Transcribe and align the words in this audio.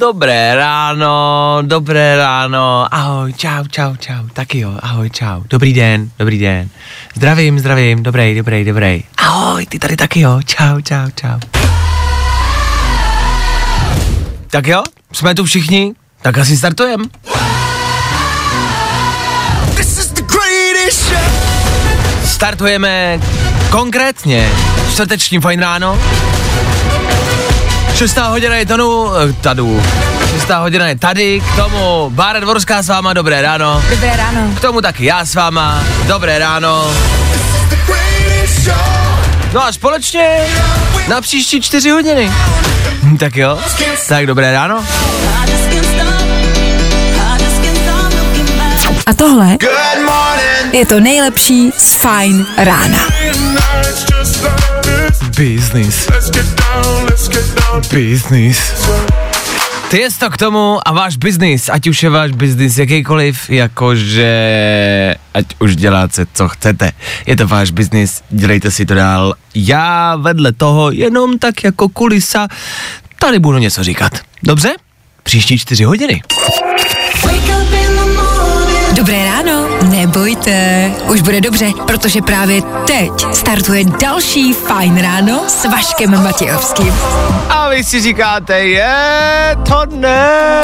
Dobré 0.00 0.54
ráno, 0.54 1.58
dobré 1.60 2.16
ráno, 2.16 2.88
ahoj, 2.90 3.32
čau, 3.36 3.68
čau, 3.68 3.96
čau, 3.96 4.32
taky 4.32 4.58
jo, 4.58 4.72
ahoj, 4.82 5.10
čau, 5.10 5.44
dobrý 5.50 5.72
den, 5.72 6.10
dobrý 6.18 6.38
den, 6.38 6.68
zdravím, 7.16 7.58
zdravím, 7.58 8.02
dobrý, 8.02 8.34
dobrý, 8.34 8.64
dobrý, 8.64 9.04
ahoj, 9.16 9.66
ty 9.66 9.78
tady 9.78 9.96
taky 9.96 10.20
jo, 10.20 10.40
čau, 10.44 10.80
čau, 10.80 11.10
čau. 11.14 11.38
Tak 14.50 14.66
jo, 14.66 14.82
jsme 15.12 15.34
tu 15.34 15.44
všichni, 15.44 15.92
tak 16.22 16.38
asi 16.38 16.56
startujeme. 16.56 17.04
Startujeme 22.24 23.20
konkrétně 23.70 24.50
čtvrteční 24.92 25.40
fajn 25.40 25.60
ráno. 25.60 25.98
Šestá 28.00 28.28
hodina 28.28 28.56
je 28.56 28.66
tonu, 28.66 29.12
eh, 29.12 29.32
tadu. 29.32 29.82
Šestá 30.32 30.58
hodina 30.58 30.88
je 30.88 30.98
tady, 30.98 31.40
k 31.40 31.56
tomu 31.56 32.10
Bára 32.10 32.40
Dvorská 32.40 32.82
s 32.82 32.88
váma, 32.88 33.12
dobré 33.12 33.42
ráno. 33.42 33.84
Dobré 33.90 34.16
ráno. 34.16 34.40
K 34.56 34.60
tomu 34.60 34.80
taky 34.80 35.04
já 35.04 35.24
s 35.24 35.34
váma, 35.34 35.84
dobré 36.06 36.38
ráno. 36.38 36.94
No 39.52 39.64
a 39.64 39.72
společně 39.72 40.46
na 41.08 41.20
příští 41.20 41.60
čtyři 41.60 41.90
hodiny. 41.90 42.30
Hm, 43.02 43.18
Tak 43.18 43.36
jo, 43.36 43.58
tak 44.08 44.26
dobré 44.26 44.52
ráno. 44.52 44.84
A 49.06 49.14
tohle 49.16 49.56
je 50.72 50.86
to 50.86 51.00
nejlepší 51.00 51.72
z 51.78 51.94
Fajn 51.94 52.46
rána. 52.56 52.98
Business. 55.40 56.06
Business. 57.92 58.58
Ty 59.90 59.98
jest 59.98 60.20
to 60.20 60.30
k 60.30 60.36
tomu 60.36 60.76
a 60.84 60.92
váš 60.92 61.16
biznis, 61.16 61.72
ať 61.72 61.88
už 61.88 62.02
je 62.02 62.10
váš 62.12 62.30
biznis 62.36 62.76
jakýkoliv, 62.76 63.50
jakože 63.50 64.32
ať 65.34 65.46
už 65.58 65.76
děláte, 65.76 66.26
co 66.32 66.48
chcete. 66.48 66.92
Je 67.26 67.36
to 67.36 67.48
váš 67.48 67.70
biznis, 67.70 68.22
dělejte 68.30 68.70
si 68.70 68.86
to 68.86 68.94
dál. 68.94 69.34
Já 69.54 70.16
vedle 70.16 70.52
toho 70.52 70.90
jenom 70.92 71.38
tak 71.38 71.64
jako 71.64 71.88
kulisa 71.88 72.48
tady 73.18 73.38
budu 73.38 73.58
něco 73.58 73.84
říkat. 73.84 74.12
Dobře? 74.42 74.76
Příští 75.22 75.58
čtyři 75.58 75.84
hodiny. 75.84 76.22
Nebojte, 80.10 80.90
už 81.06 81.20
bude 81.20 81.40
dobře, 81.40 81.72
protože 81.86 82.22
právě 82.22 82.62
teď 82.86 83.10
startuje 83.32 83.84
další 83.84 84.52
Fajn 84.52 85.02
ráno 85.02 85.40
s 85.48 85.64
Vaškem 85.64 86.22
Matějovským. 86.22 86.94
A 87.48 87.68
vy 87.68 87.84
si 87.84 88.00
říkáte, 88.00 88.58
je 88.58 89.56
to 89.68 89.82
ne. 89.96 90.62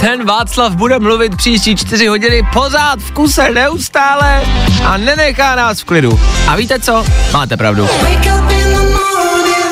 Ten 0.00 0.26
Václav 0.26 0.72
bude 0.72 0.98
mluvit 0.98 1.36
příští 1.36 1.76
čtyři 1.76 2.06
hodiny 2.06 2.42
pořád 2.52 2.98
v 2.98 3.10
kuse 3.10 3.50
neustále 3.50 4.42
a 4.84 4.96
nenechá 4.96 5.54
nás 5.54 5.80
v 5.80 5.84
klidu. 5.84 6.20
A 6.48 6.56
víte 6.56 6.80
co? 6.80 7.04
Máte 7.32 7.56
pravdu. 7.56 7.88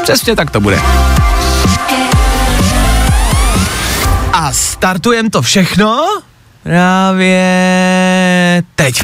Přesně 0.03 0.37
tak 0.37 0.51
to 0.51 0.61
bude. 0.61 0.81
A 4.33 4.53
startujem 4.53 5.31
to 5.31 5.43
všechno 5.43 6.07
právě 6.63 7.92
teď. 8.75 9.03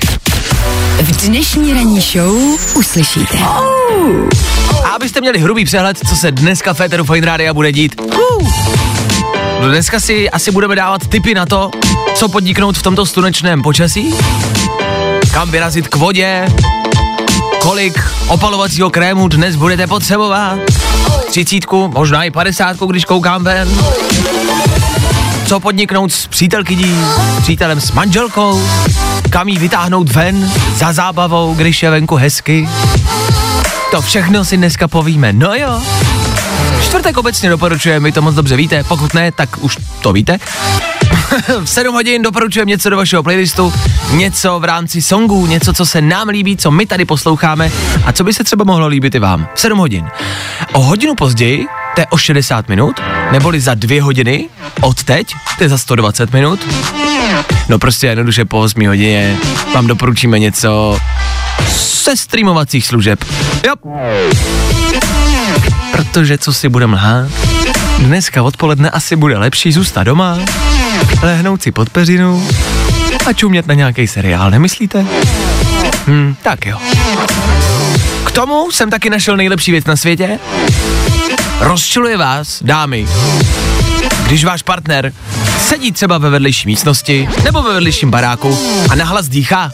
V 1.02 1.26
dnešní 1.26 1.74
ranní 1.74 2.00
show 2.00 2.36
uslyšíte. 2.74 3.38
A 4.84 4.88
abyste 4.88 5.20
měli 5.20 5.38
hrubý 5.38 5.64
přehled, 5.64 5.98
co 6.08 6.16
se 6.16 6.32
dneska 6.32 6.74
v 6.74 6.76
Féteru 6.76 7.04
Fine 7.04 7.26
Rádia 7.26 7.54
bude 7.54 7.72
dít. 7.72 8.00
No 9.60 9.69
dneska 9.69 10.00
si 10.00 10.30
asi 10.30 10.50
budeme 10.50 10.76
dávat 10.76 11.06
tipy 11.06 11.34
na 11.34 11.46
to, 11.46 11.70
co 12.14 12.28
podniknout 12.28 12.78
v 12.78 12.82
tomto 12.82 13.06
slunečném 13.06 13.62
počasí, 13.62 14.14
kam 15.32 15.50
vyrazit 15.50 15.88
k 15.88 15.96
vodě, 15.96 16.46
kolik 17.62 18.00
opalovacího 18.28 18.90
krému 18.90 19.28
dnes 19.28 19.56
budete 19.56 19.86
potřebovat, 19.86 20.58
třicítku, 21.30 21.88
možná 21.88 22.25
i 22.25 22.30
padesátku, 22.30 22.86
když 22.86 23.04
koukám 23.04 23.44
ven, 23.44 23.69
co 25.46 25.60
podniknout 25.60 26.12
s 26.12 26.26
přítelkyní, 26.26 27.04
s 27.38 27.42
přítelem 27.42 27.80
s 27.80 27.92
manželkou, 27.92 28.62
kam 29.30 29.48
jí 29.48 29.58
vytáhnout 29.58 30.12
ven 30.12 30.50
za 30.76 30.92
zábavou, 30.92 31.54
když 31.54 31.82
je 31.82 31.90
venku 31.90 32.16
hezky. 32.16 32.68
To 33.90 34.02
všechno 34.02 34.44
si 34.44 34.56
dneska 34.56 34.88
povíme, 34.88 35.32
no 35.32 35.54
jo. 35.54 35.80
Čtvrtek 36.82 37.16
obecně 37.16 37.50
doporučujeme, 37.50 38.04
vy 38.04 38.12
to 38.12 38.22
moc 38.22 38.34
dobře 38.34 38.56
víte, 38.56 38.84
pokud 38.84 39.14
ne, 39.14 39.32
tak 39.32 39.48
už 39.60 39.78
to 40.00 40.12
víte. 40.12 40.38
v 41.64 41.68
7 41.68 41.94
hodin 41.94 42.22
doporučujeme 42.22 42.68
něco 42.68 42.90
do 42.90 42.96
vašeho 42.96 43.22
playlistu, 43.22 43.72
něco 44.12 44.60
v 44.60 44.64
rámci 44.64 45.02
songů, 45.02 45.46
něco, 45.46 45.72
co 45.72 45.86
se 45.86 46.00
nám 46.00 46.28
líbí, 46.28 46.56
co 46.56 46.70
my 46.70 46.86
tady 46.86 47.04
posloucháme 47.04 47.70
a 48.04 48.12
co 48.12 48.24
by 48.24 48.34
se 48.34 48.44
třeba 48.44 48.64
mohlo 48.64 48.86
líbit 48.86 49.14
i 49.14 49.18
vám. 49.18 49.48
V 49.54 49.60
7 49.60 49.78
hodin. 49.78 50.08
O 50.72 50.80
hodinu 50.80 51.14
později, 51.14 51.66
to 51.94 52.00
je 52.00 52.06
o 52.06 52.16
60 52.16 52.68
minut, 52.68 53.00
neboli 53.32 53.60
za 53.60 53.74
dvě 53.74 54.02
hodiny 54.02 54.48
od 54.80 55.04
teď, 55.04 55.34
to 55.58 55.64
je 55.64 55.68
za 55.68 55.78
120 55.78 56.32
minut. 56.32 56.60
No 57.68 57.78
prostě 57.78 58.06
jednoduše 58.06 58.44
po 58.44 58.60
8 58.60 58.86
hodině 58.86 59.36
vám 59.74 59.86
doporučíme 59.86 60.38
něco 60.38 60.98
ze 62.04 62.16
streamovacích 62.16 62.86
služeb. 62.86 63.24
Jo. 63.66 63.74
Protože 65.92 66.38
co 66.38 66.52
si 66.52 66.68
budeme 66.68 66.96
lhát, 66.96 67.30
dneska 67.98 68.42
odpoledne 68.42 68.90
asi 68.90 69.16
bude 69.16 69.38
lepší 69.38 69.72
zůstat 69.72 70.04
doma, 70.04 70.38
lehnout 71.22 71.62
si 71.62 71.72
pod 71.72 71.90
peřinu 71.90 72.48
a 73.26 73.32
čumět 73.32 73.66
na 73.66 73.74
nějaký 73.74 74.06
seriál, 74.06 74.50
nemyslíte? 74.50 75.06
Hm, 76.06 76.34
tak 76.42 76.66
jo. 76.66 76.78
K 78.24 78.30
tomu 78.30 78.70
jsem 78.70 78.90
taky 78.90 79.10
našel 79.10 79.36
nejlepší 79.36 79.70
věc 79.72 79.84
na 79.84 79.96
světě. 79.96 80.38
Rozčiluje 81.60 82.16
vás, 82.16 82.62
dámy, 82.62 83.08
když 84.26 84.44
váš 84.44 84.62
partner 84.62 85.12
sedí 85.58 85.92
třeba 85.92 86.18
ve 86.18 86.30
vedlejší 86.30 86.68
místnosti 86.68 87.28
nebo 87.44 87.62
ve 87.62 87.74
vedlejším 87.74 88.10
baráku 88.10 88.58
a 88.90 88.94
nahlas 88.94 89.28
dýchá. 89.28 89.72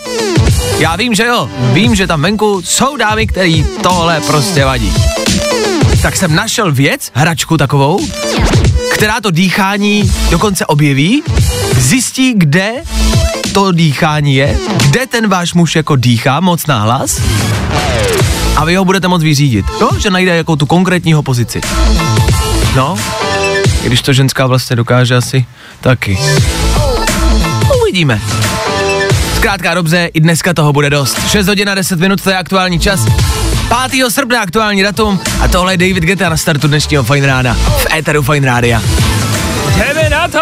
Já 0.79 0.97
vím, 0.97 1.15
že 1.15 1.27
jo, 1.27 1.51
vím, 1.73 1.95
že 1.95 2.07
tam 2.07 2.23
venku 2.23 2.63
jsou 2.65 2.97
dámy, 2.97 3.27
který 3.27 3.67
tohle 3.83 4.21
prostě 4.21 4.65
vadí. 4.65 4.93
Tak 6.05 6.17
jsem 6.17 6.35
našel 6.35 6.73
věc, 6.73 7.11
hračku 7.15 7.57
takovou, 7.57 8.07
která 8.95 9.21
to 9.21 9.31
dýchání 9.31 10.13
dokonce 10.31 10.67
objeví, 10.67 11.23
zjistí, 11.79 12.35
kde 12.37 12.73
to 13.53 13.73
dýchání 13.73 14.35
je, 14.35 14.59
kde 14.89 15.07
ten 15.07 15.29
váš 15.29 15.55
muž 15.55 15.77
jako 15.77 15.97
dýchá 15.97 16.41
moc 16.41 16.67
nahlas 16.67 17.21
a 18.57 18.65
vy 18.65 18.77
ho 18.77 18.85
budete 18.85 19.09
moc 19.09 19.23
vyřídit. 19.23 19.67
Jo, 19.81 19.91
že 19.99 20.11
najde 20.11 20.37
jako 20.37 20.57
tu 20.57 20.67
konkrétního 20.67 21.23
pozici. 21.23 21.61
No, 22.77 22.99
když 23.83 24.03
to 24.03 24.13
ženská 24.13 24.47
vlastně 24.47 24.77
dokáže 24.77 25.17
asi 25.17 25.47
taky. 25.81 26.19
Uvidíme. 27.83 28.21
Zkrátka 29.37 29.75
dobře, 29.75 30.11
i 30.15 30.21
dneska 30.21 30.55
toho 30.55 30.73
bude 30.73 30.91
dost. 30.91 31.29
6 31.29 31.47
hodin 31.47 31.69
a 31.71 31.75
10 31.75 32.01
minut, 32.01 32.23
to 32.23 32.31
je 32.31 32.37
aktuální 32.37 32.81
čas. 32.81 33.01
5. 33.91 34.11
srpna 34.11 34.41
aktuální 34.41 34.83
datum 34.83 35.21
a 35.41 35.49
tohle 35.49 35.73
je 35.73 35.77
David 35.77 36.05
Geta 36.05 36.29
na 36.29 36.37
startu 36.37 36.69
dnešního 36.69 37.03
Fine 37.03 37.27
Rána 37.27 37.55
v 37.55 37.87
éteru 37.95 38.23
Fine 38.23 38.47
Rádia. 38.47 38.83
Jdeme 39.77 40.09
na 40.11 40.29
to! 40.29 40.39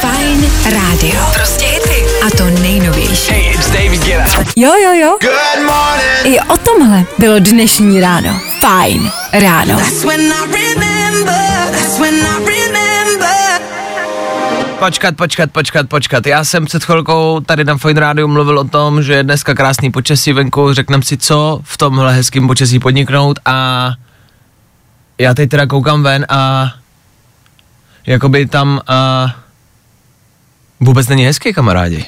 Fajn 0.00 0.50
rádio. 0.64 1.20
Prostě 1.34 1.66
hity. 1.66 2.04
A 2.26 2.30
to 2.36 2.44
nejnovější. 2.44 3.32
Hey, 3.32 3.54
it's 3.54 3.70
David 3.70 4.04
Geta. 4.04 4.44
Jo, 4.56 4.72
jo, 4.84 4.92
jo. 4.92 5.18
I 6.24 6.40
o 6.40 6.56
tomhle 6.56 7.04
bylo 7.18 7.38
dnešní 7.38 8.00
ráno. 8.00 8.40
Fajn 8.60 9.10
ráno. 9.32 9.80
Počkat, 14.84 15.16
počkat, 15.16 15.52
počkat, 15.52 15.88
počkat. 15.88 16.26
Já 16.26 16.44
jsem 16.44 16.64
před 16.64 16.84
chvilkou 16.84 17.40
tady 17.40 17.64
na 17.64 17.76
Fine 17.76 18.00
Rádiu 18.00 18.28
mluvil 18.28 18.58
o 18.58 18.64
tom, 18.64 19.02
že 19.02 19.12
je 19.14 19.22
dneska 19.22 19.54
krásný 19.54 19.90
počasí 19.90 20.32
venku, 20.32 20.72
řekneme 20.72 21.02
si, 21.02 21.16
co 21.16 21.60
v 21.62 21.76
tomhle 21.76 22.14
hezkém 22.14 22.46
počasí 22.46 22.78
podniknout 22.78 23.38
a 23.44 23.90
já 25.18 25.34
teď 25.34 25.50
teda 25.50 25.66
koukám 25.66 26.02
ven 26.02 26.26
a 26.28 26.72
jakoby 28.06 28.46
tam 28.46 28.80
a 28.86 29.30
vůbec 30.80 31.08
není 31.08 31.24
hezký, 31.24 31.52
kamarádi. 31.52 32.06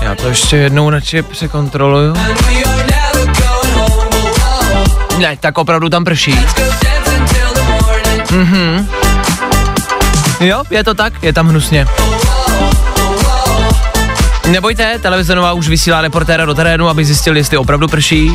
Já 0.00 0.14
to 0.14 0.28
ještě 0.28 0.56
jednou 0.56 0.90
radši 0.90 1.22
překontroluju. 1.22 2.14
Ne, 5.18 5.36
tak 5.40 5.58
opravdu 5.58 5.88
tam 5.88 6.04
prší. 6.04 6.40
Mhm. 8.30 8.88
Jo, 10.40 10.62
je 10.70 10.84
to 10.84 10.94
tak, 10.94 11.22
je 11.22 11.32
tam 11.32 11.48
hnusně. 11.48 11.86
Nebojte, 14.48 14.98
televize 14.98 15.34
Nova 15.34 15.52
už 15.52 15.68
vysílá 15.68 16.00
reportéra 16.00 16.44
do 16.44 16.54
terénu, 16.54 16.88
aby 16.88 17.04
zjistil, 17.04 17.36
jestli 17.36 17.56
opravdu 17.56 17.88
prší. 17.88 18.34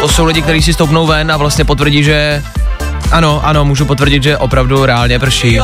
To 0.00 0.08
jsou 0.08 0.24
lidi, 0.24 0.42
kteří 0.42 0.62
si 0.62 0.72
stoupnou 0.72 1.06
ven 1.06 1.32
a 1.32 1.36
vlastně 1.36 1.64
potvrdí, 1.64 2.04
že 2.04 2.42
ano, 3.12 3.40
ano, 3.44 3.64
můžu 3.64 3.84
potvrdit, 3.84 4.22
že 4.22 4.36
opravdu 4.36 4.86
reálně 4.86 5.18
prší. 5.18 5.60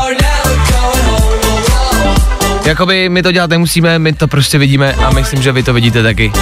Jakoby 2.64 3.08
my 3.08 3.22
to 3.22 3.32
dělat 3.32 3.50
nemusíme, 3.50 3.98
my 3.98 4.12
to 4.12 4.28
prostě 4.28 4.58
vidíme 4.58 4.92
a 4.92 5.10
myslím, 5.10 5.42
že 5.42 5.52
vy 5.52 5.62
to 5.62 5.72
vidíte 5.72 6.02
taky. 6.02 6.32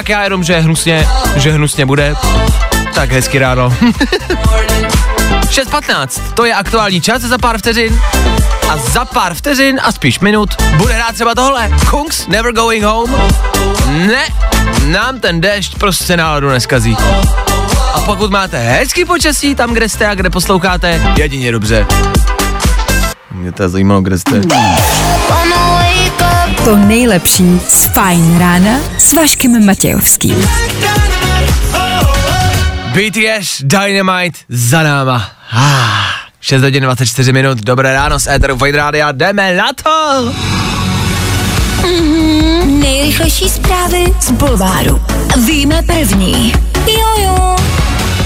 Tak 0.00 0.08
já 0.08 0.22
jenom, 0.24 0.44
že 0.44 0.60
hnusně, 0.60 1.08
že 1.36 1.52
hnusně 1.52 1.86
bude. 1.86 2.14
Tak 2.94 3.12
hezky 3.12 3.38
ráno. 3.38 3.68
6.15, 5.30 6.20
to 6.34 6.44
je 6.44 6.54
aktuální 6.54 7.00
čas 7.00 7.22
za 7.22 7.38
pár 7.38 7.58
vteřin. 7.58 8.00
A 8.68 8.76
za 8.76 9.04
pár 9.04 9.34
vteřin 9.34 9.80
a 9.82 9.92
spíš 9.92 10.20
minut 10.20 10.62
bude 10.76 10.94
hrát 10.94 11.14
třeba 11.14 11.34
tohle. 11.34 11.70
Kungs, 11.90 12.26
never 12.26 12.52
going 12.52 12.84
home. 12.84 13.16
Ne, 13.86 14.26
nám 14.86 15.20
ten 15.20 15.40
déšť 15.40 15.78
prostě 15.78 16.16
náladu 16.16 16.48
neskazí. 16.48 16.96
A 17.94 18.00
pokud 18.00 18.30
máte 18.30 18.58
hezký 18.58 19.04
počasí 19.04 19.54
tam, 19.54 19.74
kde 19.74 19.88
jste 19.88 20.06
a 20.06 20.14
kde 20.14 20.30
posloucháte, 20.30 21.14
jedině 21.16 21.52
dobře. 21.52 21.86
Mě 23.30 23.52
to 23.52 23.68
zajímalo, 23.68 24.00
kde 24.00 24.18
jste. 24.18 24.40
To 26.70 26.76
nejlepší 26.76 27.60
z 27.68 27.84
Fajn 27.84 28.38
rána 28.38 28.78
s 28.98 29.12
Vaškem 29.12 29.66
Matějovským. 29.66 30.48
BTS 32.92 33.62
Dynamite 33.62 34.38
za 34.48 34.82
náma. 34.82 35.30
Ah, 35.52 36.30
6 36.40 36.62
hodin 36.62 36.82
24 36.82 37.32
minut, 37.32 37.58
dobré 37.58 37.92
ráno 37.92 38.20
z 38.20 38.26
Éteru 38.26 38.58
Fajn 38.58 38.74
Rádia, 38.74 39.12
jdeme 39.12 39.56
na 39.56 39.68
to! 39.84 40.32
Nejrychlejší 42.66 43.48
zprávy 43.48 44.04
z 44.20 44.30
Bulváru. 44.30 45.02
Víme 45.46 45.82
první. 45.82 46.52
Jojo. 46.86 47.56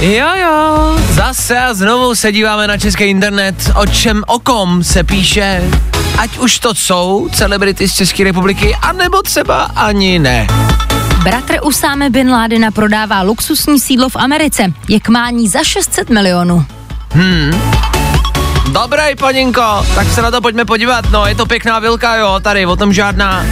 Jo, 0.01 0.29
jo, 0.43 0.97
zase 1.11 1.59
a 1.59 1.75
znovu 1.75 2.15
se 2.15 2.33
díváme 2.33 2.67
na 2.67 2.79
český 2.79 3.05
internet, 3.05 3.71
o 3.75 3.87
čem, 3.87 4.23
o 4.27 4.39
kom 4.39 4.85
se 4.85 5.05
píše, 5.05 5.71
ať 6.19 6.39
už 6.39 6.59
to 6.59 6.75
jsou 6.75 7.29
celebrity 7.33 7.89
z 7.89 7.95
České 7.95 8.25
republiky, 8.25 8.77
anebo 8.83 9.23
třeba 9.23 9.63
ani 9.63 10.19
ne. 10.19 10.47
Bratr 11.23 11.59
Usáme 11.63 12.11
Bin 12.11 12.31
Ládena 12.31 12.71
prodává 12.71 13.23
luxusní 13.23 13.81
sídlo 13.81 14.09
v 14.09 14.17
Americe. 14.17 14.73
Je 14.89 15.01
k 15.01 15.09
mání 15.09 15.49
za 15.49 15.65
600 15.65 16.11
milionů. 16.11 16.67
Dobrý, 18.75 19.17
paninko, 19.19 19.87
tak 19.95 20.09
se 20.09 20.23
na 20.23 20.31
to 20.31 20.41
pojďme 20.41 20.65
podívat, 20.65 21.11
no, 21.11 21.27
je 21.27 21.35
to 21.35 21.47
pěkná 21.47 21.79
vilka, 21.79 22.17
jo, 22.17 22.41
tady, 22.43 22.67
o 22.67 22.77
tom 22.77 22.93
žádná. 22.93 23.47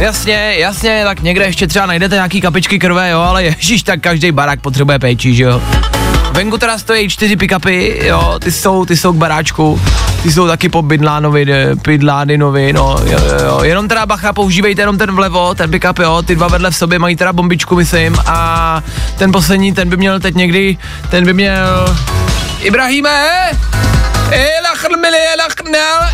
Jasně, 0.00 0.54
jasně, 0.56 1.00
tak 1.04 1.22
někde 1.22 1.44
ještě 1.44 1.66
třeba 1.66 1.86
najdete 1.86 2.14
nějaký 2.14 2.40
kapičky 2.40 2.78
krve, 2.78 3.10
jo, 3.10 3.20
ale 3.20 3.44
ježíš, 3.44 3.82
tak 3.82 4.00
každý 4.00 4.32
barák 4.32 4.60
potřebuje 4.60 4.98
péči, 4.98 5.34
že 5.34 5.44
jo. 5.44 5.62
Venku 6.32 6.58
teda 6.58 6.78
stojí 6.78 7.08
čtyři 7.08 7.36
pick-upy, 7.36 8.04
jo, 8.06 8.38
ty 8.38 8.52
jsou, 8.52 8.84
ty 8.84 8.96
jsou 8.96 9.12
k 9.12 9.16
baráčku, 9.16 9.80
ty 10.22 10.32
jsou 10.32 10.46
taky 10.46 10.68
po 10.68 10.82
ne, 10.82 11.74
Bydláninovi, 11.84 12.72
no, 12.72 12.96
jo, 13.04 13.18
jo, 13.26 13.46
jo, 13.46 13.60
jenom 13.62 13.88
teda 13.88 14.06
bacha, 14.06 14.32
používejte 14.32 14.82
jenom 14.82 14.98
ten 14.98 15.12
vlevo, 15.12 15.54
ten 15.54 15.70
pick-up, 15.70 16.02
jo, 16.02 16.22
ty 16.22 16.34
dva 16.34 16.48
vedle 16.48 16.70
v 16.70 16.76
sobě 16.76 16.98
mají 16.98 17.16
teda 17.16 17.32
bombičku, 17.32 17.76
myslím, 17.76 18.16
a 18.26 18.82
ten 19.18 19.32
poslední, 19.32 19.72
ten 19.72 19.88
by 19.88 19.96
měl 19.96 20.20
teď 20.20 20.34
někdy, 20.34 20.76
ten 21.10 21.24
by 21.24 21.32
měl, 21.32 21.96
Ibrahime, 22.60 23.50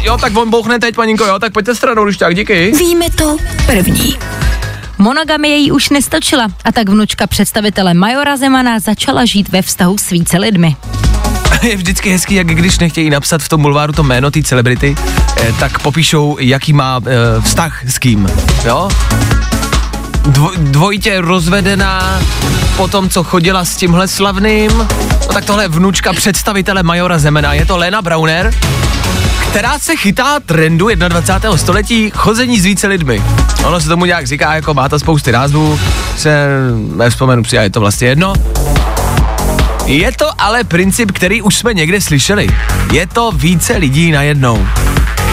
Jo, 0.02 0.18
tak 0.18 0.36
on 0.36 0.50
bouchne 0.50 0.78
teď, 0.78 0.94
paninko, 0.94 1.24
jo, 1.24 1.38
tak 1.38 1.52
pojďte 1.52 1.74
stranou, 1.74 2.04
když 2.04 2.16
tak, 2.16 2.34
díky. 2.34 2.72
Víme 2.78 3.10
to 3.10 3.36
první. 3.66 4.18
Monogamie 4.98 5.56
jí 5.56 5.72
už 5.72 5.88
nestačila 5.88 6.48
a 6.64 6.72
tak 6.72 6.88
vnučka 6.88 7.26
představitele 7.26 7.94
Majora 7.94 8.36
Zemana 8.36 8.78
začala 8.78 9.24
žít 9.24 9.48
ve 9.48 9.62
vztahu 9.62 9.98
s 9.98 10.10
více 10.10 10.38
lidmi. 10.38 10.76
Je 11.62 11.76
vždycky 11.76 12.10
hezký, 12.10 12.34
jak 12.34 12.46
když 12.46 12.78
nechtějí 12.78 13.10
napsat 13.10 13.42
v 13.42 13.48
tom 13.48 13.62
bulváru 13.62 13.92
to 13.92 14.02
jméno 14.02 14.30
té 14.30 14.42
celebrity, 14.42 14.96
eh, 15.36 15.52
tak 15.60 15.78
popíšou, 15.78 16.36
jaký 16.40 16.72
má 16.72 17.00
eh, 17.06 17.40
vztah 17.40 17.82
s 17.88 17.98
kým, 17.98 18.30
jo? 18.64 18.88
Dvo, 20.26 20.50
dvojitě 20.56 21.20
rozvedená, 21.20 22.20
po 22.76 22.88
tom, 22.88 23.08
co 23.08 23.24
chodila 23.24 23.64
s 23.64 23.76
tímhle 23.76 24.08
slavným, 24.08 24.70
no 24.78 24.86
tak 25.32 25.44
tohle 25.44 25.64
je 25.64 25.68
vnučka 25.68 26.12
představitele 26.12 26.82
Majora 26.82 27.18
Zemena, 27.18 27.52
je 27.52 27.66
to 27.66 27.76
Lena 27.76 28.02
Brauner, 28.02 28.54
která 29.50 29.78
se 29.78 29.96
chytá 29.96 30.40
trendu 30.46 30.88
21. 31.08 31.56
století 31.56 32.10
chození 32.14 32.60
s 32.60 32.64
více 32.64 32.86
lidmi. 32.86 33.22
Ono 33.64 33.80
se 33.80 33.88
tomu 33.88 34.04
nějak 34.04 34.26
říká, 34.26 34.54
jako 34.54 34.74
má 34.74 34.88
to 34.88 34.98
spousty 34.98 35.32
názvů, 35.32 35.80
se 36.16 36.46
nevzpomenu 36.96 37.44
si 37.44 37.58
a 37.58 37.62
je 37.62 37.70
to 37.70 37.80
vlastně 37.80 38.08
jedno. 38.08 38.32
Je 39.86 40.12
to 40.12 40.26
ale 40.38 40.64
princip, 40.64 41.12
který 41.12 41.42
už 41.42 41.56
jsme 41.56 41.74
někde 41.74 42.00
slyšeli. 42.00 42.48
Je 42.92 43.06
to 43.06 43.32
více 43.32 43.76
lidí 43.76 44.10
najednou. 44.10 44.66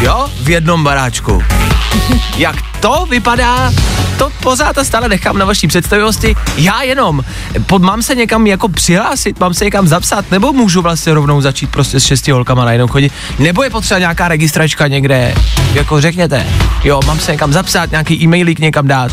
Jo? 0.01 0.27
V 0.41 0.49
jednom 0.49 0.83
baráčku. 0.83 1.43
Jak 2.37 2.55
to 2.79 3.05
vypadá, 3.09 3.73
to 4.17 4.31
pořád 4.43 4.77
a 4.77 4.83
stále 4.83 5.09
nechám 5.09 5.37
na 5.37 5.45
vaší 5.45 5.67
představivosti. 5.67 6.35
Já 6.57 6.81
jenom, 6.81 7.23
pod, 7.65 7.81
mám 7.81 8.01
se 8.01 8.15
někam 8.15 8.47
jako 8.47 8.69
přihlásit, 8.69 9.39
mám 9.39 9.53
se 9.53 9.65
někam 9.65 9.87
zapsat, 9.87 10.31
nebo 10.31 10.53
můžu 10.53 10.81
vlastně 10.81 11.13
rovnou 11.13 11.41
začít 11.41 11.71
prostě 11.71 11.99
s 11.99 12.05
šesti 12.05 12.31
holkama 12.31 12.65
najednou 12.65 12.87
chodit, 12.87 13.13
nebo 13.39 13.63
je 13.63 13.69
potřeba 13.69 13.99
nějaká 13.99 14.27
registračka 14.27 14.87
někde, 14.87 15.35
jako 15.73 16.01
řekněte, 16.01 16.47
jo, 16.83 16.99
mám 17.05 17.19
se 17.19 17.31
někam 17.31 17.53
zapsat, 17.53 17.91
nějaký 17.91 18.23
e-mailík 18.23 18.59
někam 18.59 18.87
dát, 18.87 19.11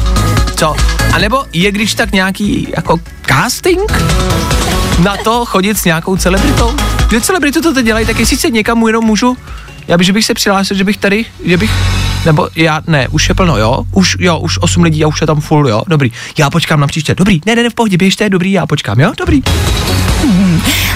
co? 0.57 0.77
A 1.13 1.19
nebo 1.19 1.45
je 1.53 1.73
když 1.73 1.95
tak 1.95 2.13
nějaký 2.13 2.69
jako 2.77 2.99
casting 3.29 3.93
na 4.99 5.17
to 5.17 5.45
chodit 5.45 5.79
s 5.79 5.85
nějakou 5.85 6.17
celebritou? 6.17 6.75
Že 7.11 7.21
celebrity 7.21 7.61
to 7.61 7.75
teď 7.75 7.87
dělají, 7.87 8.07
tak 8.07 8.19
jestli 8.19 8.37
se 8.37 8.51
někam 8.51 8.87
jenom 8.87 9.05
můžu, 9.05 9.37
já 9.89 9.99
bych, 9.99 10.07
že 10.07 10.13
bych 10.13 10.25
se 10.25 10.35
přihlásil, 10.35 10.77
že 10.77 10.85
bych 10.85 10.97
tady, 10.97 11.25
že 11.45 11.57
bych, 11.57 11.71
nebo 12.27 12.49
já, 12.57 12.81
ne, 12.87 13.09
už 13.09 13.29
je 13.29 13.35
plno, 13.35 13.59
jo? 13.59 13.85
Už, 13.93 14.17
jo, 14.21 14.39
už 14.39 14.59
8 14.61 14.83
lidí 14.83 15.05
a 15.05 15.09
už 15.09 15.21
je 15.21 15.27
tam 15.27 15.41
full, 15.41 15.69
jo? 15.69 15.83
Dobrý, 15.87 16.13
já 16.39 16.51
počkám 16.51 16.81
na 16.81 16.87
příště, 16.87 17.15
dobrý, 17.15 17.41
ne, 17.47 17.57
ne, 17.57 17.63
ne, 17.63 17.71
v 17.71 17.75
pohodě, 17.75 17.97
běžte, 17.97 18.29
dobrý, 18.29 18.53
já 18.53 18.67
počkám, 18.67 19.01
jo? 19.01 19.13
Dobrý. 19.19 19.43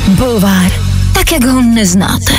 Bulvár. 0.08 0.72
Tak, 1.12 1.32
jak 1.32 1.44
ho 1.44 1.62
neznáte. 1.62 2.32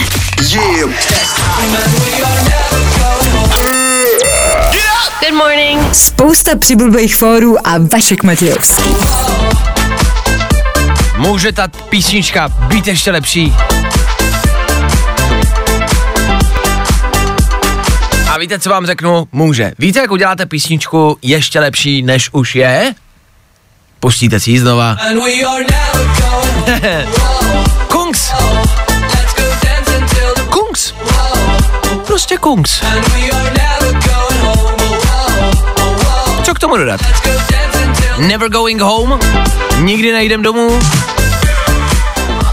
Good 5.22 5.38
morning. 5.38 5.96
Spousta 5.96 6.56
přibulbých 6.56 7.15
fórů 7.15 7.68
a 7.68 7.77
Vašek 7.77 8.24
Matějovský. 8.24 8.89
Může 11.18 11.51
ta 11.51 11.68
písnička 11.68 12.50
být 12.50 12.88
ještě 12.88 13.12
lepší? 13.12 13.53
A 18.29 18.38
víte, 18.38 18.59
co 18.59 18.69
vám 18.69 18.86
řeknu? 18.86 19.27
Může. 19.31 19.71
Víte, 19.79 20.00
jak 20.00 20.12
uděláte 20.12 20.45
písničku 20.45 21.17
ještě 21.21 21.59
lepší, 21.59 22.01
než 22.01 22.29
už 22.31 22.55
je? 22.55 22.93
Pustíte 24.00 24.39
si 24.39 24.51
ji 24.51 24.59
znova. 24.59 24.98
Kungs. 27.88 28.31
Kungs. 30.50 30.93
Prostě 32.07 32.38
Kungs. 32.38 32.81
Co 36.43 36.53
k 36.53 36.59
tomu 36.59 36.77
dodat? 36.77 37.01
Never 38.17 38.50
going 38.50 38.81
home, 38.81 39.19
nikdy 39.81 40.12
nejdem 40.12 40.41
domů. 40.41 40.79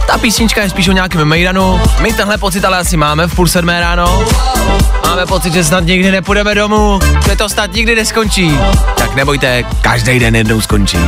Ta 0.07 0.19
písnička 0.19 0.63
je 0.63 0.71
spíš 0.71 0.89
o 0.89 0.93
nějakém 0.93 1.25
mejdanu. 1.25 1.81
My 2.01 2.13
tenhle 2.13 2.39
pocit 2.39 2.65
ale 2.65 2.79
asi 2.79 2.97
máme 2.97 3.27
v 3.27 3.35
půl 3.35 3.47
sedmé 3.47 3.81
ráno. 3.81 4.25
Máme 5.07 5.27
pocit, 5.27 5.53
že 5.53 5.65
snad 5.65 5.85
nikdy 5.85 6.11
nepůjdeme 6.11 6.55
domů, 6.55 6.99
že 7.29 7.37
to 7.37 7.49
snad 7.49 7.73
nikdy 7.73 7.95
neskončí. 7.95 8.59
Tak 8.97 9.15
nebojte, 9.15 9.65
každý 9.81 10.19
den 10.19 10.37
jednou 10.37 10.61
skončí. 10.61 10.99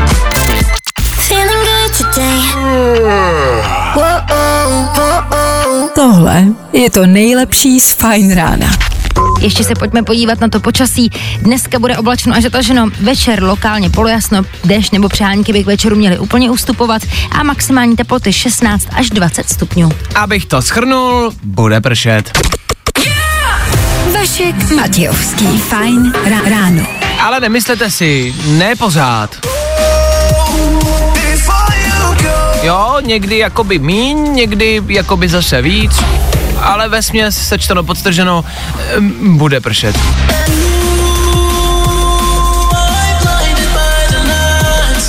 Tohle 5.94 6.44
je 6.72 6.90
to 6.90 7.06
nejlepší 7.06 7.80
z 7.80 7.92
Fajn 7.92 8.34
rána. 8.34 8.87
Ještě 9.40 9.64
se 9.64 9.74
pojďme 9.74 10.02
podívat 10.02 10.40
na 10.40 10.48
to 10.48 10.60
počasí. 10.60 11.10
Dneska 11.42 11.78
bude 11.78 11.96
oblačno 11.96 12.34
až 12.34 12.42
zataženo, 12.42 12.88
večer 13.00 13.42
lokálně 13.42 13.90
polojasno, 13.90 14.42
déšť 14.64 14.92
nebo 14.92 15.08
přehánky 15.08 15.52
by 15.52 15.62
k 15.62 15.66
večeru 15.66 15.96
měly 15.96 16.18
úplně 16.18 16.50
ustupovat 16.50 17.02
a 17.30 17.42
maximální 17.42 17.96
teploty 17.96 18.32
16 18.32 18.88
až 18.92 19.10
20 19.10 19.48
stupňů. 19.48 19.90
Abych 20.14 20.46
to 20.46 20.62
schrnul, 20.62 21.32
bude 21.42 21.80
pršet. 21.80 22.38
Vašek 24.14 24.70
Matějovský, 24.70 25.58
fajn 25.58 26.12
rá- 26.12 26.50
ráno. 26.50 26.86
Ale 27.20 27.40
nemyslete 27.40 27.90
si, 27.90 28.34
ne 28.46 28.76
pořád. 28.76 29.36
Jo, 32.62 32.96
někdy 33.06 33.38
jakoby 33.38 33.78
míň, 33.78 34.32
někdy 34.34 34.82
jakoby 34.88 35.28
zase 35.28 35.62
víc, 35.62 35.92
ale 36.62 36.88
ve 36.88 37.02
směs 37.02 37.48
sečteno 37.48 37.82
podstrženo 37.82 38.44
bude 39.20 39.60
pršet. 39.60 39.96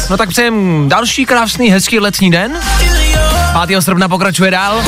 No 0.09 0.17
tak 0.17 0.29
přejem 0.29 0.89
další 0.89 1.25
krásný, 1.25 1.69
hezký 1.71 1.99
letní 1.99 2.31
den. 2.31 2.59
5. 3.65 3.81
srpna 3.81 4.09
pokračuje 4.09 4.51
dál. 4.51 4.83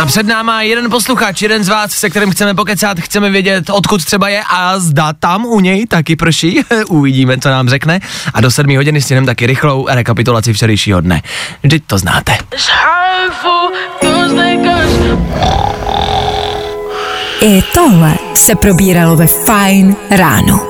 A 0.00 0.06
před 0.06 0.26
náma 0.26 0.62
jeden 0.62 0.90
posluchač, 0.90 1.42
jeden 1.42 1.64
z 1.64 1.68
vás, 1.68 1.90
se 1.92 2.10
kterým 2.10 2.30
chceme 2.30 2.54
pokecat, 2.54 3.00
chceme 3.00 3.30
vědět, 3.30 3.70
odkud 3.70 4.04
třeba 4.04 4.28
je 4.28 4.42
a 4.48 4.78
zda 4.78 5.12
tam 5.12 5.46
u 5.46 5.60
něj 5.60 5.86
taky 5.86 6.16
prší. 6.16 6.60
Uvidíme, 6.88 7.38
co 7.38 7.48
nám 7.48 7.68
řekne. 7.68 8.00
A 8.34 8.40
do 8.40 8.50
7 8.50 8.76
hodiny 8.76 9.02
stihneme 9.02 9.26
taky 9.26 9.46
rychlou 9.46 9.86
rekapitulaci 9.90 10.52
včerejšího 10.52 11.00
dne. 11.00 11.22
Vždyť 11.62 11.82
to 11.86 11.98
znáte. 11.98 12.38
I 17.40 17.62
tohle 17.74 18.14
se 18.34 18.54
probíralo 18.54 19.16
ve 19.16 19.26
fajn 19.26 19.96
ráno. 20.10 20.60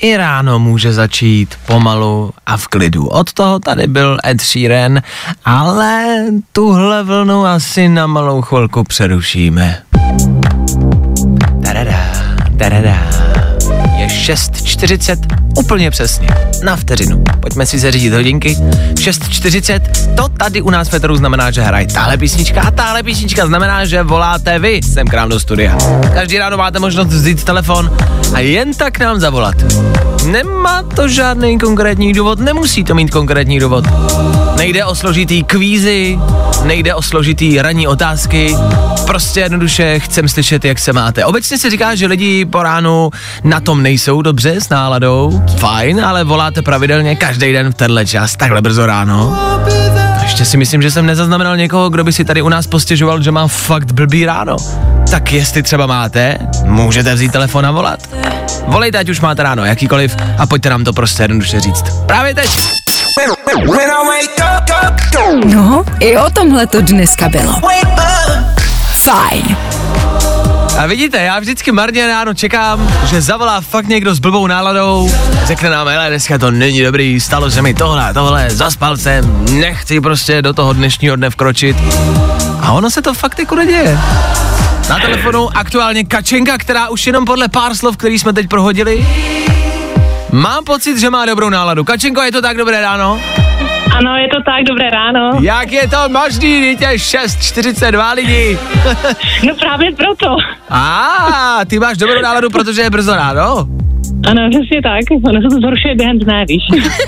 I 0.00 0.16
ráno 0.16 0.58
může 0.58 0.92
začít 0.92 1.54
pomalu 1.66 2.30
a 2.46 2.56
v 2.56 2.68
klidu. 2.68 3.06
Od 3.06 3.32
toho 3.32 3.58
tady 3.58 3.86
byl 3.86 4.18
Ed 4.26 4.40
Sheeran, 4.40 5.00
ale 5.44 6.04
tuhle 6.52 7.02
vlnu 7.02 7.46
asi 7.46 7.88
na 7.88 8.06
malou 8.06 8.42
chvilku 8.42 8.84
přerušíme. 8.84 9.82
Tadadá, 11.64 12.12
tadadá. 12.58 12.98
Je 13.98 14.06
6.40, 14.06 15.45
úplně 15.56 15.90
přesně, 15.90 16.28
na 16.62 16.76
vteřinu. 16.76 17.22
Pojďme 17.40 17.66
si 17.66 17.78
zařídit 17.78 18.12
hodinky. 18.12 18.56
6.40, 18.94 19.80
to 20.16 20.28
tady 20.28 20.62
u 20.62 20.70
nás 20.70 20.88
Féteru 20.88 21.16
znamená, 21.16 21.50
že 21.50 21.62
hraje 21.62 21.86
tahle 21.86 22.16
písnička 22.16 22.62
a 22.62 22.70
tahle 22.70 23.02
písnička 23.02 23.46
znamená, 23.46 23.84
že 23.84 24.02
voláte 24.02 24.58
vy 24.58 24.80
sem 24.92 25.06
k 25.06 25.14
nám 25.14 25.28
do 25.28 25.40
studia. 25.40 25.78
Každý 26.14 26.38
ráno 26.38 26.56
máte 26.56 26.78
možnost 26.78 27.08
vzít 27.08 27.44
telefon 27.44 27.96
a 28.34 28.40
jen 28.40 28.74
tak 28.74 28.98
nám 28.98 29.20
zavolat. 29.20 29.54
Nemá 30.26 30.82
to 30.82 31.08
žádný 31.08 31.58
konkrétní 31.58 32.12
důvod, 32.12 32.38
nemusí 32.38 32.84
to 32.84 32.94
mít 32.94 33.10
konkrétní 33.10 33.60
důvod. 33.60 33.84
Nejde 34.56 34.84
o 34.84 34.94
složitý 34.94 35.44
kvízy, 35.44 36.18
nejde 36.64 36.94
o 36.94 37.02
složitý 37.02 37.62
ranní 37.62 37.88
otázky, 37.88 38.56
prostě 39.06 39.40
jednoduše 39.40 39.98
chcem 39.98 40.28
slyšet, 40.28 40.64
jak 40.64 40.78
se 40.78 40.92
máte. 40.92 41.24
Obecně 41.24 41.58
se 41.58 41.70
říká, 41.70 41.94
že 41.94 42.06
lidi 42.06 42.44
po 42.44 42.62
ránu 42.62 43.10
na 43.44 43.60
tom 43.60 43.82
nejsou 43.82 44.22
dobře 44.22 44.60
s 44.60 44.68
náladou, 44.68 45.42
fajn, 45.58 46.04
ale 46.04 46.24
voláte 46.24 46.62
pravidelně 46.62 47.16
každý 47.16 47.52
den 47.52 47.72
v 47.72 47.74
tenhle 47.74 48.06
čas, 48.06 48.36
takhle 48.36 48.62
brzo 48.62 48.86
ráno. 48.86 49.38
To 50.18 50.22
ještě 50.22 50.44
si 50.44 50.56
myslím, 50.56 50.82
že 50.82 50.90
jsem 50.90 51.06
nezaznamenal 51.06 51.56
někoho, 51.56 51.90
kdo 51.90 52.04
by 52.04 52.12
si 52.12 52.24
tady 52.24 52.42
u 52.42 52.48
nás 52.48 52.66
postěžoval, 52.66 53.22
že 53.22 53.30
má 53.30 53.48
fakt 53.48 53.92
blbý 53.92 54.26
ráno. 54.26 54.56
Tak 55.10 55.32
jestli 55.32 55.62
třeba 55.62 55.86
máte, 55.86 56.38
můžete 56.64 57.14
vzít 57.14 57.32
telefon 57.32 57.66
a 57.66 57.70
volat. 57.70 58.00
Volejte, 58.66 58.98
ať 58.98 59.08
už 59.08 59.20
máte 59.20 59.42
ráno 59.42 59.64
jakýkoliv 59.64 60.16
a 60.38 60.46
pojďte 60.46 60.70
nám 60.70 60.84
to 60.84 60.92
prostě 60.92 61.22
jednoduše 61.22 61.60
říct. 61.60 61.84
Právě 62.06 62.34
teď. 62.34 62.50
No, 65.44 65.84
i 66.00 66.16
o 66.18 66.30
tomhle 66.30 66.66
to 66.66 66.80
dneska 66.80 67.28
bylo. 67.28 67.60
Fajn. 69.04 69.56
A 70.78 70.86
vidíte, 70.86 71.18
já 71.18 71.38
vždycky 71.38 71.72
marně 71.72 72.06
ráno 72.06 72.34
čekám, 72.34 72.92
že 73.06 73.22
zavolá 73.22 73.60
fakt 73.60 73.86
někdo 73.88 74.14
s 74.14 74.18
blbou 74.18 74.46
náladou, 74.46 75.10
řekne 75.44 75.70
nám, 75.70 75.88
hele, 75.88 76.08
dneska 76.08 76.38
to 76.38 76.50
není 76.50 76.82
dobrý, 76.82 77.20
stalo 77.20 77.50
se 77.50 77.62
mi 77.62 77.74
tohle, 77.74 78.14
tohle, 78.14 78.50
zaspal 78.50 78.96
jsem, 78.96 79.44
nechci 79.50 80.00
prostě 80.00 80.42
do 80.42 80.52
toho 80.52 80.72
dnešního 80.72 81.16
dne 81.16 81.30
vkročit. 81.30 81.76
A 82.60 82.72
ono 82.72 82.90
se 82.90 83.02
to 83.02 83.14
fakt 83.14 83.38
jako 83.38 83.54
neděje. 83.54 83.98
Na 84.88 84.98
telefonu 84.98 85.56
aktuálně 85.56 86.04
Kačenka, 86.04 86.58
která 86.58 86.88
už 86.88 87.06
jenom 87.06 87.24
podle 87.24 87.48
pár 87.48 87.74
slov, 87.74 87.96
který 87.96 88.18
jsme 88.18 88.32
teď 88.32 88.48
prohodili, 88.48 89.06
mám 90.32 90.64
pocit, 90.64 90.98
že 90.98 91.10
má 91.10 91.26
dobrou 91.26 91.48
náladu. 91.48 91.84
Kačenko, 91.84 92.22
je 92.22 92.32
to 92.32 92.42
tak 92.42 92.56
dobré 92.56 92.80
ráno? 92.80 93.20
Ano, 93.94 94.16
je 94.16 94.28
to 94.28 94.42
tak, 94.42 94.64
dobré 94.64 94.90
ráno. 94.90 95.30
Jak 95.40 95.72
je 95.72 95.88
to 95.88 96.08
možný, 96.08 96.60
dítě 96.70 96.86
6.42 96.86 98.14
lidi? 98.14 98.58
No 99.46 99.54
právě 99.54 99.92
proto. 99.92 100.36
A, 100.70 101.60
ty 101.66 101.78
máš 101.78 101.96
dobrou 101.96 102.22
náladu, 102.22 102.50
protože 102.50 102.82
je 102.82 102.90
brzo 102.90 103.16
ráno? 103.16 103.66
Ano, 104.30 104.50
přesně 104.50 104.82
tak. 104.82 105.00
Ono 105.24 105.40
se 105.42 105.48
to 105.54 105.60
zhoršuje 105.60 105.94
během 105.94 106.18
dne, 106.18 106.44
víš. 106.48 106.62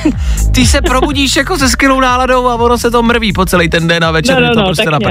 Ty 0.54 0.66
se 0.66 0.82
probudíš 0.82 1.36
jako 1.36 1.58
se 1.58 1.68
skvělou 1.68 2.00
náladou 2.00 2.46
a 2.48 2.54
ono 2.54 2.78
se 2.78 2.90
to 2.90 3.02
mrví 3.02 3.32
po 3.32 3.46
celý 3.46 3.68
ten 3.68 3.88
den 3.88 4.04
a 4.04 4.10
večer 4.10 4.40
No, 4.40 4.48
no, 4.48 4.54
to 4.54 4.60
no, 4.60 4.66
prostě 4.66 4.84
tak 4.90 5.02
na. 5.02 5.10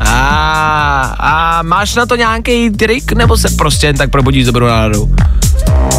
A, 0.00 1.16
a 1.20 1.62
máš 1.62 1.94
na 1.94 2.06
to 2.06 2.16
nějaký 2.16 2.70
trik, 2.70 3.12
nebo 3.12 3.36
se 3.36 3.48
prostě 3.58 3.86
jen 3.86 3.96
tak 3.96 4.10
probudíš 4.10 4.42
s 4.44 4.46
dobrou 4.46 4.66
náladou? 4.66 5.08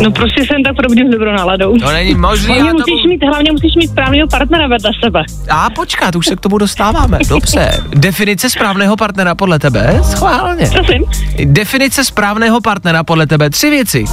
No 0.03 0.12
prostě 0.12 0.45
jsem 0.45 0.63
tak 0.63 0.75
probudím 0.75 1.07
s 1.07 1.12
dobrou 1.12 1.31
náladou. 1.31 1.77
To 1.77 1.91
není. 1.91 2.13
Hlavně 2.13 2.57
já 2.57 2.74
musíš 2.74 3.03
mít, 3.10 3.24
hlavně 3.24 3.51
musíš 3.51 3.75
mít 3.75 3.88
správného 3.88 4.27
partnera 4.27 4.67
vedle 4.67 4.91
sebe. 5.03 5.24
A 5.50 5.69
počkat, 5.69 6.15
už 6.15 6.25
se 6.25 6.36
k 6.36 6.39
tomu 6.39 6.57
dostáváme. 6.57 7.19
Dobře. 7.29 7.83
Definice 7.95 8.50
správného 8.50 8.98
partnera 8.98 9.36
podle 9.36 9.60
tebe? 9.60 10.00
Schválně. 10.03 10.69
Prosím. 10.74 11.05
Definice 11.45 12.03
správného 12.05 12.62
partnera 12.62 13.03
podle 13.03 13.27
tebe. 13.27 13.50
Tři 13.50 13.69
věci, 13.69 14.05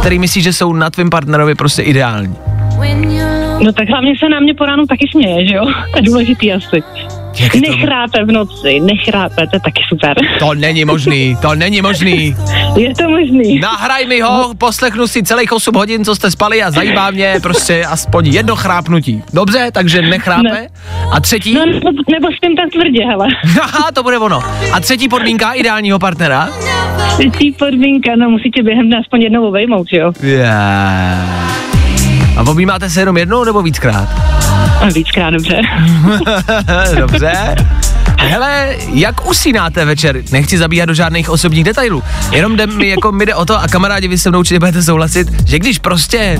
které 0.00 0.18
myslíš, 0.18 0.44
že 0.44 0.52
jsou 0.52 0.72
na 0.72 0.90
tvém 0.90 1.10
partnerovi 1.10 1.54
prostě 1.54 1.82
ideální. 1.82 2.36
No 3.64 3.72
tak 3.72 3.88
hlavně 3.88 4.12
se 4.20 4.28
na 4.28 4.40
mě 4.40 4.54
po 4.54 4.64
ránu 4.64 4.86
taky 4.86 5.08
směje, 5.10 5.48
že 5.48 5.54
jo? 5.54 5.64
To 5.92 5.98
je 5.98 6.02
důležitý 6.02 6.52
asi. 6.52 6.82
Jak 7.38 7.52
to, 7.52 7.58
Nechrápe 7.58 8.24
v 8.24 8.32
noci, 8.32 8.80
nechrápe, 8.80 9.46
to 9.46 9.56
je 9.56 9.60
taky 9.60 9.82
super. 9.88 10.14
to 10.38 10.54
není 10.54 10.84
možný, 10.84 11.36
to 11.42 11.54
není 11.54 11.82
možný. 11.82 12.36
Je 12.76 12.94
to 12.94 13.08
možný. 13.08 13.58
Nahraj 13.58 14.06
mi 14.06 14.20
ho, 14.20 14.54
poslechnu 14.58 15.06
si 15.06 15.22
celých 15.22 15.52
8 15.52 15.74
hodin, 15.74 16.04
co 16.04 16.14
jste 16.14 16.30
spali 16.30 16.62
a 16.62 16.70
zajímá 16.70 17.10
mě 17.10 17.34
prostě 17.42 17.84
aspoň 17.84 18.26
jedno 18.26 18.56
chrápnutí. 18.56 19.22
Dobře, 19.32 19.70
takže 19.72 20.02
nechrápe. 20.02 20.42
Ne. 20.42 20.68
A 21.12 21.20
třetí? 21.20 21.54
No 21.54 21.66
nebo, 21.66 21.90
nebo 22.10 22.28
s 22.36 22.40
tím 22.40 22.56
tak 22.56 22.70
tvrdě, 22.72 23.04
hele. 23.06 23.26
Aha, 23.62 23.90
to 23.94 24.02
bude 24.02 24.18
ono. 24.18 24.40
A 24.72 24.80
třetí 24.80 25.08
podmínka 25.08 25.52
ideálního 25.52 25.98
partnera? 25.98 26.48
Třetí 27.18 27.52
podmínka, 27.52 28.10
no 28.16 28.30
musí 28.30 28.50
tě 28.50 28.62
během 28.62 28.86
dne 28.86 28.96
aspoň 29.00 29.22
jednou 29.22 29.48
obejmout, 29.48 29.86
jo? 29.92 30.12
Yeah. 30.22 31.63
A 32.36 32.42
objímáte 32.42 32.90
se 32.90 33.00
jenom 33.00 33.16
jednou 33.16 33.44
nebo 33.44 33.62
víckrát? 33.62 34.08
Víckrát 34.94 35.32
dobře. 35.34 35.60
Dobře. 36.96 37.54
Hele, 38.18 38.76
jak 38.92 39.28
usínáte 39.28 39.84
večer? 39.84 40.22
Nechci 40.32 40.58
zabíhat 40.58 40.86
do 40.86 40.94
žádných 40.94 41.30
osobních 41.30 41.64
detailů. 41.64 42.02
Jenom 42.32 42.56
jde 42.56 42.66
mi, 42.66 42.88
jako 42.88 43.12
mi 43.12 43.26
jde 43.26 43.34
o 43.34 43.44
to 43.44 43.60
a 43.60 43.68
kamarádi, 43.68 44.08
vy 44.08 44.18
se 44.18 44.30
mnou 44.30 44.38
určitě 44.38 44.58
budete 44.58 44.82
souhlasit, 44.82 45.48
že 45.48 45.58
když 45.58 45.78
prostě 45.78 46.38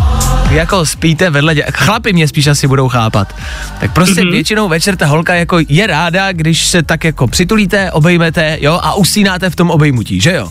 jako 0.51 0.87
spíte 0.87 1.31
vedle, 1.31 1.55
dě- 1.55 1.65
chlapi 1.73 2.13
mě 2.13 2.29
spíš 2.29 2.47
asi 2.47 2.69
budou 2.69 2.89
chápat, 2.89 3.35
tak 3.81 3.93
prostě 3.93 4.21
mm-hmm. 4.21 4.31
většinou 4.31 4.69
večer 4.69 4.97
ta 4.97 5.07
holka 5.07 5.35
jako 5.35 5.59
je 5.69 5.87
ráda, 5.87 6.33
když 6.33 6.67
se 6.67 6.83
tak 6.83 7.05
jako 7.05 7.27
přitulíte, 7.27 7.93
obejmete, 7.93 8.59
jo, 8.61 8.81
a 8.83 8.95
usínáte 8.95 9.51
v 9.51 9.57
tom 9.57 9.71
obejmutí, 9.71 10.21
že 10.21 10.33
jo? 10.33 10.49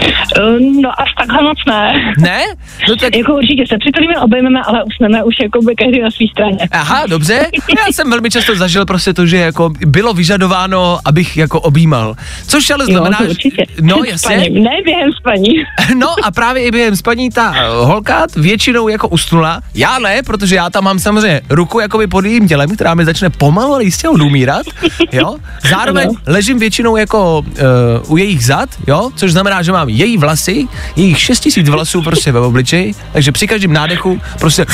Uh, 0.00 0.82
No 0.82 1.00
až 1.00 1.08
takhle 1.18 1.42
moc 1.42 1.58
ne. 1.68 2.14
Ne? 2.18 2.40
No 2.88 2.96
tak 2.96 3.16
Jako 3.16 3.34
určitě 3.34 3.64
se 3.68 3.78
přitulíme, 3.78 4.20
obejmeme, 4.20 4.60
ale 4.66 4.84
usneme 4.84 5.24
už 5.24 5.34
jako 5.42 5.62
by 5.62 5.74
každý 5.74 6.00
na 6.00 6.10
své 6.10 6.26
straně. 6.32 6.58
Aha, 6.70 7.06
dobře. 7.06 7.46
Já 7.78 7.92
jsem 7.92 8.10
velmi 8.10 8.30
často 8.30 8.56
zažil 8.56 8.86
prostě 8.86 9.14
to, 9.14 9.26
že 9.26 9.36
jako 9.36 9.70
bylo 9.86 10.14
vyžadováno, 10.14 10.98
abych 11.04 11.36
jako 11.36 11.60
objímal. 11.60 12.14
Což 12.46 12.70
ale 12.70 12.86
znamená, 12.86 13.18
jo, 13.22 13.30
určitě. 13.30 13.62
no 13.80 13.96
jasně. 14.06 14.16
Spaním. 14.40 14.64
Ne 14.64 14.70
během 14.84 15.12
spaní. 15.12 15.48
No 15.98 16.08
a 16.22 16.30
právě 16.30 16.62
i 16.62 16.70
během 16.70 16.96
spaní 16.96 17.30
ta 17.30 17.54
eh, 17.56 17.68
holka 17.84 18.26
většinou 18.36 18.88
jako 18.88 19.08
usnula. 19.08 19.60
Já 19.74 19.98
ne, 19.98 20.22
protože 20.22 20.56
já 20.56 20.70
tam 20.70 20.84
mám 20.84 20.98
samozřejmě 20.98 21.40
ruku 21.50 21.80
jakoby 21.80 22.06
pod 22.06 22.24
jejím 22.24 22.48
tělem, 22.48 22.70
která 22.74 22.94
mi 22.94 23.04
začne 23.04 23.30
pomalu, 23.30 23.74
ale 23.74 23.84
jistě 23.84 24.08
odumírat, 24.08 24.66
jo. 25.12 25.36
Zároveň 25.70 26.08
Ano. 26.08 26.18
ležím 26.26 26.58
většinou 26.58 26.96
jako 26.96 27.38
uh, 27.38 28.12
u 28.12 28.16
jejich 28.16 28.44
zad, 28.44 28.68
jo, 28.86 29.10
což 29.16 29.32
znamená, 29.32 29.62
že 29.62 29.72
mám 29.72 29.85
mám 29.86 29.94
její 29.94 30.16
vlasy, 30.18 30.68
jejich 30.96 31.20
6000 31.20 31.68
vlasů 31.68 32.02
prostě 32.02 32.32
ve 32.32 32.40
obličeji, 32.40 32.94
takže 33.12 33.32
při 33.32 33.46
každém 33.46 33.72
nádechu 33.72 34.20
prostě 34.40 34.66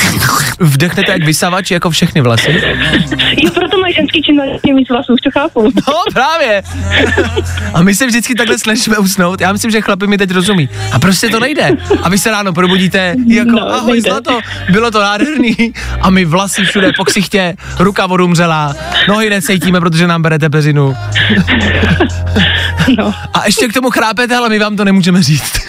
vdechnete 0.59 1.11
jak 1.11 1.23
vysavač 1.23 1.71
jako 1.71 1.89
všechny 1.89 2.21
vlasy. 2.21 2.61
Jo, 3.37 3.51
proto 3.51 3.79
mají 3.79 3.93
ženský 3.93 4.21
čím 4.21 4.41
tím 4.65 4.75
víc 4.75 4.89
vlasů, 4.89 5.13
už 5.13 5.21
to 5.21 5.31
chápu. 5.39 5.63
No 5.63 5.93
právě. 6.13 6.63
A 7.73 7.81
my 7.81 7.95
se 7.95 8.05
vždycky 8.05 8.35
takhle 8.35 8.59
snažíme 8.59 8.97
usnout. 8.97 9.41
Já 9.41 9.53
myslím, 9.53 9.71
že 9.71 9.81
chlapi 9.81 10.07
mi 10.07 10.17
teď 10.17 10.31
rozumí. 10.31 10.69
A 10.91 10.99
prostě 10.99 11.29
to 11.29 11.39
nejde. 11.39 11.71
A 12.03 12.09
vy 12.09 12.17
se 12.17 12.31
ráno 12.31 12.53
probudíte 12.53 13.15
jako 13.27 13.51
No, 13.51 13.73
ahoj 13.73 13.91
nejde. 13.91 14.09
zlato, 14.09 14.39
bylo 14.71 14.91
to 14.91 14.99
nádherný. 15.01 15.73
A 16.01 16.09
my 16.09 16.25
vlasy 16.25 16.65
všude 16.65 16.91
po 16.97 17.05
ksichtě, 17.05 17.55
ruka 17.79 18.05
odumřela, 18.05 18.75
nohy 19.07 19.29
necítíme, 19.29 19.79
protože 19.79 20.07
nám 20.07 20.21
berete 20.21 20.49
peřinu. 20.49 20.95
No. 22.97 23.13
A 23.33 23.45
ještě 23.45 23.67
k 23.67 23.73
tomu 23.73 23.89
chrápete, 23.89 24.35
ale 24.35 24.49
my 24.49 24.59
vám 24.59 24.75
to 24.75 24.85
nemůžeme 24.85 25.02
říct. 25.21 25.51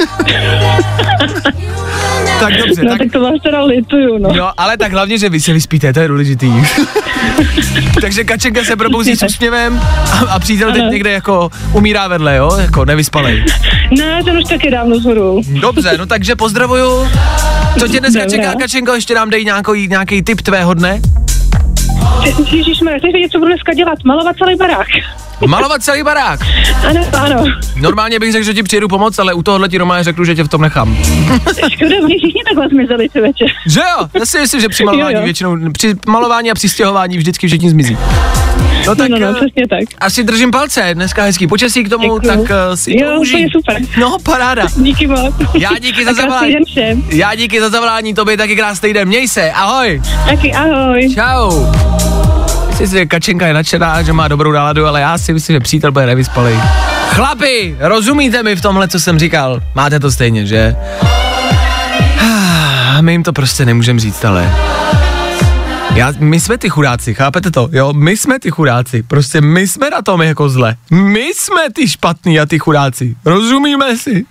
tak 2.41 2.57
dobře, 2.57 2.83
No 2.83 2.91
tak, 2.91 2.99
tak 2.99 3.13
to 3.13 3.21
vás 3.21 3.35
teda 3.43 3.63
lituju, 3.65 4.19
no. 4.19 4.33
No, 4.37 4.61
ale 4.61 4.77
tak 4.77 4.93
hlavně, 4.93 5.19
že 5.19 5.29
vy 5.29 5.41
se 5.41 5.53
vyspíte, 5.53 5.93
to 5.93 6.01
je 6.01 6.09
důležitý. 6.09 6.53
Takže 8.01 8.25
Kačenka 8.25 8.65
se 8.65 8.77
probouzí 8.77 9.17
s 9.17 9.23
úsměvem 9.23 9.81
a, 10.13 10.17
a 10.31 10.39
přítel 10.39 10.73
teď 10.73 10.83
někde 10.91 11.11
jako 11.13 11.51
umírá 11.73 12.09
vedle, 12.09 12.37
jo? 12.37 12.57
Jako 12.61 12.85
nevyspalej. 12.85 13.45
Ne, 13.99 14.25
ten 14.25 14.37
už 14.39 14.45
taky 14.45 14.71
dávno 14.71 14.99
zhoru. 14.99 15.41
Dobře, 15.61 15.97
no 15.99 16.07
takže 16.07 16.37
pozdravuju. 16.37 17.09
Co 17.79 17.89
tě 17.89 18.01
dneska 18.01 18.25
Dobrá. 18.25 18.37
čeká, 18.39 18.55
Kačenko? 18.59 18.95
Ještě 18.95 19.15
nám 19.15 19.31
dej 19.31 19.45
nějaký, 19.45 19.89
nějaký 19.89 20.23
tip 20.23 20.41
tvého 20.41 20.75
dne? 20.75 21.01
Ježišmarja, 22.53 22.99
chceš 22.99 23.13
vědět, 23.13 23.33
co 23.33 23.39
budu 23.39 23.49
dneska 23.51 23.75
dělat? 23.75 23.99
Malovat 24.05 24.37
celý 24.37 24.57
barák. 24.57 24.87
Malovat 25.47 25.83
celý 25.83 26.03
barák. 26.03 26.41
Ano, 26.89 27.01
ano. 27.19 27.45
Normálně 27.81 28.19
bych 28.19 28.33
řekl, 28.33 28.45
že 28.45 28.55
ti 28.55 28.63
přijedu 28.63 28.89
pomoct, 28.89 29.19
ale 29.19 29.35
u 29.35 29.43
tohohle 29.43 29.69
ti 29.69 29.79
doma 29.79 30.03
řeknu, 30.03 30.25
že 30.25 30.35
tě 30.35 30.45
v 30.45 30.49
tom 30.49 30.61
nechám. 30.63 30.97
Škoda, 31.71 31.97
oni 32.05 32.19
všichni 32.19 32.43
takhle 32.49 32.69
zmizeli 32.69 33.09
ty 33.09 33.21
večer. 33.21 33.49
Že 33.67 33.81
jo? 33.81 34.09
Já 34.21 34.27
si 34.27 34.39
myslím, 34.41 34.61
že 34.61 34.69
při 34.69 34.85
malování 34.85 35.15
Jo, 35.15 35.19
jo. 35.21 35.25
většinou, 35.25 35.57
při 35.73 35.95
malování 36.07 36.51
a 36.51 36.55
při 36.55 36.69
stěhování 36.69 37.19
vždycky 37.19 37.47
všichni 37.47 37.71
zmizí. 37.71 37.99
No 38.87 38.95
tak 38.95 39.09
no, 39.09 39.19
no, 39.19 39.29
eh, 39.29 39.35
přesně 39.35 39.69
tak. 39.69 39.81
asi 39.99 40.25
držím 40.25 40.51
palce, 40.51 40.91
dneska 40.95 41.23
hezký 41.23 41.47
počasí 41.47 41.85
k 41.85 41.89
tomu, 41.89 42.03
Děkuju. 42.19 42.21
tak 42.21 42.39
uh, 42.41 42.47
si 42.75 42.99
Jo, 43.01 43.13
to 43.15 43.21
užij. 43.21 43.41
je 43.43 43.49
super. 43.53 43.77
No, 44.01 44.17
paráda. 44.23 44.67
Díky 44.77 45.07
moc. 45.07 45.35
Já 45.55 45.71
díky 45.81 46.05
za 46.05 46.15
zavolání. 46.15 46.55
Já 47.09 47.35
díky 47.35 47.61
za 47.61 47.69
zavolání, 47.71 48.15
tobě 48.15 48.37
taky 48.37 48.57
krásný 48.57 48.93
den. 48.93 49.09
Měj 49.09 49.29
se, 49.29 49.53
ahoj. 49.53 50.03
Taky 50.27 50.53
ahoj. 50.53 51.15
Čau. 51.15 51.67
Myslím 52.69 52.87
si, 52.87 52.93
že 52.97 53.07
Kačenka 53.07 53.47
je 53.47 53.55
nadšená, 53.55 54.03
že 54.03 54.13
má 54.13 54.29
dobrou 54.29 54.53
náladu, 54.53 54.87
ale 54.87 55.01
já 55.01 55.19
si 55.19 55.33
myslím, 55.33 55.57
že 55.57 55.61
přítel 55.61 55.93
bude 55.93 56.07
nevyspalý. 56.07 56.55
Chlapi, 57.09 57.77
rozumíte 57.81 58.43
mi 58.43 58.57
v 58.57 58.61
tomhle, 58.61 58.89
co 58.89 59.01
jsem 59.01 59.19
říkal? 59.19 59.61
Máte 59.75 60.01
to 60.01 60.11
stejně, 60.13 60.47
že? 60.47 60.77
Ah, 62.21 63.01
My 63.01 63.13
jim 63.13 63.23
to 63.23 63.33
prostě 63.33 63.67
nemůžeme 63.67 64.01
říct, 64.01 64.25
ale... 64.25 64.53
Já, 65.95 66.13
my 66.19 66.41
jsme 66.41 66.59
ty 66.59 66.69
chudáci, 66.69 67.15
chápete 67.15 67.51
to? 67.51 67.69
Jo, 67.73 67.93
my 67.93 68.17
jsme 68.17 68.39
ty 68.39 68.51
chudáci, 68.51 69.03
prostě 69.03 69.41
my 69.41 69.69
jsme 69.69 69.91
na 69.91 70.03
tom 70.03 70.23
jako 70.23 70.49
zle. 70.49 70.77
My 70.91 71.21
jsme 71.35 71.71
ty 71.73 71.89
špatný 71.89 72.41
a 72.41 72.47
ty 72.47 72.59
chudáci, 72.59 73.17
rozumíme 73.25 73.99
si? 73.99 74.25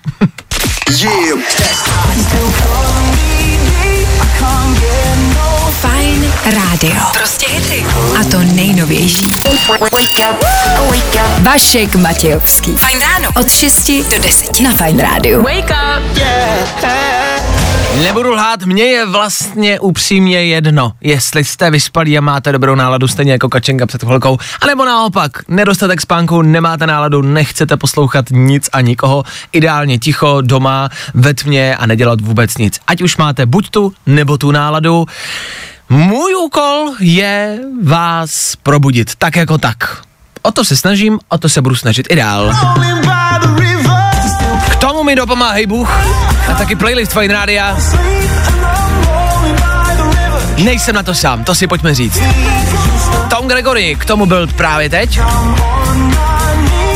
Fajn 5.82 6.34
rádio. 6.46 6.96
Prostě 7.14 7.48
hity. 7.50 7.86
A 8.20 8.24
to 8.32 8.40
nejnovější. 8.40 9.26
Vašek 11.40 11.96
Matějovský. 11.96 12.78
Fajn 12.78 13.00
ráno. 13.00 13.30
Od 13.36 13.52
6 13.52 13.92
do 13.92 14.20
10 14.20 14.60
na 14.60 14.72
Fajn 14.72 15.00
rádiu. 15.00 15.46
Nebudu 18.02 18.32
lhát, 18.32 18.64
mně 18.64 18.84
je 18.84 19.06
vlastně 19.06 19.80
upřímně 19.80 20.46
jedno, 20.46 20.94
jestli 21.02 21.44
jste 21.44 21.72
vyspalí 21.72 22.18
a 22.18 22.22
máte 22.22 22.52
dobrou 22.52 22.76
náladu, 22.76 23.08
stejně 23.08 23.32
jako 23.32 23.50
Kačenka 23.50 23.86
před 23.86 24.04
chvilkou, 24.04 24.38
anebo 24.62 24.86
naopak, 24.86 25.32
nedostatek 25.48 26.02
spánku, 26.02 26.42
nemáte 26.42 26.88
náladu, 26.88 27.22
nechcete 27.22 27.78
poslouchat 27.78 28.26
nic 28.32 28.70
a 28.74 28.82
nikoho, 28.82 29.24
ideálně 29.52 30.00
ticho, 30.00 30.42
doma, 30.42 30.90
ve 31.14 31.34
tmě 31.34 31.76
a 31.76 31.86
nedělat 31.86 32.22
vůbec 32.22 32.58
nic. 32.58 32.80
Ať 32.88 33.02
už 33.02 33.18
máte 33.18 33.46
buď 33.46 33.70
tu, 33.70 33.94
nebo 34.06 34.38
tu 34.38 34.52
náladu, 34.52 35.06
můj 35.90 36.36
úkol 36.36 36.92
je 37.00 37.60
vás 37.84 38.56
probudit, 38.64 39.16
tak 39.16 39.36
jako 39.36 39.58
tak. 39.58 40.02
O 40.42 40.52
to 40.52 40.66
se 40.66 40.78
snažím, 40.78 41.20
o 41.30 41.38
to 41.38 41.50
se 41.50 41.62
budu 41.62 41.76
snažit 41.76 42.08
i 42.10 42.16
dál. 42.16 42.52
Tomu 44.84 45.04
mi 45.04 45.16
dopomáhej 45.16 45.66
Bůh 45.66 45.90
a 46.52 46.54
taky 46.54 46.76
playlist 46.76 47.14
Fine 47.14 47.34
Rádia. 47.34 47.78
Nejsem 50.58 50.96
na 50.96 51.04
to 51.04 51.14
sám, 51.14 51.44
to 51.44 51.56
si 51.56 51.68
pojďme 51.68 51.96
říct. 51.96 52.22
Tom 53.30 53.48
Gregory 53.48 53.96
k 53.96 54.06
tomu 54.06 54.26
byl 54.26 54.48
právě 54.48 54.90
teď. 54.90 55.20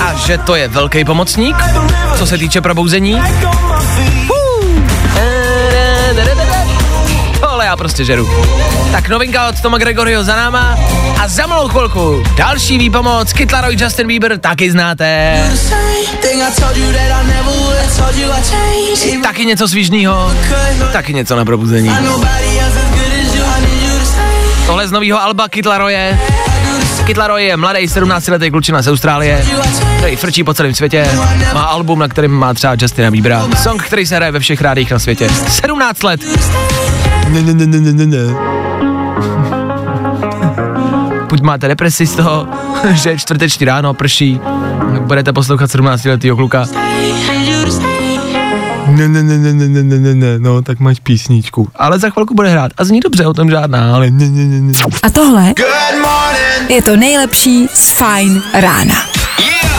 A 0.01 0.13
že 0.13 0.37
to 0.37 0.55
je 0.55 0.67
velký 0.67 1.05
pomocník, 1.05 1.55
co 2.17 2.25
se 2.25 2.37
týče 2.37 2.61
probouzení. 2.61 3.21
Tohle 7.39 7.65
já 7.65 7.75
prostě 7.77 8.05
žeru. 8.05 8.29
Tak 8.91 9.09
novinka 9.09 9.47
od 9.47 9.61
Toma 9.61 9.77
Gregoryho 9.77 10.23
za 10.23 10.35
náma 10.35 10.77
a 11.19 11.27
za 11.27 11.47
malou 11.47 11.67
chvilku 11.67 12.23
další 12.37 12.77
výpomoc 12.77 13.33
Kid 13.33 13.51
Laroi, 13.51 13.77
Justin 13.79 14.07
Bieber, 14.07 14.37
taky 14.37 14.71
znáte. 14.71 15.37
Taky 19.23 19.45
něco 19.45 19.67
svížnýho, 19.67 20.33
taky 20.91 21.13
něco 21.13 21.35
na 21.35 21.45
probuzení. 21.45 21.91
Tohle 24.65 24.87
z 24.87 24.91
nového 24.91 25.21
Alba. 25.21 25.47
Kid 25.47 25.65
Laroi 27.17 27.45
je 27.45 27.57
mladý 27.57 27.79
17-letý 27.79 28.51
klučina 28.51 28.81
z 28.81 28.87
Austrálie, 28.87 29.45
který 29.97 30.15
frčí 30.15 30.43
po 30.43 30.53
celém 30.53 30.73
světě. 30.73 31.07
Má 31.53 31.61
album, 31.61 31.99
na 31.99 32.07
kterém 32.07 32.31
má 32.31 32.53
třeba 32.53 32.75
Justina 32.81 33.11
Biebera. 33.11 33.47
Song, 33.63 33.83
který 33.83 34.05
se 34.05 34.15
hraje 34.15 34.31
ve 34.31 34.39
všech 34.39 34.61
rádích 34.61 34.91
na 34.91 34.99
světě. 34.99 35.29
17 35.47 36.03
let. 36.03 36.21
Ne, 37.27 37.41
ne, 37.41 37.53
ne, 37.53 37.65
ne, 37.65 37.91
ne, 37.93 38.05
ne, 38.05 38.17
Buď 41.37 41.43
máte 41.43 41.67
depresi 41.67 42.07
z 42.07 42.15
toho, 42.15 42.47
že 42.91 43.09
je 43.09 43.17
čtvrteční 43.17 43.65
ráno, 43.65 43.93
prší, 43.93 44.39
budete 44.99 45.33
poslouchat 45.33 45.71
17 45.71 46.05
letýho 46.05 46.35
kluka. 46.35 46.65
Ne, 48.87 49.07
ne, 49.07 49.23
ne, 49.23 49.37
ne, 49.37 49.53
ne, 49.53 49.67
ne, 49.67 49.83
ne, 49.83 49.99
ne, 49.99 50.15
ne, 50.15 50.39
no, 50.39 50.61
tak 50.61 50.79
máš 50.79 50.99
písničku. 50.99 51.67
Ale 51.75 51.99
za 51.99 52.09
chvilku 52.09 52.33
bude 52.33 52.49
hrát. 52.49 52.71
A 52.77 52.83
zní 52.83 52.99
dobře, 52.99 53.27
o 53.27 53.33
tom 53.33 53.49
žádná, 53.49 53.95
ale 53.95 54.09
ne, 54.09 54.29
ne, 54.29 54.45
ne, 54.45 54.59
ne. 54.61 54.73
A 55.03 55.09
tohle 55.09 55.53
je 56.69 56.81
to 56.81 56.95
nejlepší 56.95 57.67
z 57.73 57.89
Fajn 57.89 58.41
rána. 58.53 58.95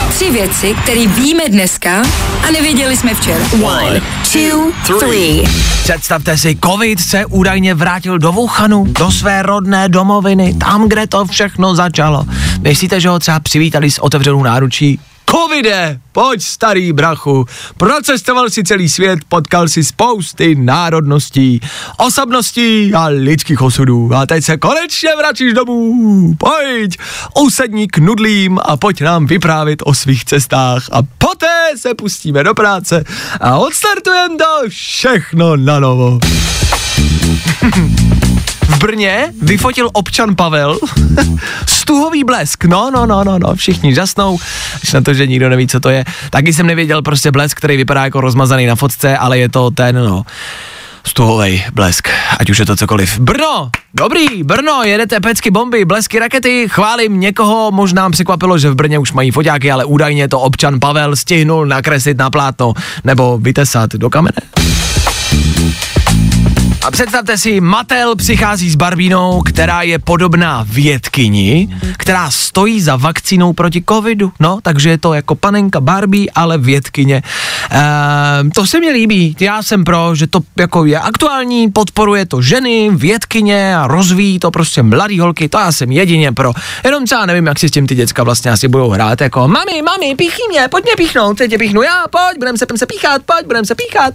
Tři 0.09 0.31
věci, 0.31 0.75
které 0.83 1.07
víme 1.07 1.43
dneska 1.49 2.01
a 2.47 2.51
nevěděli 2.51 2.97
jsme 2.97 3.13
včera. 3.13 3.45
One, 3.63 4.01
two, 4.31 4.99
three. 4.99 5.78
Představte 5.89 6.37
si, 6.37 6.57
covid 6.65 6.99
se 6.99 7.25
údajně 7.25 7.73
vrátil 7.73 8.19
do 8.19 8.31
Wuhanu, 8.31 8.85
do 8.99 9.11
své 9.11 9.41
rodné 9.41 9.89
domoviny, 9.89 10.53
tam, 10.53 10.89
kde 10.89 11.07
to 11.07 11.25
všechno 11.25 11.75
začalo. 11.75 12.25
Myslíte, 12.61 12.99
že 12.99 13.09
ho 13.09 13.19
třeba 13.19 13.39
přivítali 13.39 13.91
s 13.91 13.99
otevřenou 13.99 14.43
náručí? 14.43 14.99
Covide, 15.29 15.99
pojď 16.11 16.41
starý 16.41 16.93
brachu, 16.93 17.45
procestoval 17.77 18.49
si 18.49 18.63
celý 18.63 18.89
svět, 18.89 19.19
potkal 19.27 19.67
si 19.67 19.83
spousty 19.83 20.55
národností, 20.55 21.59
osobností 21.97 22.93
a 22.93 23.05
lidských 23.05 23.61
osudů 23.61 24.13
a 24.15 24.25
teď 24.25 24.43
se 24.43 24.57
konečně 24.57 25.09
vracíš 25.17 25.53
domů, 25.53 26.35
pojď, 26.37 26.97
usedni 27.41 27.87
k 27.87 27.97
nudlím 27.97 28.59
a 28.63 28.77
pojď 28.77 29.01
nám 29.01 29.25
vyprávět 29.25 29.83
o 29.85 29.93
svých 29.93 30.25
cestách 30.25 30.85
a 30.91 31.01
poté 31.17 31.77
se 31.77 31.93
pustíme 31.93 32.43
do 32.43 32.53
práce 32.53 33.03
a 33.41 33.57
odstartujeme 33.57 34.35
to 34.37 34.69
všechno 34.69 35.55
na 35.55 35.78
novo. 35.79 36.19
V 38.69 38.77
Brně 38.77 39.33
vyfotil 39.41 39.89
občan 39.93 40.35
Pavel 40.35 40.79
stuhový 41.67 42.23
blesk. 42.23 42.65
No, 42.65 42.91
no, 42.91 43.05
no, 43.05 43.23
no, 43.23 43.39
no, 43.39 43.55
všichni 43.55 43.93
žasnou, 43.93 44.39
až 44.83 44.93
na 44.93 45.01
to, 45.01 45.13
že 45.13 45.27
nikdo 45.27 45.49
neví, 45.49 45.67
co 45.67 45.79
to 45.79 45.89
je. 45.89 46.05
Taky 46.29 46.53
jsem 46.53 46.67
nevěděl 46.67 47.01
prostě 47.01 47.31
blesk, 47.31 47.57
který 47.57 47.77
vypadá 47.77 48.03
jako 48.03 48.21
rozmazaný 48.21 48.65
na 48.65 48.75
fotce, 48.75 49.17
ale 49.17 49.37
je 49.37 49.49
to 49.49 49.71
ten, 49.71 49.95
no, 49.95 50.23
stuhovej 51.07 51.63
blesk, 51.73 52.09
ať 52.39 52.49
už 52.49 52.57
je 52.59 52.65
to 52.65 52.75
cokoliv. 52.75 53.19
Brno, 53.19 53.69
dobrý, 53.93 54.43
Brno, 54.43 54.83
jedete 54.83 55.19
pecky 55.19 55.51
bomby, 55.51 55.85
blesky 55.85 56.19
rakety, 56.19 56.67
chválím 56.69 57.19
někoho, 57.19 57.71
možná 57.71 58.09
překvapilo, 58.09 58.57
že 58.57 58.69
v 58.69 58.75
Brně 58.75 58.99
už 58.99 59.11
mají 59.11 59.31
foťáky, 59.31 59.71
ale 59.71 59.85
údajně 59.85 60.27
to 60.27 60.39
občan 60.39 60.79
Pavel 60.79 61.15
stihnul 61.15 61.65
nakreslit 61.65 62.17
na 62.17 62.29
plátno 62.29 62.73
nebo 63.03 63.37
vytesat 63.37 63.89
do 63.89 64.09
kamene. 64.09 64.41
Thank 65.69 65.97
you. 65.97 65.98
A 66.83 66.91
představte 66.91 67.37
si, 67.37 67.61
Mattel 67.61 68.15
přichází 68.15 68.69
s 68.69 68.75
Barbínou, 68.75 69.41
která 69.41 69.81
je 69.81 69.99
podobná 69.99 70.65
vědkyni, 70.69 71.69
která 71.97 72.31
stojí 72.31 72.81
za 72.81 72.95
vakcínou 72.95 73.53
proti 73.53 73.83
covidu. 73.89 74.31
No, 74.39 74.59
takže 74.61 74.89
je 74.89 74.97
to 74.97 75.13
jako 75.13 75.35
panenka 75.35 75.81
Barbie, 75.81 76.27
ale 76.35 76.57
vědkyně. 76.57 77.23
Ehm, 77.69 78.51
to 78.51 78.65
se 78.65 78.79
mi 78.79 78.89
líbí. 78.89 79.35
Já 79.39 79.63
jsem 79.63 79.83
pro, 79.83 80.15
že 80.15 80.27
to 80.27 80.39
jako 80.59 80.85
je 80.85 80.99
aktuální, 80.99 81.71
podporuje 81.71 82.25
to 82.25 82.41
ženy, 82.41 82.89
vědkyně 82.93 83.77
a 83.77 83.87
rozvíjí 83.87 84.39
to 84.39 84.51
prostě 84.51 84.83
mladý 84.83 85.19
holky. 85.19 85.49
To 85.49 85.59
já 85.59 85.71
jsem 85.71 85.91
jedině 85.91 86.31
pro. 86.31 86.53
Jenom 86.83 87.05
třeba 87.05 87.25
nevím, 87.25 87.47
jak 87.47 87.59
si 87.59 87.69
s 87.69 87.71
tím 87.71 87.87
ty 87.87 87.95
děcka 87.95 88.23
vlastně 88.23 88.51
asi 88.51 88.67
budou 88.67 88.89
hrát. 88.89 89.21
Jako, 89.21 89.47
mami, 89.47 89.81
mami, 89.81 90.15
píchni 90.15 90.43
mě, 90.49 90.67
pojď 90.71 90.83
mě 90.83 90.93
píchnout, 90.97 91.37
teď 91.37 91.51
tě 91.51 91.57
píchnu 91.57 91.81
já, 91.81 92.03
pojď, 92.09 92.37
budeme 92.37 92.57
se, 92.57 92.65
budem 92.65 92.77
se 92.77 92.85
píchat, 92.85 93.21
pojď, 93.25 93.45
budeme 93.45 93.65
se 93.65 93.75
píchat. 93.75 94.13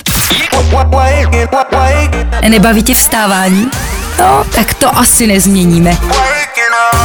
Nebaví 2.54 2.82
tě 2.82 2.94
vstávání? 2.94 3.70
No, 4.18 4.44
tak 4.54 4.74
to 4.74 4.98
asi 4.98 5.26
nezměníme. 5.26 5.96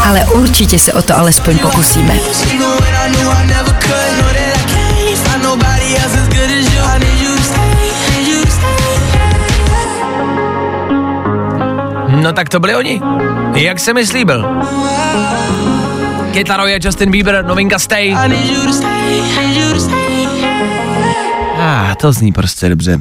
Ale 0.07 0.25
určitě 0.25 0.79
se 0.79 0.93
o 0.93 1.01
to 1.01 1.17
alespoň 1.17 1.57
pokusíme. 1.57 2.19
No 12.07 12.33
tak 12.33 12.49
to 12.49 12.59
byli 12.59 12.75
oni. 12.75 13.01
Jak 13.53 13.79
se 13.79 13.93
mi 13.93 14.07
slíbil. 14.07 14.45
Kid 16.31 16.49
Laroi 16.49 16.79
Justin 16.83 17.11
Bieber, 17.11 17.45
novinka 17.45 17.79
Stay. 17.79 18.15
Ah, 21.59 21.95
to 21.95 22.11
zní 22.11 22.31
prostě 22.31 22.69
dobře. 22.69 22.99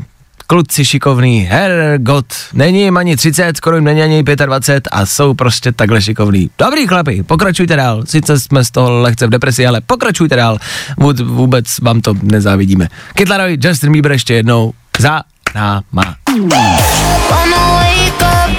Kluci 0.50 0.84
šikovný, 0.84 1.40
hergot, 1.40 2.26
není 2.52 2.82
jim 2.82 2.96
ani 2.96 3.16
30, 3.16 3.56
skoro 3.56 3.76
jim 3.76 3.84
není 3.84 4.02
ani 4.02 4.22
25 4.22 4.88
a 4.92 5.06
jsou 5.06 5.34
prostě 5.34 5.72
takhle 5.72 6.02
šikovný. 6.02 6.50
Dobrý 6.58 6.86
chlapi, 6.86 7.22
pokračujte 7.22 7.76
dál, 7.76 8.02
sice 8.06 8.40
jsme 8.40 8.64
z 8.64 8.70
toho 8.70 9.00
lehce 9.00 9.26
v 9.26 9.30
depresi, 9.30 9.66
ale 9.66 9.80
pokračujte 9.80 10.36
dál, 10.36 10.58
Vůd, 10.98 11.20
vůbec 11.20 11.78
vám 11.78 12.00
to 12.00 12.14
nezávidíme. 12.22 12.88
Kid 13.14 13.28
Laroi, 13.28 13.58
Justin 13.60 13.92
Bieber 13.92 14.12
ještě 14.12 14.34
jednou, 14.34 14.72
za 14.98 15.22
náma. 15.54 16.16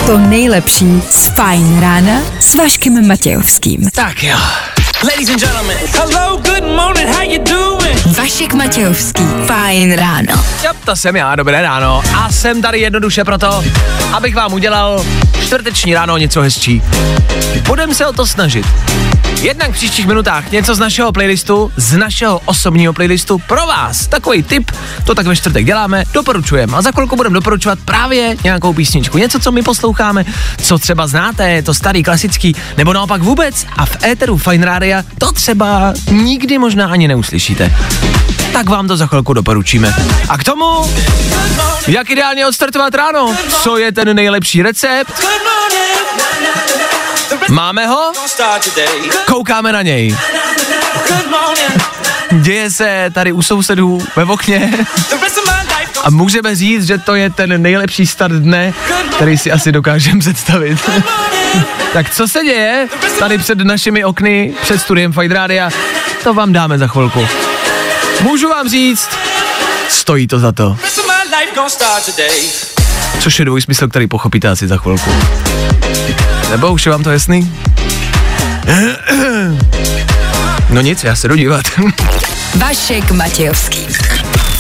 To 0.05 0.17
nejlepší 0.17 1.01
z 1.11 1.27
Fajn 1.27 1.79
rána 1.79 2.21
s 2.39 2.55
Vaškem 2.55 3.07
Matějovským. 3.07 3.89
Tak 3.95 4.23
jo. 4.23 4.37
Ladies 5.03 5.29
and 5.29 5.39
gentlemen. 5.39 5.77
Hello, 5.87 6.37
good 6.37 6.75
morning, 6.75 7.07
how 7.15 7.21
you 7.21 7.43
doing? 7.43 7.78
Vašek 8.17 8.53
Matějovský. 8.53 9.23
Fajn 9.45 9.93
ráno. 9.93 10.43
Jo, 10.63 10.71
to 10.85 10.95
jsem 10.95 11.15
já, 11.15 11.35
dobré 11.35 11.61
ráno. 11.61 12.01
A 12.15 12.31
jsem 12.31 12.61
tady 12.61 12.79
jednoduše 12.79 13.23
proto, 13.23 13.63
abych 14.13 14.35
vám 14.35 14.53
udělal 14.53 15.05
čtvrteční 15.45 15.93
ráno 15.93 16.17
něco 16.17 16.41
hezčí. 16.41 16.81
Budem 17.67 17.93
se 17.93 18.05
o 18.05 18.13
to 18.13 18.27
snažit. 18.27 18.65
Jednak 19.41 19.71
v 19.71 19.73
příštích 19.73 20.07
minutách 20.07 20.51
něco 20.51 20.75
z 20.75 20.79
našeho 20.79 21.11
playlistu, 21.11 21.71
z 21.75 21.97
našeho 21.97 22.41
osobního 22.45 22.93
playlistu 22.93 23.37
pro 23.37 23.65
vás. 23.65 24.07
Takový 24.07 24.43
tip, 24.43 24.71
to 25.03 25.15
tak 25.15 25.25
ve 25.25 25.35
čtvrtek 25.35 25.65
děláme, 25.65 26.03
doporučujeme. 26.13 26.77
A 26.77 26.81
za 26.81 26.91
chvilku 26.91 27.15
budeme 27.15 27.33
doporučovat 27.33 27.79
právě 27.85 28.35
nějakou 28.43 28.73
písničku. 28.73 29.17
Něco, 29.17 29.39
co 29.39 29.51
my 29.51 29.61
posloucháme, 29.61 30.25
co 30.61 30.79
třeba 30.79 31.07
znáte, 31.07 31.49
je 31.49 31.63
to 31.63 31.73
starý, 31.73 32.03
klasický, 32.03 32.55
nebo 32.77 32.93
naopak 32.93 33.21
vůbec. 33.21 33.65
A 33.77 33.85
v 33.85 34.03
éteru 34.03 34.37
Fine 34.37 34.65
Rádia 34.65 35.03
to 35.17 35.31
třeba 35.31 35.93
nikdy 36.11 36.57
možná 36.57 36.87
ani 36.87 37.07
neuslyšíte 37.07 37.75
tak 38.53 38.69
vám 38.69 38.87
to 38.87 38.97
za 38.97 39.07
chvilku 39.07 39.33
doporučíme. 39.33 39.93
A 40.29 40.37
k 40.37 40.43
tomu, 40.43 40.93
jak 41.87 42.09
ideálně 42.09 42.47
odstartovat 42.47 42.95
ráno, 42.95 43.35
co 43.63 43.77
je 43.77 43.91
ten 43.91 44.15
nejlepší 44.15 44.61
recept, 44.61 45.23
máme 47.49 47.87
ho, 47.87 48.11
koukáme 49.25 49.71
na 49.71 49.81
něj. 49.81 50.17
Děje 52.31 52.71
se 52.71 53.11
tady 53.13 53.31
u 53.31 53.41
sousedů 53.41 54.01
ve 54.15 54.23
okně 54.23 54.71
a 56.03 56.09
můžeme 56.09 56.55
říct, 56.55 56.87
že 56.87 56.97
to 56.97 57.15
je 57.15 57.29
ten 57.29 57.61
nejlepší 57.61 58.07
start 58.07 58.33
dne, 58.33 58.73
který 59.15 59.37
si 59.37 59.51
asi 59.51 59.71
dokážeme 59.71 60.19
představit. 60.19 60.89
tak 61.93 62.09
co 62.09 62.27
se 62.27 62.43
děje 62.43 62.87
tady 63.19 63.37
před 63.37 63.57
našimi 63.57 64.05
okny, 64.05 64.53
před 64.61 64.79
studiem 64.79 65.13
Fight 65.13 65.31
Rádia, 65.31 65.69
to 66.23 66.33
vám 66.33 66.53
dáme 66.53 66.77
za 66.77 66.87
chvilku. 66.87 67.27
Můžu 68.21 68.49
vám 68.49 68.69
říct, 68.69 69.09
stojí 69.89 70.27
to 70.27 70.39
za 70.39 70.51
to. 70.51 70.77
Což 73.19 73.39
je 73.39 73.45
dvojsmysl, 73.45 73.87
který 73.87 74.07
pochopíte 74.07 74.47
asi 74.49 74.67
za 74.67 74.77
chvilku. 74.77 75.11
Nebo 76.49 76.71
už 76.71 76.85
je 76.85 76.91
vám 76.91 77.03
to 77.03 77.11
jasný? 77.11 77.53
No 80.69 80.81
nic, 80.81 81.03
já 81.03 81.15
se 81.15 81.27
jdu 81.27 81.35
dívat. 81.35 81.65
Vašek 82.55 83.11
Matějovský. 83.11 83.87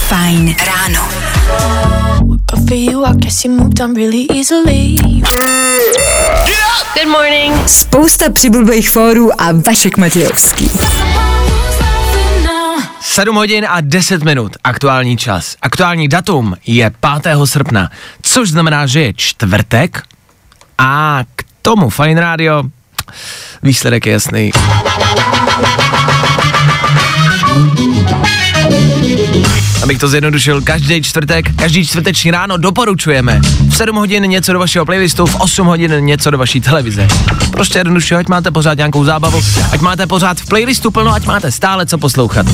Fajn 0.07 0.55
ráno. 0.65 1.09
Good 6.93 7.07
morning. 7.07 7.69
Spousta 7.69 8.29
přibulbých 8.29 8.89
fórů 8.89 9.41
a 9.41 9.45
Vašek 9.51 9.97
Matějovský. 9.97 10.71
7 13.09 13.35
hodin 13.35 13.65
a 13.69 13.81
10 13.81 14.23
minut, 14.23 14.57
aktuální 14.63 15.17
čas. 15.17 15.55
Aktuální 15.61 16.07
datum 16.07 16.55
je 16.65 16.91
5. 17.21 17.35
srpna, 17.45 17.89
což 18.21 18.49
znamená, 18.49 18.85
že 18.85 19.01
je 19.01 19.13
čtvrtek 19.13 20.03
a 20.77 21.23
k 21.35 21.43
tomu 21.61 21.89
Fine 21.89 22.21
Radio 22.21 22.63
výsledek 23.63 24.05
je 24.05 24.13
jasný. 24.13 24.51
Abych 29.83 29.97
to 29.97 30.07
zjednodušil, 30.07 30.61
každý 30.61 31.01
čtvrtek, 31.01 31.55
každý 31.55 31.85
čtvrteční 31.87 32.31
ráno 32.31 32.57
doporučujeme. 32.57 33.41
V 33.69 33.75
7 33.75 33.95
hodin 33.95 34.23
něco 34.23 34.53
do 34.53 34.59
vašeho 34.59 34.85
playlistu, 34.85 35.25
v 35.25 35.35
8 35.35 35.67
hodin 35.67 35.91
něco 35.99 36.31
do 36.31 36.37
vaší 36.37 36.61
televize. 36.61 37.07
Prostě 37.51 37.79
jednoduše, 37.79 38.15
ať 38.15 38.27
máte 38.27 38.51
pořád 38.51 38.77
nějakou 38.77 39.03
zábavu, 39.03 39.41
ať 39.71 39.81
máte 39.81 40.07
pořád 40.07 40.39
v 40.39 40.47
playlistu 40.47 40.91
plno, 40.91 41.13
ať 41.13 41.25
máte 41.25 41.51
stále 41.51 41.85
co 41.85 41.97
poslouchat. 41.97 42.45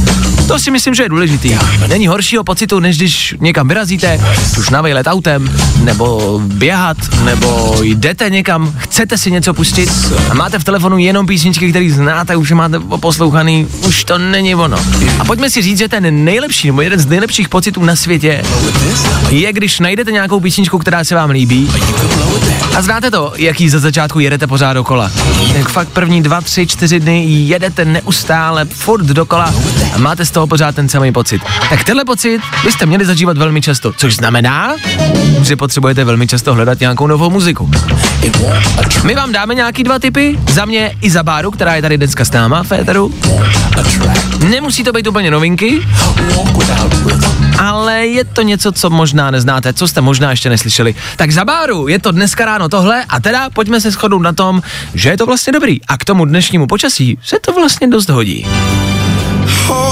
To 0.47 0.59
si 0.59 0.71
myslím, 0.71 0.95
že 0.95 1.03
je 1.03 1.09
důležitý. 1.09 1.57
Není 1.87 2.07
horšího 2.07 2.43
pocitu, 2.43 2.79
než 2.79 2.97
když 2.97 3.35
někam 3.39 3.67
vyrazíte, 3.67 4.21
už 4.59 4.69
na 4.69 4.81
vejlet 4.81 5.07
autem, 5.07 5.51
nebo 5.83 6.39
běhat, 6.43 6.97
nebo 7.23 7.77
jdete 7.81 8.29
někam, 8.29 8.73
chcete 8.77 9.17
si 9.17 9.31
něco 9.31 9.53
pustit 9.53 9.89
a 10.29 10.33
máte 10.33 10.59
v 10.59 10.63
telefonu 10.63 10.97
jenom 10.97 11.27
písničky, 11.27 11.69
které 11.69 11.91
znáte, 11.91 12.35
už 12.35 12.51
máte 12.51 12.79
poslouchaný, 12.79 13.67
už 13.87 14.03
to 14.03 14.17
není 14.17 14.55
ono. 14.55 14.77
A 15.19 15.25
pojďme 15.25 15.49
si 15.49 15.61
říct, 15.61 15.77
že 15.77 15.87
ten 15.87 16.25
nejlepší, 16.25 16.67
nebo 16.67 16.81
jeden 16.81 16.99
z 16.99 17.05
nejlepších 17.15 17.49
pocitů 17.49 17.83
na 17.83 17.95
světě 17.95 18.43
je, 19.29 19.53
když 19.53 19.79
najdete 19.79 20.11
nějakou 20.11 20.39
písničku, 20.39 20.77
která 20.77 21.03
se 21.03 21.15
vám 21.15 21.29
líbí 21.29 21.71
a 22.75 22.81
znáte 22.81 23.11
to, 23.11 23.33
jaký 23.35 23.69
za 23.69 23.79
začátku 23.79 24.19
jedete 24.19 24.47
pořád 24.47 24.73
dokola. 24.73 25.11
Jak 25.53 25.69
fakt 25.69 25.89
první 25.89 26.23
dva, 26.23 26.41
tři, 26.41 26.67
čtyři 26.67 26.99
dny 26.99 27.25
jedete 27.25 27.85
neustále, 27.85 28.65
furt 28.65 29.05
dokola 29.05 29.53
a 29.93 29.97
máte 29.97 30.25
z 30.25 30.31
toho 30.31 30.47
pořád 30.47 30.75
ten 30.75 30.89
samý 30.89 31.11
pocit. 31.11 31.41
Tak 31.69 31.83
tenhle 31.83 32.05
pocit 32.05 32.41
byste 32.63 32.85
měli 32.85 33.05
zažívat 33.05 33.37
velmi 33.37 33.61
často, 33.61 33.93
což 33.93 34.15
znamená, 34.15 34.75
že 35.41 35.55
potřebujete 35.55 36.03
velmi 36.03 36.27
často 36.27 36.53
hledat 36.53 36.79
nějakou 36.79 37.07
novou 37.07 37.29
muziku. 37.29 37.71
My 39.03 39.15
vám 39.15 39.31
dáme 39.31 39.55
nějaký 39.55 39.83
dva 39.83 39.99
typy, 39.99 40.39
za 40.51 40.65
mě 40.65 40.95
i 41.01 41.11
za 41.11 41.23
Báru, 41.23 41.51
která 41.51 41.75
je 41.75 41.81
tady 41.81 41.97
dneska 41.97 42.25
s 42.25 42.31
náma 42.31 42.63
v 42.63 42.71
éteru. 42.71 43.13
Nemusí 44.49 44.83
to 44.83 44.91
být 44.91 45.07
úplně 45.07 45.31
novinky, 45.31 45.81
ale 47.59 48.07
je 48.07 48.23
to 48.23 48.41
něco, 48.41 48.71
co 48.71 48.89
možná 48.89 49.31
neznáte, 49.31 49.73
co 49.73 49.87
jste 49.87 50.01
možná 50.01 50.31
ještě 50.31 50.49
neslyšeli. 50.49 50.95
Tak 51.15 51.31
za 51.31 51.45
Báru 51.45 51.87
je 51.87 51.99
to 51.99 52.11
dneska 52.11 52.45
ráno 52.45 52.69
tohle 52.69 53.05
a 53.09 53.19
teda 53.19 53.49
pojďme 53.49 53.81
se 53.81 53.91
shodnout 53.91 54.21
na 54.21 54.33
tom, 54.33 54.61
že 54.93 55.09
je 55.09 55.17
to 55.17 55.25
vlastně 55.25 55.53
dobrý 55.53 55.81
a 55.87 55.97
k 55.97 56.05
tomu 56.05 56.25
dnešnímu 56.25 56.67
počasí 56.67 57.17
se 57.23 57.39
to 57.39 57.53
vlastně 57.53 57.87
dost 57.87 58.09
hodí. 58.09 58.47
Hold 59.67 59.84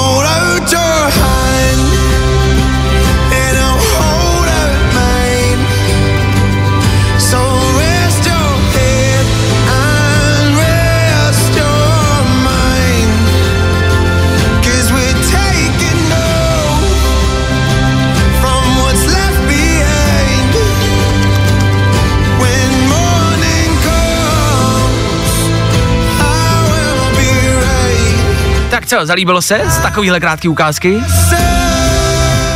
Tak 28.83 28.89
co, 28.89 29.05
zalíbilo 29.05 29.41
se 29.41 29.61
z 29.69 29.77
takovýhle 29.77 30.19
krátký 30.19 30.47
ukázky? 30.47 31.03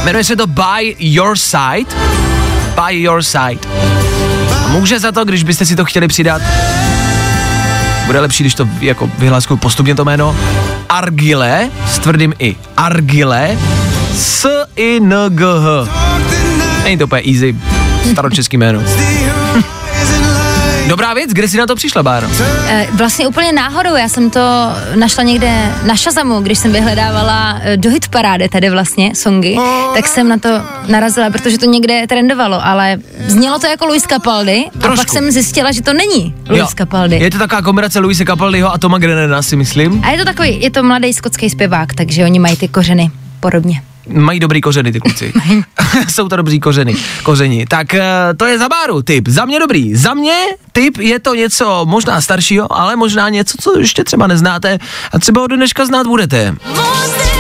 Jmenuje 0.04 0.24
se 0.24 0.36
to 0.36 0.48
By 0.48 0.96
Your 1.00 1.38
Side. 1.38 1.96
By 2.76 3.02
Your 3.02 3.24
Side. 3.24 3.60
Může 4.70 5.00
za 5.00 5.12
to, 5.12 5.26
když 5.26 5.44
byste 5.44 5.66
si 5.66 5.76
to 5.76 5.86
chtěli 5.86 6.08
přidat. 6.08 6.42
Bude 8.06 8.20
lepší, 8.20 8.44
když 8.44 8.56
to 8.56 8.68
jako 8.80 9.10
vyhláskuju 9.18 9.58
postupně 9.58 9.96
to 9.96 10.06
jméno. 10.06 10.36
Argile 10.90 11.70
s 11.88 12.00
tvrdým 12.00 12.34
i. 12.40 12.56
Argile 12.78 13.58
s 14.16 14.48
i 14.76 14.98
n 14.98 15.14
g 15.30 15.46
h. 15.46 15.90
Není 16.84 16.98
to 16.98 17.06
úplně 17.06 17.22
easy. 17.22 17.56
Staročeský 18.12 18.58
jméno. 18.58 18.82
Dobrá 20.88 21.14
věc, 21.14 21.32
kde 21.34 21.48
jsi 21.48 21.58
na 21.58 21.66
to 21.66 21.76
přišla, 21.76 22.04
Báro? 22.04 22.28
Eh, 22.68 22.88
Vlastně 22.94 23.28
úplně 23.28 23.52
náhodou, 23.52 23.96
já 23.96 24.10
jsem 24.10 24.30
to 24.30 24.40
našla 24.96 25.24
někde 25.24 25.72
na 25.84 25.96
Shazamu, 25.96 26.40
když 26.42 26.60
jsem 26.60 26.72
vyhledávala 26.72 27.60
eh, 27.62 27.78
do 27.78 27.90
hit 27.90 28.08
parády 28.08 28.50
tady 28.50 28.70
vlastně 28.70 29.16
songy, 29.16 29.58
tak 29.96 30.08
jsem 30.08 30.30
na 30.30 30.38
to 30.38 30.50
narazila, 30.88 31.30
protože 31.30 31.58
to 31.58 31.66
někde 31.66 32.08
trendovalo, 32.08 32.66
ale 32.66 32.98
znělo 33.28 33.60
to 33.60 33.68
jako 33.68 33.86
Luis 33.86 34.04
Capaldi 34.04 34.66
a 34.76 34.80
Trošku. 34.80 34.96
pak 34.98 35.10
jsem 35.10 35.32
zjistila, 35.32 35.72
že 35.72 35.82
to 35.82 35.94
není 35.94 36.36
Luis 36.50 36.70
Capaldi. 36.78 37.16
Je 37.16 37.32
to 37.32 37.38
taková 37.38 37.62
kombinace 37.62 38.00
Luise 38.00 38.26
Capaldiho 38.26 38.74
a 38.74 38.78
Toma 38.78 38.98
Grenena, 38.98 39.42
si 39.42 39.56
myslím. 39.56 40.02
A 40.06 40.10
je 40.12 40.18
to 40.18 40.26
takový, 40.26 40.62
je 40.62 40.72
to 40.72 40.84
mladý 40.84 41.14
skotský 41.14 41.50
zpěvák, 41.50 41.94
takže 41.94 42.24
oni 42.24 42.40
mají 42.40 42.56
ty 42.56 42.68
kořeny 42.68 43.12
podobně. 43.40 43.82
Mají 44.10 44.40
dobrý 44.40 44.62
kořeny 44.62 44.92
ty 44.92 45.00
kluci. 45.00 45.34
Jsou 46.10 46.28
to 46.28 46.36
dobrý 46.36 46.60
kořeny, 46.60 46.96
kořeni. 47.24 47.66
Tak 47.66 47.94
eh, 47.94 48.04
to 48.38 48.46
je 48.46 48.60
za 48.60 48.70
Báru 48.70 49.02
tip. 49.02 49.28
Za 49.28 49.46
mě 49.46 49.60
dobrý. 49.60 49.96
Za 49.96 50.14
mě 50.14 50.38
tip 50.72 50.98
je 50.98 51.20
to 51.20 51.36
něco 51.36 51.86
možná 51.86 52.22
staršího, 52.22 52.74
ale 52.74 52.96
možná 52.96 53.30
něco, 53.30 53.58
co 53.62 53.80
ještě 53.80 54.04
třeba 54.04 54.28
neznáte 54.28 54.78
a 55.12 55.20
třeba 55.20 55.42
ho 55.42 55.48
do 55.48 55.56
dneška 55.56 55.86
znát 55.86 56.08
budete. 56.08 56.56
Tohle 56.76 57.37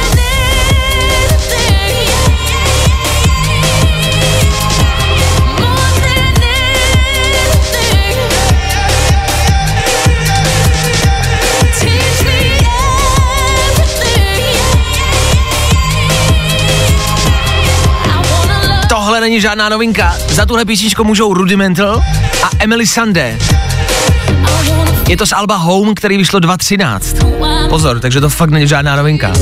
není 19.27 19.41
žádná 19.41 19.69
novinka. 19.69 20.15
Za 20.29 20.45
tuhle 20.45 20.65
písničku 20.65 21.03
můžou 21.03 21.33
Rudimental 21.33 22.03
a 22.43 22.49
Emily 22.59 22.87
Sandé. 22.87 23.37
Je 25.07 25.17
to 25.17 25.25
z 25.25 25.31
Alba 25.31 25.55
Home, 25.55 25.95
který 25.95 26.17
vyšlo 26.17 26.39
2013. 26.39 27.15
Pozor, 27.69 27.99
takže 27.99 28.21
to 28.21 28.29
fakt 28.29 28.49
není 28.49 28.67
žádná 28.67 28.95
novinka. 28.95 29.33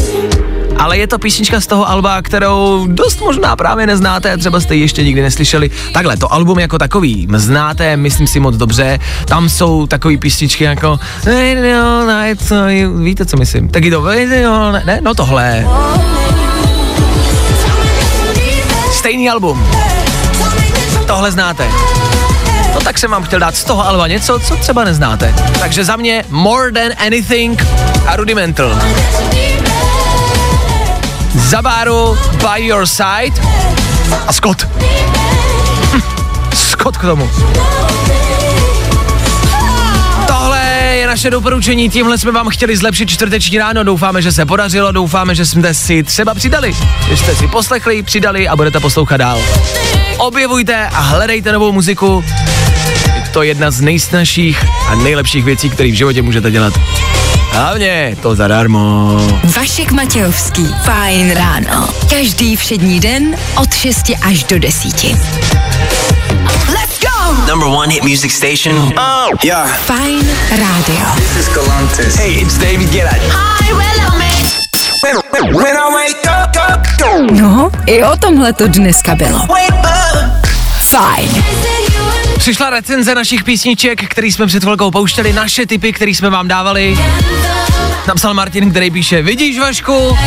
Ale 0.78 0.98
je 0.98 1.08
to 1.08 1.20
písnička 1.20 1.62
z 1.62 1.68
toho 1.68 1.90
alba, 1.90 2.22
kterou 2.22 2.88
dost 2.88 3.22
možná 3.22 3.56
právě 3.56 3.88
neznáte, 3.88 4.38
třeba 4.38 4.60
jste 4.60 4.76
ji 4.76 4.82
ještě 4.82 5.04
nikdy 5.04 5.22
neslyšeli. 5.22 5.72
Takhle, 5.94 6.18
to 6.18 6.34
album 6.34 6.60
jako 6.60 6.78
takový 6.78 7.28
znáte, 7.36 7.98
myslím 7.98 8.28
si 8.28 8.40
moc 8.40 8.58
dobře. 8.58 9.00
Tam 9.26 9.50
jsou 9.50 9.88
takové 9.88 10.18
písničky 10.18 10.64
jako 10.64 11.00
Víte, 13.04 13.26
co 13.26 13.38
myslím? 13.38 13.70
Taky 13.70 13.92
to 13.92 14.02
ne, 14.86 15.00
no 15.02 15.14
tohle. 15.14 15.66
Stejný 19.06 19.30
album. 19.30 19.70
Tohle 21.08 21.32
znáte. 21.32 21.68
No 22.74 22.80
tak 22.84 22.98
jsem 22.98 23.12
vám 23.12 23.24
chtěl 23.24 23.40
dát 23.40 23.56
z 23.56 23.64
toho 23.64 23.88
alba 23.88 24.08
něco, 24.08 24.40
co 24.40 24.56
třeba 24.56 24.84
neznáte. 24.84 25.36
Takže 25.60 25.86
za 25.86 25.96
mě 25.96 26.24
More 26.30 26.72
Than 26.72 26.92
Anything 27.06 27.66
a 28.08 28.16
Rudimental. 28.16 28.76
Za 31.36 31.62
Báru 31.62 32.18
By 32.32 32.66
Your 32.66 32.86
Side 32.86 33.42
a 34.28 34.34
Scott. 34.34 34.68
Hm, 35.94 36.02
Scott 36.54 36.98
k 36.98 37.02
tomu. 37.02 37.30
Naše 41.16 41.30
doporučení, 41.30 41.90
tímhle 41.90 42.18
jsme 42.18 42.32
vám 42.32 42.50
chtěli 42.50 42.78
zlepšit 42.78 43.10
čtvrteční 43.10 43.58
ráno, 43.58 43.84
doufáme, 43.84 44.22
že 44.22 44.32
se 44.32 44.46
podařilo, 44.46 44.92
doufáme, 44.92 45.36
že 45.36 45.46
jsme 45.46 45.74
si 45.74 46.04
třeba 46.04 46.34
přidali, 46.34 46.76
že 47.10 47.18
jste 47.18 47.36
si 47.36 47.48
poslechli, 47.48 48.04
přidali 48.04 48.48
a 48.48 48.56
budete 48.56 48.80
poslouchat 48.80 49.18
dál. 49.18 49.42
Objevujte 50.18 50.88
a 50.88 51.00
hledejte 51.00 51.52
novou 51.52 51.72
muziku, 51.72 52.24
je 53.16 53.24
to 53.32 53.44
jedna 53.44 53.72
z 53.72 53.82
nejsnažších 53.82 54.66
a 54.88 54.96
nejlepších 54.96 55.44
věcí, 55.44 55.70
které 55.70 55.92
v 55.92 55.94
životě 55.94 56.22
můžete 56.22 56.52
dělat. 56.52 56.74
Hlavně 57.52 58.18
to 58.22 58.36
zadarmo. 58.36 59.18
Vašek 59.58 59.92
Matějovský. 59.92 60.76
Fajn 60.84 61.32
ráno. 61.32 61.90
Každý 62.10 62.56
všední 62.56 63.00
den 63.00 63.36
od 63.62 63.74
6 63.74 64.12
až 64.22 64.44
do 64.44 64.60
10. 64.60 65.65
Number 67.48 67.68
one 67.68 67.90
hit 67.90 68.04
music 68.04 68.32
station. 68.32 68.76
Yeah. 69.44 69.68
Fajn 69.86 70.26
rádio. 70.50 71.06
This 71.16 71.48
is 71.48 71.50
Galantis. 71.56 72.18
Hey, 72.18 72.42
it's 72.42 72.58
David 72.58 72.90
Guetta. 72.90 73.14
When, 75.04 75.54
when 75.54 75.76
I 75.78 75.94
wake 75.94 76.26
up, 76.26 76.56
up, 76.58 76.88
go. 77.00 77.26
No, 77.34 77.72
i 77.88 78.04
o 78.04 78.18
tomhle 78.18 78.54
to 78.54 78.68
dneska 78.68 79.16
bylo. 79.16 79.48
Fajn. 80.80 81.44
Přišla 82.38 82.70
recenze 82.70 83.16
našich 83.16 83.44
písniček, 83.44 84.10
který 84.10 84.32
jsme 84.32 84.48
před 84.48 84.64
chvilkou 84.64 84.92
pouštěli, 84.92 85.34
naše 85.34 85.66
typy, 85.66 85.94
které 85.94 86.12
jsme 86.12 86.30
vám 86.30 86.48
dávali. 86.48 86.98
Napsal 88.08 88.34
Martin, 88.34 88.72
který 88.72 88.92
píše, 88.92 89.22
vidíš 89.22 89.60
Vašku, 89.60 90.18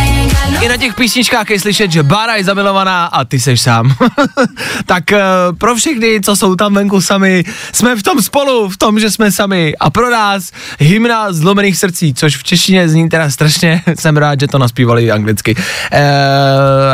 i 0.60 0.68
na 0.68 0.76
těch 0.76 0.94
písničkách 0.94 1.50
je 1.50 1.60
slyšet, 1.60 1.92
že 1.92 2.02
Bára 2.02 2.36
je 2.36 2.44
zamilovaná 2.44 3.06
a 3.06 3.24
ty 3.24 3.40
seš 3.40 3.60
sám. 3.60 3.94
tak 4.86 5.04
uh, 5.12 5.56
pro 5.58 5.74
všechny, 5.74 6.20
co 6.20 6.36
jsou 6.36 6.54
tam 6.54 6.74
venku 6.74 7.00
sami, 7.00 7.44
jsme 7.72 7.96
v 7.96 8.02
tom 8.02 8.22
spolu, 8.22 8.68
v 8.68 8.76
tom, 8.76 9.00
že 9.00 9.10
jsme 9.10 9.32
sami. 9.32 9.74
A 9.80 9.90
pro 9.90 10.10
nás 10.10 10.50
hymna 10.78 11.32
zlomených 11.32 11.76
srdcí, 11.76 12.14
což 12.14 12.36
v 12.36 12.44
češtině 12.44 12.88
zní 12.88 13.08
teda 13.08 13.30
strašně, 13.30 13.82
jsem 13.98 14.16
rád, 14.16 14.40
že 14.40 14.48
to 14.48 14.58
naspívali 14.58 15.10
anglicky. 15.10 15.54
Uh, 15.54 15.62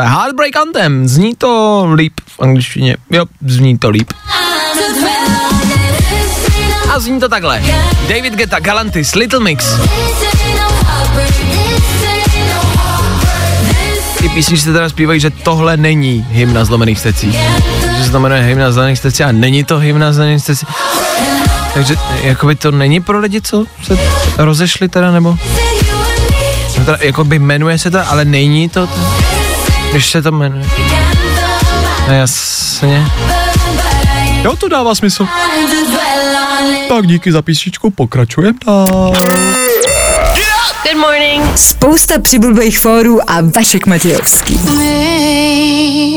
Heartbreak 0.09 0.55
Anthem, 0.55 1.07
zní 1.07 1.35
to 1.35 1.85
líp 1.95 2.13
v 2.27 2.39
angličtině, 2.39 2.97
jo, 3.11 3.25
zní 3.45 3.77
to 3.77 3.89
líp. 3.89 4.13
A 6.95 6.99
zní 6.99 7.19
to 7.19 7.29
takhle. 7.29 7.63
David 8.07 8.33
Guetta, 8.33 8.59
Galantis, 8.59 9.15
Little 9.15 9.39
Mix. 9.39 9.65
Ty 14.35 14.39
písničky 14.39 14.65
teda 14.65 14.89
zpívají, 14.89 15.19
že 15.19 15.29
tohle 15.29 15.77
není 15.77 16.27
hymna 16.29 16.65
zlomených 16.65 16.99
srdcí. 16.99 17.31
Že 17.97 18.03
se 18.03 18.11
to 18.11 18.19
jmenuje 18.19 18.41
hymna 18.41 18.71
zlomených 18.71 18.99
srdcí 18.99 19.23
a 19.23 19.31
není 19.31 19.63
to 19.63 19.77
hymna 19.77 20.13
zlomených 20.13 20.43
srdcí. 20.43 20.65
Takže 21.73 21.95
jakoby 22.21 22.55
to 22.55 22.71
není 22.71 23.01
pro 23.01 23.19
lidi, 23.19 23.41
co 23.41 23.65
se 23.83 23.97
rozešli 24.37 24.89
teda, 24.89 25.11
nebo? 25.11 25.37
No 26.79 26.85
teda, 26.85 26.97
jakoby 27.01 27.39
jmenuje 27.39 27.77
se 27.77 27.91
to, 27.91 27.99
ale 28.07 28.25
není 28.25 28.69
to, 28.69 28.89
když 29.91 30.11
se 30.11 30.21
to 30.21 30.31
jmenuje. 30.31 30.65
No 32.07 32.13
jasně. 32.13 33.07
Jo, 34.43 34.55
to 34.55 34.67
dává 34.67 34.95
smysl. 34.95 35.27
Tak 36.89 37.07
díky 37.07 37.31
za 37.31 37.41
písničku, 37.41 37.91
pokračujeme 37.91 38.57
dál. 38.65 39.13
Spousta 41.55 42.19
přibulbých 42.19 42.79
fórů 42.79 43.29
a 43.29 43.41
Vašek 43.55 43.87
Matějovský. 43.87 44.59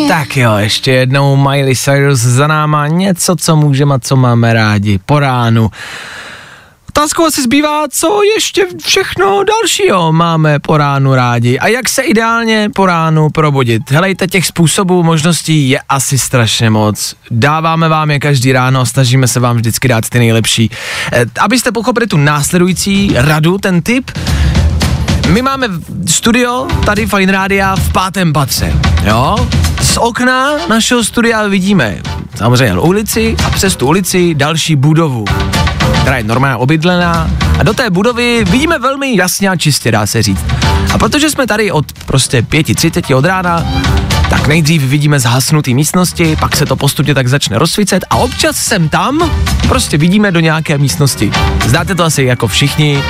Tak 0.08 0.36
jo, 0.36 0.56
ještě 0.56 0.92
jednou 0.92 1.36
Miley 1.36 1.76
Cyrus 1.76 2.20
za 2.20 2.46
náma 2.46 2.86
něco, 2.86 3.36
co 3.36 3.56
můžeme 3.56 3.94
a 3.94 3.98
co 3.98 4.16
máme 4.16 4.52
rádi 4.52 5.00
po 5.06 5.18
ránu. 5.18 5.70
Otázkou 6.98 7.24
asi 7.24 7.42
zbývá, 7.42 7.84
co 7.90 8.20
ještě 8.36 8.66
všechno 8.82 9.44
dalšího 9.44 10.12
máme 10.12 10.58
po 10.58 10.76
ránu 10.76 11.14
rádi 11.14 11.58
a 11.58 11.68
jak 11.68 11.88
se 11.88 12.02
ideálně 12.02 12.70
po 12.74 12.86
ránu 12.86 13.30
probudit. 13.30 13.90
Helejte, 13.90 14.26
těch 14.26 14.46
způsobů, 14.46 15.02
možností 15.02 15.68
je 15.68 15.80
asi 15.88 16.18
strašně 16.18 16.70
moc. 16.70 17.14
Dáváme 17.30 17.88
vám 17.88 18.10
je 18.10 18.18
každý 18.18 18.52
ráno, 18.52 18.86
snažíme 18.86 19.28
se 19.28 19.40
vám 19.40 19.56
vždycky 19.56 19.88
dát 19.88 20.08
ty 20.08 20.18
nejlepší. 20.18 20.70
Eh, 21.12 21.24
abyste 21.40 21.72
pochopili 21.72 22.06
tu 22.06 22.16
následující 22.16 23.10
radu, 23.14 23.58
ten 23.58 23.82
tip, 23.82 24.10
my 25.28 25.42
máme 25.42 25.68
studio 26.06 26.66
tady 26.86 27.06
Fine 27.06 27.32
Rádia 27.32 27.76
v 27.76 27.92
pátém 27.92 28.32
patře, 28.32 28.72
jo? 29.04 29.48
Z 29.82 29.96
okna 29.96 30.66
našeho 30.68 31.04
studia 31.04 31.46
vidíme 31.46 31.98
samozřejmě 32.34 32.80
ulici 32.80 33.36
a 33.46 33.50
přes 33.50 33.76
tu 33.76 33.86
ulici 33.86 34.34
další 34.34 34.76
budovu, 34.76 35.24
která 36.08 36.18
je 36.18 36.24
normálně 36.24 36.56
obydlená 36.56 37.30
a 37.58 37.62
do 37.62 37.74
té 37.74 37.90
budovy 37.90 38.44
vidíme 38.50 38.78
velmi 38.78 39.16
jasně 39.16 39.48
a 39.48 39.56
čistě, 39.56 39.92
dá 39.92 40.06
se 40.06 40.22
říct. 40.22 40.44
A 40.92 40.98
protože 40.98 41.30
jsme 41.30 41.46
tady 41.46 41.72
od 41.72 41.92
prostě 42.06 42.42
5.30 42.42 43.16
od 43.16 43.24
rána, 43.24 43.64
tak 44.30 44.46
nejdřív 44.46 44.82
vidíme 44.82 45.20
zhasnutý 45.20 45.74
místnosti, 45.74 46.36
pak 46.40 46.56
se 46.56 46.66
to 46.66 46.76
postupně 46.76 47.14
tak 47.14 47.28
začne 47.28 47.58
rozsvícet 47.58 48.04
a 48.10 48.16
občas 48.16 48.56
sem 48.56 48.88
tam 48.88 49.30
prostě 49.68 49.98
vidíme 49.98 50.32
do 50.32 50.40
nějaké 50.40 50.78
místnosti. 50.78 51.30
Znáte 51.66 51.94
to 51.94 52.04
asi 52.04 52.22
jako 52.22 52.48
všichni, 52.48 53.02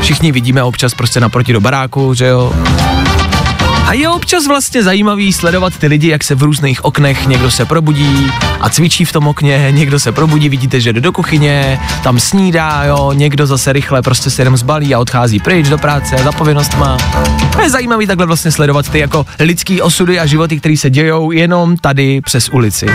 všichni 0.00 0.32
vidíme 0.32 0.62
občas 0.62 0.94
prostě 0.94 1.20
naproti 1.20 1.52
do 1.52 1.60
baráku, 1.60 2.14
že 2.14 2.26
jo. 2.26 2.52
A 3.86 3.92
je 3.92 4.08
občas 4.08 4.46
vlastně 4.46 4.82
zajímavý 4.82 5.32
sledovat 5.32 5.76
ty 5.76 5.86
lidi, 5.86 6.08
jak 6.08 6.24
se 6.24 6.34
v 6.34 6.42
různých 6.42 6.84
oknech 6.84 7.26
někdo 7.26 7.50
se 7.50 7.64
probudí 7.64 8.32
a 8.60 8.70
cvičí 8.70 9.04
v 9.04 9.12
tom 9.12 9.26
okně, 9.26 9.68
někdo 9.70 10.00
se 10.00 10.12
probudí, 10.12 10.48
vidíte, 10.48 10.80
že 10.80 10.92
jde 10.92 11.00
do 11.00 11.12
kuchyně, 11.12 11.80
tam 12.02 12.20
snídá, 12.20 12.84
jo, 12.84 13.12
někdo 13.12 13.46
zase 13.46 13.72
rychle 13.72 14.02
prostě 14.02 14.30
se 14.30 14.42
jenom 14.42 14.56
zbalí 14.56 14.94
a 14.94 14.98
odchází 14.98 15.40
pryč 15.40 15.68
do 15.68 15.78
práce, 15.78 16.16
za 16.24 16.32
povinnostma. 16.32 16.96
A 17.58 17.62
je 17.62 17.70
zajímavý 17.70 18.06
takhle 18.06 18.26
vlastně 18.26 18.52
sledovat 18.52 18.88
ty 18.88 18.98
jako 18.98 19.26
lidský 19.38 19.82
osudy 19.82 20.20
a 20.20 20.26
životy, 20.26 20.60
které 20.60 20.76
se 20.76 20.90
dějou 20.90 21.30
jenom 21.30 21.76
tady 21.76 22.20
přes 22.20 22.48
ulici, 22.48 22.86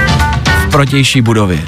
v 0.67 0.71
protější 0.71 1.21
budově. 1.21 1.65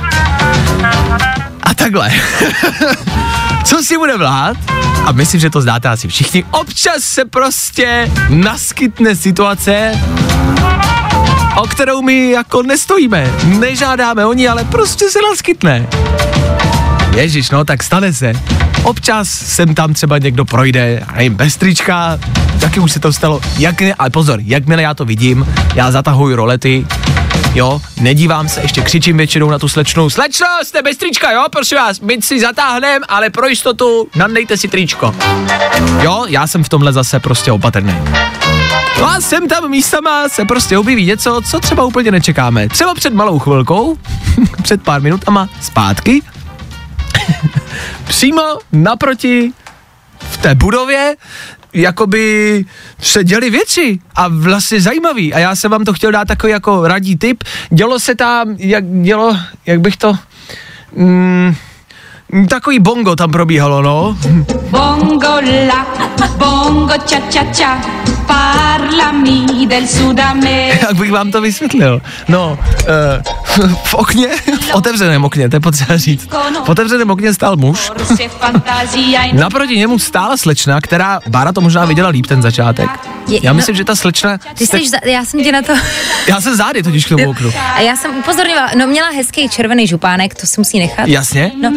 A 1.64 1.74
takhle. 1.76 2.12
Co 3.64 3.84
si 3.84 3.98
bude 3.98 4.18
vlád? 4.18 4.58
A 5.06 5.12
myslím, 5.12 5.42
že 5.42 5.50
to 5.50 5.62
znáte 5.62 5.90
asi 5.90 6.08
všichni. 6.08 6.44
Občas 6.52 7.04
se 7.04 7.26
prostě 7.26 8.12
naskytne 8.30 9.16
situace, 9.16 9.92
o 11.56 11.68
kterou 11.68 12.02
my 12.02 12.30
jako 12.32 12.62
nestojíme. 12.62 13.32
Nežádáme 13.44 14.26
o 14.26 14.34
ní, 14.34 14.48
ale 14.48 14.64
prostě 14.64 15.10
se 15.10 15.20
naskytne. 15.30 15.88
Ježíš, 17.16 17.50
no 17.50 17.66
tak 17.66 17.84
stane 17.84 18.14
se. 18.14 18.34
Občas 18.84 19.30
sem 19.30 19.76
tam 19.76 19.94
třeba 19.94 20.18
někdo 20.18 20.46
projde, 20.46 21.04
a 21.08 21.16
nevím, 21.16 21.36
bez 21.36 21.58
trička, 21.58 22.20
taky 22.60 22.80
už 22.80 22.92
se 22.92 23.00
to 23.00 23.14
stalo. 23.14 23.42
Jak, 23.58 23.76
ale 24.00 24.10
pozor, 24.10 24.40
jakmile 24.44 24.82
já 24.82 24.94
to 24.94 25.06
vidím, 25.06 25.48
já 25.76 25.92
zatahuji 25.92 26.36
rolety, 26.36 26.86
jo, 27.54 27.82
nedívám 28.00 28.50
se, 28.50 28.62
ještě 28.62 28.82
křičím 28.82 29.18
většinou 29.18 29.50
na 29.50 29.60
tu 29.60 29.68
slečnu, 29.68 30.10
slečno, 30.10 30.48
jste 30.64 30.82
bez 30.82 30.98
trička, 30.98 31.32
jo, 31.32 31.46
prosím 31.52 31.78
vás, 31.78 32.00
my 32.00 32.22
si 32.22 32.40
zatáhnem, 32.40 33.02
ale 33.08 33.30
pro 33.30 33.48
jistotu 33.48 34.08
nandejte 34.16 34.58
si 34.58 34.68
tričko. 34.68 35.16
Jo, 36.02 36.26
já 36.28 36.48
jsem 36.48 36.64
v 36.64 36.70
tomhle 36.70 36.94
zase 36.94 37.20
prostě 37.20 37.52
opatrný. 37.52 37.96
No 39.00 39.08
a 39.10 39.22
sem 39.22 39.48
tam 39.48 39.70
místama 39.70 40.30
se 40.30 40.46
prostě 40.46 40.78
objeví 40.78 41.06
něco, 41.06 41.42
co 41.52 41.60
třeba 41.60 41.86
úplně 41.86 42.12
nečekáme. 42.12 42.70
Třeba 42.70 42.94
před 42.94 43.14
malou 43.14 43.40
chvilkou, 43.40 43.98
před 44.64 44.84
pár 44.84 45.02
minutama 45.02 45.50
zpátky, 45.62 46.22
přímo 48.08 48.42
naproti 48.72 49.52
v 50.20 50.38
té 50.38 50.56
budově 50.56 51.16
jakoby 51.74 52.66
se 53.02 53.24
děly 53.24 53.50
věci 53.50 54.00
a 54.16 54.28
vlastně 54.28 54.82
zajímavý 54.82 55.34
a 55.34 55.40
já 55.40 55.56
jsem 55.56 55.72
vám 55.72 55.86
to 55.86 55.94
chtěl 55.94 56.12
dát 56.12 56.28
takový 56.28 56.52
jako 56.52 56.88
radí 56.88 57.16
tip. 57.16 57.44
Dělo 57.70 58.00
se 58.00 58.16
tam, 58.16 58.56
jak 58.58 58.84
dělo, 59.02 59.38
jak 59.66 59.82
bych 59.82 59.98
to, 59.98 60.18
mm, 60.96 61.56
takový 62.50 62.80
bongo 62.80 63.16
tam 63.16 63.32
probíhalo, 63.32 63.82
no. 63.82 64.18
Bongo 64.70 65.36
la, 65.68 65.86
bongo 66.38 66.94
cha 67.10 67.20
cha 67.32 67.44
cha, 67.54 67.82
parlami 68.28 69.66
del 69.68 69.88
Sudame. 69.88 70.68
Jak 70.82 70.94
bych 70.94 71.12
vám 71.12 71.32
to 71.32 71.42
vysvětlil? 71.42 72.02
No, 72.28 72.60
uh, 73.58 73.68
v 73.84 73.94
okně, 73.94 74.28
v 74.62 74.74
otevřeném 74.74 75.26
okně, 75.26 75.50
to 75.50 75.56
je 75.56 75.60
potřeba 75.60 75.98
říct. 75.98 76.30
V 76.66 76.70
otevřeném 76.70 77.12
okně 77.12 77.34
stál 77.34 77.58
muž, 77.58 77.92
naproti 79.34 79.78
němu 79.78 80.00
stála 80.00 80.38
slečna, 80.38 80.82
která, 80.82 81.20
Bára 81.28 81.52
to 81.52 81.62
možná 81.62 81.86
viděla 81.86 82.10
líp 82.10 82.26
ten 82.26 82.42
začátek. 82.42 82.90
Je- 83.28 83.40
Já 83.44 83.52
no- 83.52 83.58
myslím, 83.58 83.76
že 83.76 83.84
ta 83.84 83.96
slečna, 83.96 84.38
Ty 84.58 84.68
jsi, 84.68 84.90
za, 84.90 84.98
já 85.06 85.26
jsem 85.26 85.44
tě 85.44 85.52
na 85.52 85.62
to... 85.62 85.74
já 86.28 86.42
jsem 86.42 86.56
zády 86.56 86.84
totiž 86.84 87.06
k 87.06 87.10
tomu 87.10 87.30
oknu. 87.30 87.52
A 87.76 87.80
já 87.80 87.96
jsem 87.96 88.16
upozorňovala, 88.18 88.70
no 88.78 88.88
měla 88.88 89.10
hezký 89.10 89.50
červený 89.50 89.88
župánek, 89.88 90.36
to 90.36 90.48
si 90.48 90.62
musí 90.62 90.80
nechat. 90.80 91.08
Jasně? 91.08 91.52
No, 91.62 91.74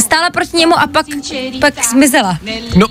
stála 0.00 0.30
proti 0.30 0.56
němu 0.56 0.78
a 0.78 0.86
pak, 0.86 1.06
pak 1.60 1.74
zmizela. 1.90 2.38
No, 2.76 2.86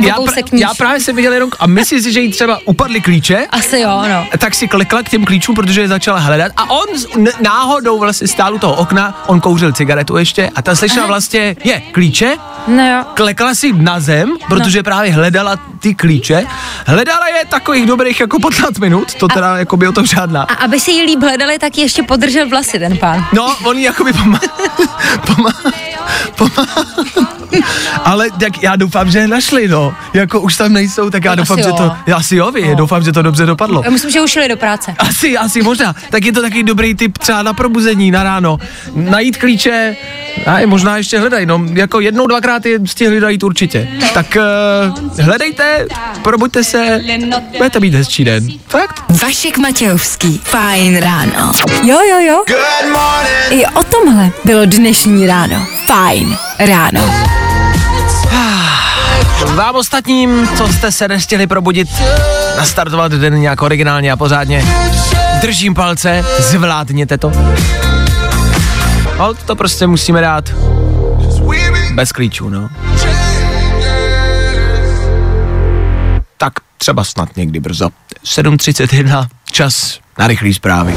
já, 0.00 0.14
níž. 0.52 0.60
já 0.60 0.74
právě 0.74 1.00
jsem 1.00 1.16
viděl 1.16 1.32
jenom, 1.32 1.50
a 1.58 1.66
myslíš 1.66 2.02
si, 2.02 2.12
že 2.12 2.20
jí 2.26 2.32
třeba 2.32 2.58
upadly 2.64 3.00
klíče, 3.00 3.46
Asi 3.50 3.78
jo, 3.80 4.02
no. 4.08 4.26
tak 4.38 4.54
si 4.54 4.68
klekla 4.68 5.02
k 5.02 5.08
těm 5.08 5.24
klíčům, 5.24 5.54
protože 5.54 5.80
je 5.80 5.88
začala 5.88 6.18
hledat 6.18 6.52
a 6.56 6.70
on 6.70 6.86
n- 7.16 7.28
náhodou 7.40 7.98
vlastně 7.98 8.28
stál 8.28 8.54
u 8.54 8.58
toho 8.58 8.74
okna, 8.74 9.24
on 9.26 9.40
kouřil 9.40 9.72
cigaretu 9.72 10.16
ještě 10.16 10.50
a 10.54 10.62
ta 10.62 10.74
slečna 10.74 11.06
vlastně, 11.06 11.56
je, 11.64 11.80
klíče, 11.80 12.36
No 12.66 12.86
jo. 12.86 13.04
klekla 13.14 13.54
si 13.54 13.72
na 13.72 14.00
zem, 14.00 14.36
protože 14.48 14.82
právě 14.82 15.12
hledala 15.12 15.56
ty 15.80 15.94
klíče, 15.94 16.46
hledala 16.86 17.28
je 17.28 17.44
takových 17.48 17.86
dobrých 17.86 18.20
jako 18.20 18.38
15 18.40 18.78
minut, 18.78 19.14
to 19.14 19.28
teda 19.28 19.56
jako 19.58 19.76
by 19.76 19.88
o 19.88 19.92
tom 19.92 20.06
žádná. 20.06 20.42
A 20.42 20.54
aby 20.54 20.80
si 20.80 20.90
ji 20.90 21.02
líp 21.02 21.20
hledali, 21.22 21.58
tak 21.58 21.78
ještě 21.78 22.02
podržel 22.02 22.48
vlasy 22.48 22.78
ten 22.78 22.96
pán. 22.98 23.26
No, 23.32 23.56
on 23.64 23.76
jí 23.78 23.82
jakoby 23.82 24.12
pomáhá, 24.12 24.40
pomáhá, 25.26 25.72
pomáhá. 26.36 27.35
Ale 28.04 28.30
tak 28.40 28.62
já 28.62 28.76
doufám, 28.76 29.10
že 29.10 29.18
je 29.18 29.28
našli, 29.28 29.68
no. 29.68 29.94
Jako 30.14 30.40
už 30.40 30.56
tam 30.56 30.72
nejsou, 30.72 31.10
tak 31.10 31.24
já 31.24 31.30
No, 31.30 31.36
doufám, 31.36 31.54
asi 31.58 31.62
že 31.62 31.68
jo. 31.68 31.76
to, 31.76 31.92
já 32.06 32.20
si 32.22 32.36
jo, 32.36 32.50
vy, 32.50 32.74
doufám, 32.76 33.02
že 33.02 33.12
to 33.12 33.22
dobře 33.22 33.46
dopadlo. 33.46 33.82
Já 33.84 33.90
myslím, 33.90 34.10
že 34.10 34.20
už 34.20 34.30
šli 34.30 34.48
do 34.48 34.56
práce. 34.56 34.94
Asi, 34.98 35.38
asi 35.38 35.62
možná. 35.62 35.94
Tak 36.10 36.24
je 36.24 36.32
to 36.32 36.42
takový 36.42 36.62
dobrý 36.62 36.94
tip 36.94 37.18
třeba 37.18 37.42
na 37.42 37.52
probuzení, 37.52 38.10
na 38.10 38.22
ráno. 38.22 38.58
Najít 38.94 39.36
klíče, 39.36 39.96
a 40.46 40.58
je 40.58 40.66
možná 40.66 40.96
ještě 40.96 41.18
hledají, 41.18 41.46
no 41.46 41.60
jako 41.72 42.00
jednou, 42.00 42.26
dvakrát 42.26 42.66
je 42.66 42.78
stihli 42.86 43.20
najít 43.20 43.42
určitě. 43.42 43.88
Tak 44.14 44.36
uh, 44.36 45.20
hledejte, 45.20 45.86
probuďte 46.22 46.64
se, 46.64 47.00
budete 47.56 47.80
mít 47.80 47.94
hezčí 47.94 48.24
den. 48.24 48.48
Fakt? 48.68 49.02
Vašek 49.22 49.58
Matějovský. 49.58 50.40
Fajn 50.44 50.96
ráno. 50.96 51.52
Jo, 51.82 51.98
jo, 52.10 52.18
jo. 52.20 52.44
Good 52.48 52.92
morning. 52.92 53.62
I 53.62 53.66
o 53.66 53.82
tomhle 53.84 54.30
bylo 54.44 54.64
dnešní 54.64 55.26
ráno. 55.26 55.66
Fajn 55.86 56.36
ráno. 56.58 57.45
Vám 59.54 59.76
ostatním, 59.76 60.48
co 60.56 60.68
jste 60.68 60.92
se 60.92 61.08
nestihli 61.08 61.46
probudit, 61.46 61.88
nastartovat 62.56 63.12
den 63.12 63.40
nějak 63.40 63.62
originálně 63.62 64.12
a 64.12 64.16
pořádně, 64.16 64.64
držím 65.40 65.74
palce, 65.74 66.24
zvládněte 66.38 67.18
to. 67.18 67.32
Hold 69.16 69.42
to 69.42 69.56
prostě 69.56 69.86
musíme 69.86 70.20
dát 70.20 70.52
bez 71.94 72.12
klíčů, 72.12 72.48
no. 72.48 72.68
Tak 76.36 76.52
třeba 76.78 77.04
snad 77.04 77.36
někdy 77.36 77.60
brzo. 77.60 77.88
7.31, 78.24 79.26
čas 79.52 79.98
na 80.18 80.26
rychlý 80.26 80.54
zprávy. 80.54 80.96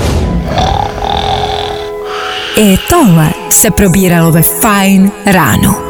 I 2.55 2.77
tohle 2.89 3.29
se 3.49 3.71
probíralo 3.71 4.31
ve 4.31 4.41
Fajn 4.41 5.11
ráno. 5.25 5.88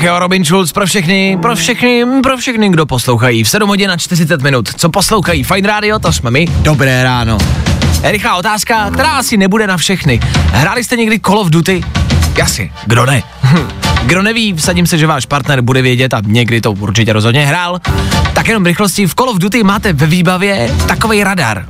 Tak 0.00 0.06
jo, 0.06 0.18
Robin 0.18 0.44
Schulz 0.44 0.72
pro 0.72 0.86
všechny, 0.86 1.38
pro 1.42 1.56
všechny, 1.56 2.04
pro 2.22 2.36
všechny, 2.36 2.68
kdo 2.68 2.86
poslouchají. 2.86 3.44
V 3.44 3.48
7 3.48 3.68
hodin 3.68 3.90
a 3.90 3.96
40 3.96 4.42
minut. 4.42 4.68
Co 4.76 4.88
poslouchají? 4.88 5.44
Fine 5.44 5.68
Radio, 5.68 5.98
to 5.98 6.12
jsme 6.12 6.30
my. 6.30 6.46
Dobré 6.46 7.02
ráno. 7.04 7.38
Rychlá 8.02 8.36
otázka, 8.36 8.90
která 8.90 9.10
asi 9.10 9.36
nebude 9.36 9.66
na 9.66 9.76
všechny. 9.76 10.20
Hráli 10.52 10.84
jste 10.84 10.96
někdy 10.96 11.20
Call 11.20 11.38
of 11.38 11.50
Duty? 11.50 11.80
Jasně, 12.36 12.70
kdo 12.86 13.06
ne? 13.06 13.22
Hm. 13.42 13.68
Kdo 14.02 14.22
neví, 14.22 14.52
vsadím 14.52 14.86
se, 14.86 14.98
že 14.98 15.06
váš 15.06 15.26
partner 15.26 15.60
bude 15.60 15.82
vědět 15.82 16.14
a 16.14 16.20
někdy 16.26 16.60
to 16.60 16.72
určitě 16.72 17.12
rozhodně 17.12 17.46
hrál. 17.46 17.80
Tak 18.34 18.48
jenom 18.48 18.62
v 18.62 18.66
rychlosti, 18.66 19.06
v 19.06 19.14
Call 19.14 19.30
of 19.30 19.38
Duty 19.38 19.62
máte 19.62 19.92
ve 19.92 20.06
výbavě 20.06 20.70
takový 20.88 21.24
radar. 21.24 21.66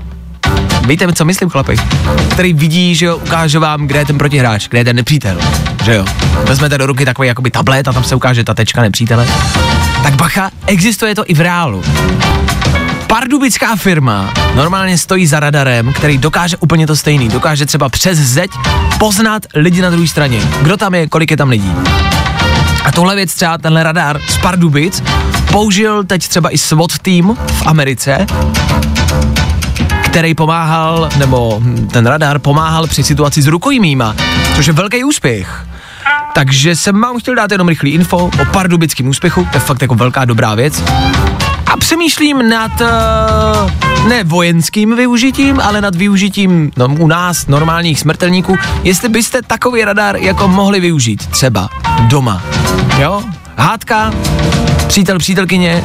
Víte, 0.86 1.12
co 1.12 1.24
myslím, 1.24 1.48
chlapi? 1.48 1.76
Který 2.30 2.52
vidí, 2.52 2.94
že 2.94 3.06
jo, 3.06 3.16
ukáže 3.16 3.58
vám, 3.58 3.86
kde 3.86 3.98
je 3.98 4.04
ten 4.04 4.18
protihráč, 4.18 4.68
kde 4.68 4.78
je 4.78 4.84
ten 4.84 4.96
nepřítel, 4.96 5.38
že 5.84 5.94
jo. 5.94 6.04
Vezmete 6.44 6.78
do 6.78 6.86
ruky 6.86 7.04
takový 7.04 7.28
jakoby 7.28 7.50
tablet 7.50 7.88
a 7.88 7.92
tam 7.92 8.04
se 8.04 8.14
ukáže 8.14 8.44
ta 8.44 8.54
tečka 8.54 8.82
nepřítele. 8.82 9.26
Tak 10.02 10.14
bacha, 10.14 10.50
existuje 10.66 11.14
to 11.14 11.24
i 11.26 11.34
v 11.34 11.40
reálu. 11.40 11.82
Pardubická 13.06 13.76
firma 13.76 14.32
normálně 14.54 14.98
stojí 14.98 15.26
za 15.26 15.40
radarem, 15.40 15.92
který 15.92 16.18
dokáže 16.18 16.56
úplně 16.56 16.86
to 16.86 16.96
stejný. 16.96 17.28
Dokáže 17.28 17.66
třeba 17.66 17.88
přes 17.88 18.18
zeď 18.18 18.50
poznat 18.98 19.42
lidi 19.54 19.82
na 19.82 19.90
druhé 19.90 20.08
straně. 20.08 20.40
Kdo 20.62 20.76
tam 20.76 20.94
je, 20.94 21.08
kolik 21.08 21.30
je 21.30 21.36
tam 21.36 21.48
lidí. 21.48 21.72
A 22.84 22.92
tohle 22.92 23.14
věc 23.14 23.34
třeba, 23.34 23.58
tenhle 23.58 23.82
radar 23.82 24.20
z 24.28 24.36
Pardubic 24.36 25.02
použil 25.52 26.04
teď 26.04 26.28
třeba 26.28 26.50
i 26.50 26.58
SWAT 26.58 26.98
tým 26.98 27.36
v 27.46 27.66
Americe, 27.66 28.26
který 30.10 30.34
pomáhal, 30.34 31.08
nebo 31.16 31.62
ten 31.92 32.06
radar 32.06 32.38
pomáhal 32.38 32.86
při 32.86 33.02
situaci 33.02 33.42
s 33.42 33.46
rukojmíma, 33.46 34.16
což 34.56 34.66
je 34.66 34.72
velký 34.72 35.04
úspěch. 35.04 35.66
Takže 36.34 36.76
jsem 36.76 37.00
vám 37.00 37.18
chtěl 37.18 37.34
dát 37.34 37.52
jenom 37.52 37.68
rychlý 37.68 37.90
info 37.90 38.16
o 38.16 38.44
pardubickém 38.52 39.08
úspěchu, 39.08 39.48
to 39.50 39.56
je 39.56 39.60
fakt 39.60 39.82
jako 39.82 39.94
velká 39.94 40.24
dobrá 40.24 40.54
věc. 40.54 40.82
A 41.66 41.76
přemýšlím 41.76 42.48
nad 42.48 42.80
uh, 42.80 44.08
ne 44.08 44.24
vojenským 44.24 44.96
využitím, 44.96 45.60
ale 45.60 45.80
nad 45.80 45.94
využitím 45.94 46.70
no, 46.76 46.88
u 46.88 47.06
nás 47.06 47.46
normálních 47.46 48.00
smrtelníků, 48.00 48.56
jestli 48.82 49.08
byste 49.08 49.42
takový 49.42 49.84
radar 49.84 50.16
jako 50.16 50.48
mohli 50.48 50.80
využít 50.80 51.26
třeba 51.26 51.68
doma. 52.00 52.42
Jo? 52.98 53.22
Hádka, 53.56 54.12
přítel, 54.88 55.18
přítelkyně, 55.18 55.84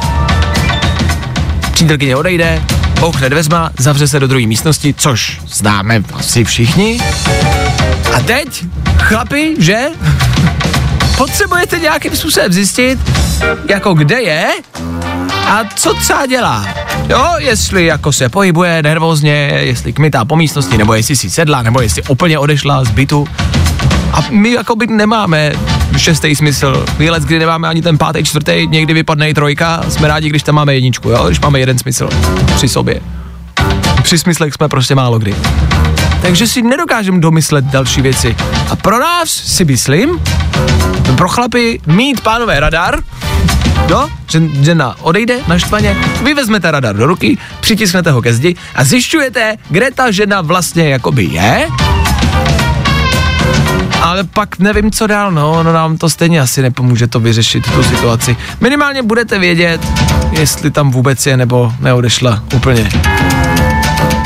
přítelkyně 1.72 2.16
odejde, 2.16 2.62
bouchne 3.00 3.30
dveřma, 3.30 3.70
zavře 3.78 4.08
se 4.08 4.20
do 4.20 4.26
druhé 4.26 4.46
místnosti, 4.46 4.94
což 4.98 5.40
známe 5.48 6.02
asi 6.14 6.44
všichni. 6.44 7.00
A 8.16 8.20
teď, 8.20 8.64
chlapi, 8.98 9.54
že? 9.58 9.86
Potřebujete 11.16 11.78
nějakým 11.78 12.16
způsobem 12.16 12.52
zjistit, 12.52 12.98
jako 13.68 13.94
kde 13.94 14.22
je 14.22 14.46
A 15.46 15.64
co 15.74 15.94
třeba 15.94 16.26
dělá? 16.26 16.66
Jo, 17.08 17.24
jestli 17.38 17.86
jako 17.86 18.12
se 18.12 18.28
pohybuje 18.28 18.82
nervózně, 18.82 19.50
jestli 19.54 19.92
kmitá 19.92 20.24
po 20.24 20.36
místnosti, 20.36 20.78
nebo 20.78 20.94
jestli 20.94 21.16
si 21.16 21.30
sedla, 21.30 21.62
nebo 21.62 21.80
jestli 21.80 22.02
úplně 22.02 22.38
odešla 22.38 22.84
z 22.84 22.90
bytu. 22.90 23.28
A 24.12 24.24
my 24.30 24.50
jako 24.52 24.76
by 24.76 24.86
nemáme 24.86 25.52
šestý 25.96 26.36
smysl. 26.36 26.84
Výlet, 26.98 27.22
kdy 27.22 27.38
nemáme 27.38 27.68
ani 27.68 27.82
ten 27.82 27.98
pátý, 27.98 28.24
čtvrtý, 28.24 28.66
někdy 28.66 28.94
vypadne 28.94 29.30
i 29.30 29.34
trojka. 29.34 29.82
Jsme 29.88 30.08
rádi, 30.08 30.28
když 30.28 30.42
tam 30.42 30.54
máme 30.54 30.74
jedničku, 30.74 31.10
jo? 31.10 31.26
když 31.26 31.40
máme 31.40 31.60
jeden 31.60 31.78
smysl 31.78 32.08
při 32.56 32.68
sobě. 32.68 33.00
Při 34.02 34.18
smyslech 34.18 34.54
jsme 34.54 34.68
prostě 34.68 34.94
málo 34.94 35.18
kdy. 35.18 35.34
Takže 36.22 36.46
si 36.46 36.62
nedokážeme 36.62 37.20
domyslet 37.20 37.64
další 37.64 38.02
věci. 38.02 38.36
A 38.70 38.76
pro 38.76 38.98
nás 38.98 39.30
si 39.30 39.64
myslím, 39.64 40.20
pro 41.16 41.28
chlapy 41.28 41.80
mít 41.86 42.20
pánové 42.20 42.60
radar, 42.60 43.02
že 44.30 44.42
žena 44.60 44.96
odejde 45.00 45.38
naštvaně, 45.48 45.96
vy 46.22 46.34
vezmete 46.34 46.70
radar 46.70 46.96
do 46.96 47.06
ruky, 47.06 47.38
přitisknete 47.60 48.10
ho 48.10 48.22
ke 48.22 48.34
zdi 48.34 48.54
a 48.74 48.84
zjišťujete, 48.84 49.56
kde 49.70 49.90
ta 49.90 50.10
žena 50.10 50.40
vlastně 50.40 50.88
jakoby 50.88 51.24
je. 51.24 51.68
Ale 54.06 54.24
pak 54.24 54.58
nevím, 54.58 54.90
co 54.90 55.06
dál, 55.06 55.32
no, 55.32 55.62
no 55.62 55.72
nám 55.72 55.98
to 55.98 56.10
stejně 56.10 56.40
asi 56.40 56.62
nepomůže 56.62 57.06
to 57.06 57.20
vyřešit, 57.20 57.72
tu 57.72 57.82
situaci. 57.82 58.36
Minimálně 58.60 59.02
budete 59.02 59.38
vědět, 59.38 59.80
jestli 60.32 60.70
tam 60.70 60.90
vůbec 60.90 61.26
je 61.26 61.36
nebo 61.36 61.72
neodešla 61.80 62.42
úplně. 62.54 62.90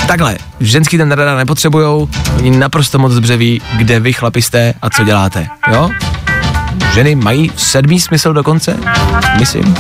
Takhle, 0.06 0.38
ženský 0.60 0.98
ten 0.98 1.12
radar 1.12 1.36
nepotřebujou, 1.36 2.08
oni 2.36 2.50
naprosto 2.50 2.98
moc 2.98 3.14
dobře 3.14 3.36
ví, 3.36 3.62
kde 3.76 4.00
vy 4.00 4.12
chlapi 4.12 4.42
jste 4.42 4.74
a 4.82 4.90
co 4.90 5.04
děláte, 5.04 5.46
jo? 5.72 5.90
Ženy 6.94 7.14
mají 7.14 7.52
sedmý 7.56 8.00
smysl 8.00 8.32
dokonce, 8.32 8.76
myslím. 9.38 9.76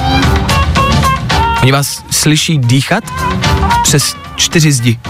Oni 1.62 1.72
vás 1.72 2.04
slyší 2.10 2.58
dýchat 2.58 3.04
přes 3.82 4.16
čtyři 4.36 4.72
zdi. 4.72 5.00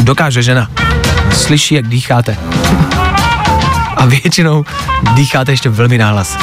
Dokáže 0.00 0.42
žena. 0.42 0.70
Slyší, 1.32 1.74
jak 1.74 1.88
dýcháte. 1.88 2.36
A 4.02 4.06
většinou 4.06 4.64
dýcháte 5.14 5.52
ještě 5.52 5.68
velmi 5.68 5.98
náhlas. 5.98 6.38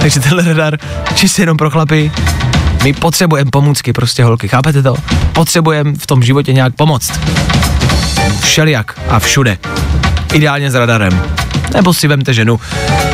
Takže 0.00 0.20
tenhle 0.20 0.42
radar 0.42 0.78
čistě 1.14 1.42
jenom 1.42 1.56
pro 1.56 1.70
chlapy. 1.70 2.12
My 2.84 2.92
potřebujeme 2.92 3.50
pomůcky, 3.50 3.92
prostě 3.92 4.24
holky, 4.24 4.48
chápete 4.48 4.82
to? 4.82 4.94
Potřebujeme 5.32 5.92
v 5.98 6.06
tom 6.06 6.22
životě 6.22 6.52
nějak 6.52 6.74
pomoct. 6.74 7.20
Všelijak 8.40 9.00
a 9.08 9.18
všude. 9.18 9.58
Ideálně 10.32 10.70
s 10.70 10.74
radarem. 10.74 11.22
Nebo 11.74 11.94
si 11.94 12.08
vemte 12.08 12.34
ženu 12.34 12.60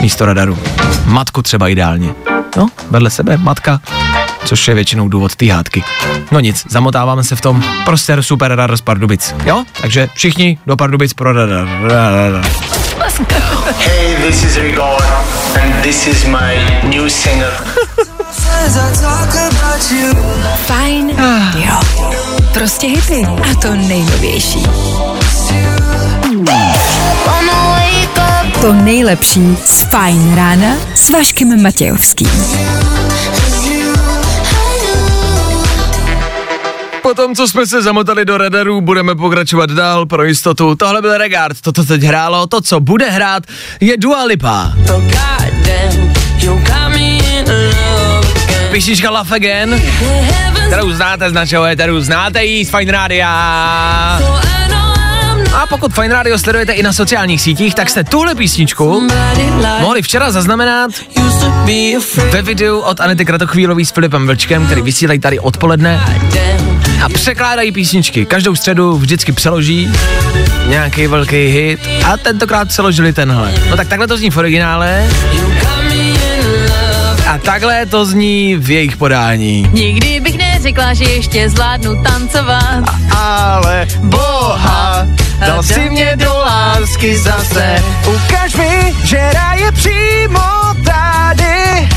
místo 0.00 0.24
radaru. 0.24 0.58
Matku 1.04 1.42
třeba 1.42 1.68
ideálně. 1.68 2.08
No, 2.56 2.68
vedle 2.90 3.10
sebe 3.10 3.36
matka, 3.36 3.80
což 4.44 4.68
je 4.68 4.74
většinou 4.74 5.08
důvod 5.08 5.36
té 5.36 5.52
hádky. 5.52 5.84
No 6.32 6.40
nic, 6.40 6.66
zamotáváme 6.70 7.24
se 7.24 7.36
v 7.36 7.40
tom. 7.40 7.64
Prostě 7.84 8.22
super 8.22 8.50
radar 8.50 8.76
z 8.76 8.80
Pardubic. 8.80 9.34
Jo? 9.44 9.64
Takže 9.82 10.08
všichni 10.14 10.58
do 10.66 10.76
Pardubic 10.76 11.14
pro 11.14 11.32
radar. 11.32 11.68
radar. 11.82 12.44
Hey, 13.20 14.16
this 14.24 14.44
is 14.44 14.58
Rigor, 14.58 14.96
and 15.60 15.84
this 15.84 16.06
is 16.06 16.26
my 16.26 16.56
new 16.88 17.10
single. 17.10 17.52
Fajn 20.66 21.10
jo. 21.54 21.80
Prostě 22.52 22.86
hity. 22.86 23.26
A 23.50 23.54
to 23.54 23.74
nejnovější. 23.74 24.66
To 28.60 28.72
nejlepší 28.72 29.56
z 29.64 29.82
Fajn 29.90 30.34
rána 30.36 30.76
s 30.94 31.10
Vaškem 31.10 31.62
Matějovským. 31.62 32.30
Po 37.10 37.14
tom, 37.14 37.34
co 37.34 37.48
jsme 37.48 37.66
se 37.66 37.82
zamotali 37.82 38.24
do 38.24 38.38
radaru, 38.38 38.80
budeme 38.80 39.14
pokračovat 39.14 39.70
dál 39.70 40.06
pro 40.06 40.24
jistotu. 40.24 40.74
Tohle 40.74 41.00
byl 41.00 41.18
Regard, 41.18 41.60
to, 41.60 41.72
co 41.72 41.84
teď 41.84 42.02
hrálo, 42.02 42.46
to, 42.46 42.60
co 42.60 42.80
bude 42.80 43.10
hrát, 43.10 43.42
je 43.80 43.96
Dua 43.96 44.24
Lipa. 44.24 44.72
Písnička 48.72 49.10
Love 49.10 49.36
Again, 49.36 49.82
kterou 50.66 50.92
znáte 50.92 51.30
z 51.30 51.32
našeho 51.32 51.64
éteru, 51.64 52.00
znáte 52.00 52.44
ji 52.44 52.64
z 52.64 52.70
Fine 52.70 52.92
Rádia. 52.92 53.30
A 55.54 55.66
pokud 55.68 55.94
Fine 55.94 56.14
Radio 56.14 56.38
sledujete 56.38 56.72
i 56.72 56.82
na 56.82 56.92
sociálních 56.92 57.40
sítích, 57.40 57.74
tak 57.74 57.90
jste 57.90 58.04
tuhle 58.04 58.34
písničku 58.34 59.08
mohli 59.80 60.02
včera 60.02 60.30
zaznamenat 60.30 60.90
ve 62.30 62.42
videu 62.42 62.78
od 62.78 63.00
Anety 63.00 63.24
Kratochvílový 63.24 63.84
s 63.84 63.90
Filipem 63.90 64.26
Vlčkem, 64.26 64.66
který 64.66 64.82
vysílají 64.82 65.20
tady 65.20 65.40
odpoledne 65.40 66.00
a 67.04 67.08
překládají 67.08 67.72
písničky. 67.72 68.26
Každou 68.26 68.56
středu 68.56 68.98
vždycky 68.98 69.32
přeloží 69.32 69.88
nějaký 70.66 71.06
velký 71.06 71.36
hit 71.36 71.80
a 72.04 72.16
tentokrát 72.16 72.68
přeložili 72.68 73.12
tenhle. 73.12 73.54
No 73.70 73.76
tak 73.76 73.88
takhle 73.88 74.06
to 74.06 74.16
zní 74.16 74.30
v 74.30 74.36
originále 74.36 75.08
a 77.30 77.38
takhle 77.38 77.86
to 77.86 78.06
zní 78.06 78.56
v 78.56 78.70
jejich 78.70 78.96
podání. 78.96 79.70
Nikdy 79.72 80.20
bych 80.20 80.38
neřekla, 80.38 80.94
že 80.94 81.04
ještě 81.04 81.48
zvládnu 81.48 82.02
tancovat. 82.02 82.84
Ale 83.16 83.86
boha, 84.00 85.06
dal 85.46 85.62
si 85.62 85.90
mě 85.90 86.16
do 86.16 86.32
lásky 86.34 87.18
zase. 87.18 87.82
Ukaž 88.06 88.54
mi, 88.54 88.94
že 89.04 89.30
ráj 89.32 89.60
je 89.60 89.72
přímo 89.72 90.40
tady. 90.84 91.88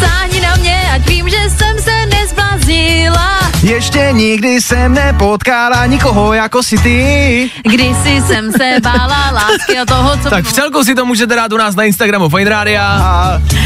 Sáhni 0.00 0.40
na 0.40 0.56
mě, 0.56 0.80
ať 0.94 1.08
vím, 1.08 1.28
že 1.28 1.36
jsem 1.56 1.78
se 1.78 2.06
nezbláznila. 2.06 3.31
Ještě 3.62 4.08
nikdy 4.12 4.60
jsem 4.60 4.94
nepotkala 4.94 5.86
nikoho 5.86 6.32
jako 6.32 6.62
si 6.62 6.78
ty. 6.78 7.50
Kdysi 7.62 8.22
jsem 8.26 8.52
se 8.52 8.80
bála 8.82 9.30
lásky 9.32 9.78
a 9.78 9.84
toho, 9.84 10.16
co 10.22 10.30
Tak 10.30 10.44
v 10.44 10.52
celku 10.52 10.84
si 10.84 10.94
to 10.94 11.06
můžete 11.06 11.36
dát 11.36 11.52
u 11.52 11.56
nás 11.56 11.74
na 11.74 11.84
Instagramu 11.84 12.28
Fine 12.28 12.50
Radio. 12.50 12.80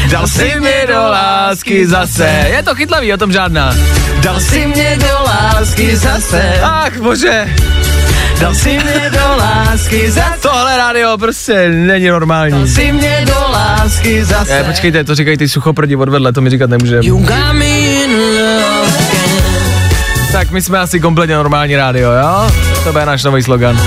Dal 0.09 0.27
si 0.27 0.53
mě 0.59 0.85
do 0.87 1.01
lásky 1.01 1.87
zase. 1.87 2.45
Je 2.49 2.63
to 2.63 2.75
chytlavý, 2.75 3.13
o 3.13 3.17
tom 3.17 3.31
žádná. 3.31 3.75
Dal 4.21 4.39
si 4.39 4.67
mě 4.67 4.97
do 4.99 5.23
lásky 5.25 5.95
zase. 5.95 6.59
Ach 6.63 6.97
bože. 6.97 7.55
Dal 8.39 8.55
si 8.55 8.69
mě 8.69 9.11
do 9.11 9.37
lásky 9.37 10.11
zase. 10.11 10.39
Tohle 10.41 10.77
rádio 10.77 11.17
prostě 11.17 11.69
není 11.69 12.07
normální. 12.07 12.51
Dal 12.51 12.67
si 12.67 12.91
mě 12.91 13.25
do 13.25 13.51
lásky 13.51 14.25
zase. 14.25 14.53
Je, 14.53 14.63
počkejte, 14.63 15.03
to 15.03 15.15
říkají 15.15 15.37
ty 15.37 15.49
suchoprdi 15.49 15.95
odvedle, 15.95 16.33
to 16.33 16.41
mi 16.41 16.49
říkat 16.49 16.69
nemůžeme. 16.69 17.01
Tak 20.37 20.51
my 20.51 20.61
jsme 20.61 20.79
asi 20.79 20.99
kompletně 20.99 21.35
normální 21.35 21.75
rádio, 21.75 22.11
jo? 22.11 22.51
To 22.83 22.91
bude 22.91 23.05
náš 23.05 23.23
nový 23.23 23.43
slogan. 23.43 23.81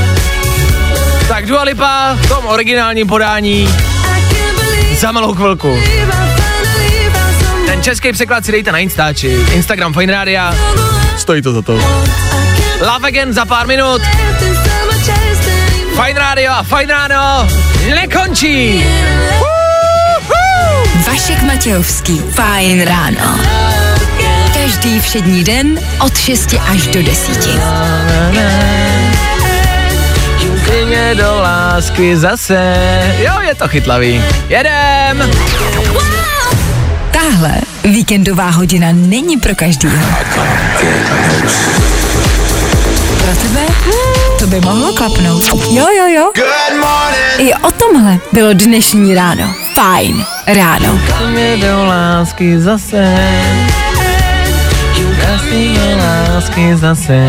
Tak 1.28 1.46
Dua 1.46 1.62
Lipa 1.62 2.14
v 2.14 2.28
tom 2.28 2.46
originálním 2.46 3.06
podání 3.06 3.68
za 4.98 5.12
malou 5.12 5.34
chvilku. 5.34 5.78
Ten 7.66 7.82
český 7.82 8.12
překlad 8.12 8.44
si 8.44 8.52
dejte 8.52 8.72
na 8.72 8.78
Instači, 8.78 9.28
Instagram 9.52 9.94
Fine 9.94 10.12
Rádia. 10.12 10.54
Stojí 11.16 11.42
to 11.42 11.52
za 11.52 11.62
to. 11.62 11.72
Love 12.80 13.08
Again 13.08 13.32
za 13.32 13.44
pár 13.44 13.66
minut. 13.66 14.02
Fine 16.04 16.20
Radio 16.20 16.52
a 16.52 16.62
Fine 16.62 16.94
Ráno 16.94 17.48
nekončí. 17.94 18.84
Vašek 21.06 21.42
Matějovský. 21.42 22.18
Fajn 22.18 22.84
ráno. 22.84 23.40
Každý 24.70 25.00
všední 25.00 25.44
den 25.44 25.80
od 26.00 26.18
6 26.18 26.54
až 26.68 26.86
do 26.86 27.02
10. 27.02 27.48
Si 30.64 30.84
mě 30.86 31.14
do 31.14 31.40
lásky 31.42 32.16
zase. 32.16 32.74
Jo, 33.18 33.32
je 33.40 33.54
to 33.54 33.68
chytlavý. 33.68 34.22
Jedem! 34.48 35.30
Tahle 37.10 37.54
víkendová 37.84 38.50
hodina 38.50 38.88
není 38.92 39.36
pro 39.36 39.54
každýho. 39.54 40.06
Pro 43.18 43.34
tebe? 43.42 43.66
To 44.38 44.46
by 44.46 44.60
mohlo 44.60 44.92
klapnout. 44.92 45.44
Jo, 45.70 45.86
jo, 45.98 46.06
jo. 46.06 46.32
I 47.38 47.54
o 47.54 47.70
tomhle 47.70 48.18
bylo 48.32 48.52
dnešní 48.52 49.14
ráno. 49.14 49.54
Fajn 49.74 50.24
ráno. 50.46 51.00
Mě 51.30 51.56
do 51.56 51.84
lásky 51.84 52.60
zase. 52.60 53.16
Mě 55.50 55.96
lásky 55.96 56.76
zase. 56.76 57.28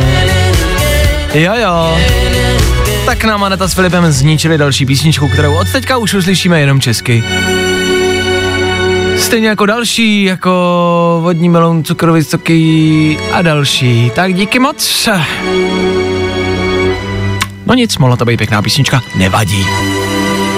Jo, 1.34 1.54
jo. 1.56 1.98
Tak 3.06 3.24
nám 3.24 3.44
Aneta 3.44 3.68
s 3.68 3.74
Filipem 3.74 4.12
zničili 4.12 4.58
další 4.58 4.86
písničku, 4.86 5.28
kterou 5.28 5.58
od 5.58 5.72
teďka 5.72 5.98
už 5.98 6.14
uslyšíme 6.14 6.60
jenom 6.60 6.82
česky. 6.82 7.24
Stejně 9.18 9.48
jako 9.48 9.66
další, 9.66 10.24
jako 10.24 11.20
vodní 11.24 11.50
melon, 11.50 11.84
cukrový 11.84 12.24
soky 12.24 13.18
a 13.32 13.42
další. 13.42 14.12
Tak 14.16 14.34
díky 14.34 14.60
moc. 14.60 15.10
No 17.66 17.74
nic, 17.74 17.98
mohla 17.98 18.16
to 18.16 18.26
být 18.26 18.38
pěkná 18.38 18.62
písnička, 18.62 19.02
nevadí. 19.16 19.66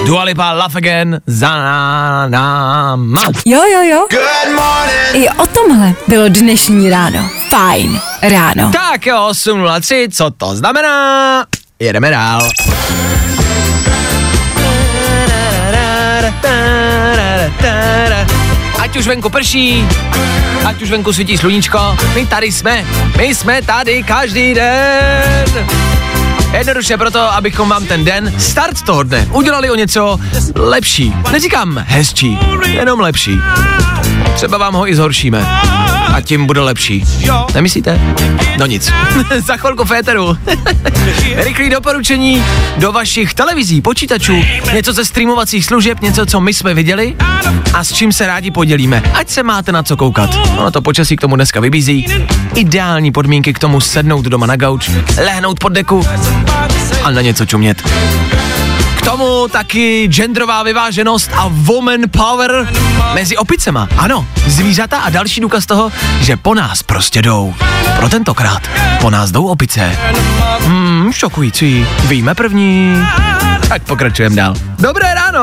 Dua 0.06 0.24
Lipa, 0.24 0.52
Love 0.52 0.76
Again, 0.76 1.22
za 1.28 1.58
náma. 2.28 3.22
Jo, 3.46 3.62
jo, 3.74 3.82
jo. 3.82 4.08
Good 4.12 4.56
morning. 4.56 5.14
I 5.14 5.30
o 5.30 5.48
tomhle 5.48 5.94
bylo 6.08 6.24
dnešní 6.28 6.90
ráno. 6.90 7.43
Fajn 7.54 8.02
ráno. 8.22 8.72
Tak 8.74 9.06
jo, 9.06 9.30
8.03, 9.30 10.10
co 10.12 10.32
to 10.38 10.56
znamená? 10.56 11.46
Jedeme 11.80 12.10
dál. 12.10 12.50
Ať 18.80 18.98
už 18.98 19.08
venku 19.08 19.30
prší, 19.30 19.86
ať 20.66 20.82
už 20.82 20.90
venku 20.90 21.14
svítí 21.14 21.38
sluníčko, 21.38 21.98
my 22.16 22.26
tady 22.26 22.52
jsme, 22.52 22.86
my 23.18 23.36
jsme 23.36 23.62
tady 23.62 24.04
každý 24.04 24.54
den. 24.54 25.68
Jednoduše 26.58 26.98
proto, 26.98 27.20
abychom 27.20 27.70
vám 27.70 27.86
ten 27.86 28.06
den, 28.06 28.34
start 28.40 28.82
toho 28.82 29.04
dne, 29.04 29.28
udělali 29.32 29.70
o 29.72 29.76
něco 29.76 30.18
lepší. 30.56 31.14
Neříkám 31.32 31.86
hezčí, 31.88 32.40
jenom 32.66 33.00
lepší. 33.00 33.40
Třeba 34.36 34.58
vám 34.58 34.74
ho 34.74 34.90
i 34.90 34.96
zhoršíme. 34.96 35.46
A 36.14 36.22
tím 36.22 36.46
bude 36.46 36.62
lepší. 36.62 37.04
Nemyslíte? 37.54 38.00
No 38.60 38.66
nic. 38.66 38.94
Za 39.46 39.58
chvilku 39.58 39.86
féteru. 39.86 40.38
Rychlý 41.36 41.70
doporučení 41.70 42.44
do 42.78 42.92
vašich 42.92 43.34
televizí, 43.34 43.82
počítačů, 43.82 44.44
něco 44.74 44.94
ze 44.94 45.06
streamovacích 45.06 45.66
služeb, 45.66 46.02
něco, 46.02 46.26
co 46.26 46.42
my 46.42 46.54
jsme 46.54 46.74
viděli 46.74 47.16
a 47.74 47.84
s 47.84 47.94
čím 47.94 48.12
se 48.12 48.28
rádi 48.28 48.52
podělíme. 48.52 49.04
Ať 49.14 49.30
se 49.30 49.44
máte 49.44 49.72
na 49.72 49.84
co 49.84 49.98
koukat. 49.98 50.36
Ono 50.58 50.72
to 50.72 50.82
počasí 50.82 51.16
k 51.18 51.22
tomu 51.22 51.36
dneska 51.36 51.60
vybízí. 51.60 52.06
Ideální 52.56 53.12
podmínky 53.12 53.54
k 53.54 53.60
tomu 53.60 53.82
sednout 53.82 54.26
doma 54.26 54.46
na 54.46 54.56
gauč, 54.56 54.90
lehnout 55.26 55.60
pod 55.60 55.70
deku 55.74 56.08
a 57.04 57.12
na 57.12 57.22
něco 57.22 57.46
čumět. 57.46 57.84
Tomu 59.06 59.48
taky 59.48 60.08
genderová 60.08 60.64
vyváženost 60.64 61.32
a 61.36 61.48
woman 61.48 62.02
power 62.12 62.70
mezi 63.14 63.38
opicema. 63.38 63.88
Ano, 63.98 64.28
zvířata 64.48 65.00
a 65.00 65.10
další 65.10 65.42
důkaz 65.42 65.66
toho, 65.66 65.92
že 66.22 66.38
po 66.38 66.56
nás 66.56 66.84
prostě 66.84 67.22
jdou. 67.22 67.54
Pro 67.96 68.10
tentokrát 68.10 68.62
po 69.02 69.10
nás 69.10 69.32
jdou 69.32 69.48
opice. 69.48 69.98
Hmm, 70.60 71.14
šokující. 71.14 71.88
Víme 72.08 72.36
první. 72.36 73.04
Tak 73.70 73.84
pokračujeme 73.84 74.36
dál. 74.36 74.56
Dobré 74.80 75.14
ráno. 75.14 75.42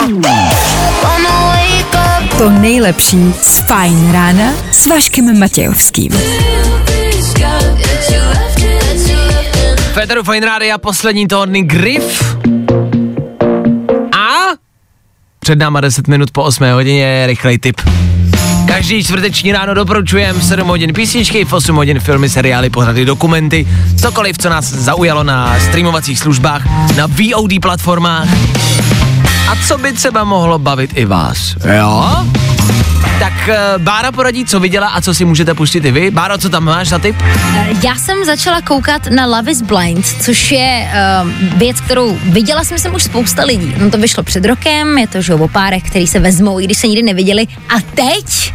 To 2.39 2.51
nejlepší 2.51 3.35
z 3.43 3.59
Fajn 3.61 4.13
rána 4.13 4.53
s 4.73 4.87
Vaškem 4.87 5.39
Matějovským. 5.39 6.13
Féteru 9.93 10.23
Fine 10.25 10.47
Rádia, 10.47 10.79
poslední 10.79 11.29
tóny 11.29 11.63
Griff. 11.63 12.37
Před 15.41 15.59
náma 15.59 15.81
10 15.81 16.09
minut 16.09 16.31
po 16.31 16.43
8 16.43 16.73
hodině 16.73 17.27
rychlej 17.27 17.59
tip. 17.59 17.81
Každý 18.67 19.05
čtvrteční 19.05 19.53
ráno 19.53 19.75
doporučujem 19.75 20.37
v 20.41 20.45
7 20.45 20.69
hodin 20.69 20.93
písničky, 20.93 21.45
v 21.45 21.53
8 21.53 21.77
hodin 21.77 22.01
filmy, 22.01 22.29
seriály, 22.29 22.71
pořady, 22.71 23.05
dokumenty, 23.05 23.69
cokoliv, 24.01 24.39
co 24.39 24.49
nás 24.51 24.65
zaujalo 24.65 25.25
na 25.25 25.61
streamovacích 25.61 26.19
službách, 26.19 26.63
na 26.97 27.07
VOD 27.07 27.51
platformách. 27.63 28.29
A 29.51 29.57
co 29.67 29.79
by 29.79 29.93
třeba 29.93 30.25
mohlo 30.25 30.59
bavit 30.59 30.91
i 30.95 31.05
vás, 31.05 31.57
jo? 31.79 32.27
Tak 33.21 33.33
uh, 33.49 33.83
Bára 33.83 34.13
poradí, 34.13 34.45
co 34.45 34.61
viděla 34.61 34.89
a 34.89 35.01
co 35.01 35.15
si 35.15 35.25
můžete 35.25 35.55
pustit 35.55 35.85
i 35.85 35.91
vy. 35.91 36.11
Báro, 36.11 36.39
co 36.39 36.49
tam 36.49 36.65
máš 36.65 36.89
za 36.89 36.99
tip? 36.99 37.17
Já 37.83 37.95
jsem 37.95 38.25
začala 38.25 38.61
koukat 38.61 39.07
na 39.07 39.27
Love 39.27 39.53
is 39.53 39.63
Blind, 39.63 40.07
což 40.07 40.51
je 40.51 40.91
uh, 41.23 41.59
věc, 41.59 41.81
kterou 41.81 42.19
viděla 42.23 42.65
jsem 42.65 42.79
jsem 42.79 42.95
už 42.95 43.03
spousta 43.03 43.45
lidí. 43.45 43.75
No 43.79 43.91
to 43.91 43.99
vyšlo 43.99 44.23
před 44.23 44.45
rokem, 44.45 44.99
je 44.99 45.07
to 45.07 45.23
že 45.23 45.35
o 45.35 45.49
párech, 45.49 45.83
který 45.83 46.07
se 46.07 46.19
vezmou, 46.19 46.61
i 46.61 46.65
když 46.65 46.79
se 46.79 46.87
nikdy 46.87 47.03
neviděli. 47.03 47.47
A 47.69 47.81
teď 47.95 48.55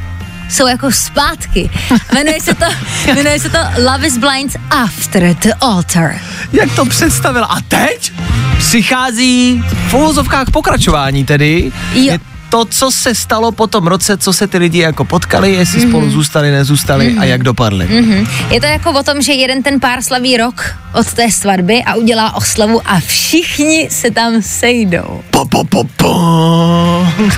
jsou 0.50 0.68
jako 0.68 0.92
zpátky. 0.92 1.70
Jmenuje 2.14 2.42
se 2.42 2.54
to, 2.54 2.66
jmenuje 3.16 3.40
se 3.40 3.50
to 3.50 3.58
Love 3.78 4.08
is 4.08 4.18
Blind 4.18 4.56
After 4.70 5.36
the 5.36 5.52
Altar. 5.62 6.16
Jak 6.54 6.76
to 6.76 6.86
představila? 6.86 7.46
A 7.46 7.62
teď 7.62 8.12
přichází 8.58 9.64
v 9.90 9.94
uvozovkách 9.94 10.52
pokračování 10.52 11.26
tedy. 11.26 11.72
Jo. 11.94 12.04
Je 12.04 12.35
to, 12.56 12.66
co 12.66 12.92
se 12.92 13.16
stalo 13.16 13.52
po 13.52 13.68
tom 13.68 13.88
roce, 13.88 14.18
co 14.18 14.34
se 14.34 14.48
ty 14.48 14.58
lidi 14.58 14.80
jako 14.80 15.06
potkali, 15.06 15.54
jestli 15.54 15.80
mm-hmm. 15.80 15.90
spolu 15.90 16.10
zůstali, 16.10 16.52
nezůstali 16.52 17.06
mm-hmm. 17.08 17.22
a 17.22 17.24
jak 17.24 17.44
dopadli. 17.44 17.86
Mhm. 17.86 18.28
Je 18.52 18.62
to 18.62 18.68
jako 18.68 18.92
o 18.92 19.04
tom, 19.04 19.22
že 19.22 19.34
jeden 19.34 19.64
ten 19.64 19.80
pár 19.80 20.02
slaví 20.02 20.38
rok 20.38 20.76
od 20.94 21.14
té 21.14 21.32
svatby 21.32 21.84
a 21.84 21.96
udělá 21.96 22.36
oslavu 22.36 22.82
a 22.86 23.00
všichni 23.00 23.88
se 23.92 24.12
tam 24.12 24.42
sejdou. 24.42 25.24
Po, 25.32 25.46
po, 25.46 25.64
po, 25.64 25.84
po. 25.84 26.16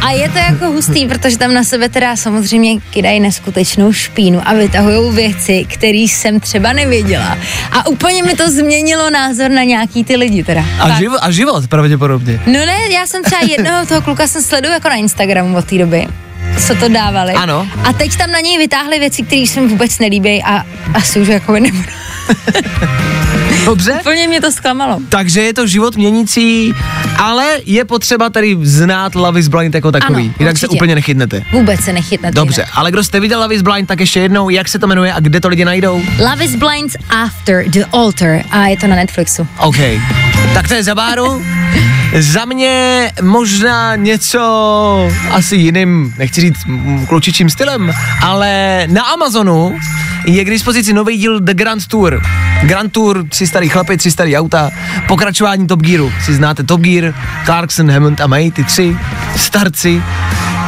A 0.02 0.12
je 0.12 0.30
to 0.30 0.38
jako 0.38 0.66
hustý, 0.66 1.08
protože 1.08 1.38
tam 1.38 1.54
na 1.54 1.64
sebe 1.64 1.90
teda 1.90 2.16
samozřejmě 2.16 2.82
kydají 2.82 3.20
neskutečnou 3.20 3.94
špínu 3.94 4.42
a 4.46 4.54
vytahují 4.54 5.16
věci, 5.16 5.66
které 5.70 5.98
jsem 5.98 6.40
třeba 6.40 6.74
nevěděla. 6.74 7.38
A 7.72 7.88
úplně 7.88 8.24
mi 8.24 8.34
to 8.34 8.50
změnilo 8.50 9.10
názor 9.10 9.52
na 9.52 9.64
nějaký 9.64 10.04
ty 10.04 10.16
lidi 10.16 10.44
teda. 10.44 10.66
A, 10.80 10.90
život, 11.00 11.20
a 11.22 11.32
život 11.32 11.68
pravděpodobně. 11.68 12.42
No 12.46 12.54
ne, 12.66 12.78
já 12.92 13.08
jsem 13.08 13.24
třeba 13.24 13.42
jednoho 13.42 13.86
toho 13.86 14.02
kluka 14.02 14.28
jsem 14.28 14.42
sleduju 14.42 14.74
jako 14.74 14.90
na 14.90 14.96
Instagramu 15.08 15.58
od 15.58 15.66
té 15.66 15.78
doby 15.78 16.08
co 16.68 16.76
to 16.76 16.90
dávali. 16.90 17.34
Ano. 17.34 17.68
A 17.84 17.94
teď 17.94 18.18
tam 18.18 18.32
na 18.32 18.40
něj 18.40 18.58
vytáhli 18.58 19.00
věci, 19.00 19.24
které 19.24 19.48
se 19.48 19.62
mi 19.62 19.68
vůbec 19.68 20.00
nelíbí 20.00 20.44
a 20.44 20.66
asi 20.94 21.20
už 21.20 21.28
jako 21.28 21.54
nebudu. 21.54 21.90
Dobře? 23.66 23.94
Úplně 23.94 24.28
mě 24.28 24.42
to 24.42 24.52
zklamalo. 24.52 25.00
Takže 25.10 25.42
je 25.42 25.54
to 25.54 25.68
život 25.68 25.96
měnící, 25.96 26.74
ale 27.18 27.46
je 27.66 27.86
potřeba 27.86 28.30
tady 28.30 28.58
znát 28.62 29.16
Love 29.16 29.40
is 29.40 29.48
Blind 29.48 29.76
jako 29.76 29.92
takový. 29.92 30.24
Ano, 30.24 30.34
Jinak 30.40 30.58
se 30.58 30.68
určitě. 30.68 30.78
úplně 30.80 30.96
nechytnete. 30.96 31.44
Vůbec 31.52 31.80
se 31.82 31.94
nechytnete. 31.94 32.36
Dobře, 32.36 32.66
ale 32.74 32.92
kdo 32.92 33.04
jste 33.04 33.20
viděl 33.20 33.42
Love 33.42 33.56
is 33.56 33.62
Blind, 33.62 33.88
tak 33.88 34.00
ještě 34.00 34.20
jednou, 34.20 34.50
jak 34.50 34.68
se 34.68 34.80
to 34.80 34.88
jmenuje 34.88 35.14
a 35.14 35.20
kde 35.20 35.40
to 35.40 35.48
lidi 35.48 35.66
najdou? 35.66 36.02
Love 36.20 36.46
is 36.46 36.56
Blind 36.56 36.92
After 37.10 37.70
the 37.70 37.86
Altar 37.92 38.42
a 38.52 38.68
je 38.68 38.78
to 38.78 38.88
na 38.88 38.96
Netflixu. 38.96 39.48
OK. 39.60 39.78
Tak 40.54 40.68
to 40.68 40.74
je 40.74 40.84
za 40.84 40.96
Báru. 40.96 41.42
Za 42.16 42.46
mě 42.46 43.12
možná 43.22 43.96
něco 43.96 45.10
asi 45.32 45.56
jiným, 45.56 46.14
nechci 46.18 46.42
říct 46.42 46.60
klučičím 47.08 47.50
stylem, 47.50 47.94
ale 48.22 48.84
na 48.88 49.04
Amazonu 49.04 49.78
je 50.26 50.46
k 50.46 50.50
dispozici 50.50 50.94
nový 50.94 51.18
díl 51.18 51.40
The 51.40 51.54
Grand 51.54 51.88
Tour. 51.88 52.22
Grand 52.64 52.92
Tour, 52.92 53.26
tři 53.30 53.48
starý 53.48 53.70
chlapy, 53.70 53.98
tři 53.98 54.12
starý 54.12 54.38
auta, 54.38 54.70
pokračování 55.08 55.68
Top 55.68 55.82
Gearu. 55.82 56.12
Si 56.26 56.34
znáte 56.34 56.64
Top 56.64 56.82
Gear, 56.82 57.14
Clarkson, 57.46 57.92
Hammond 57.92 58.22
a 58.22 58.28
May, 58.28 58.52
ty 58.52 58.64
tři 58.64 58.98
starci. 59.36 60.04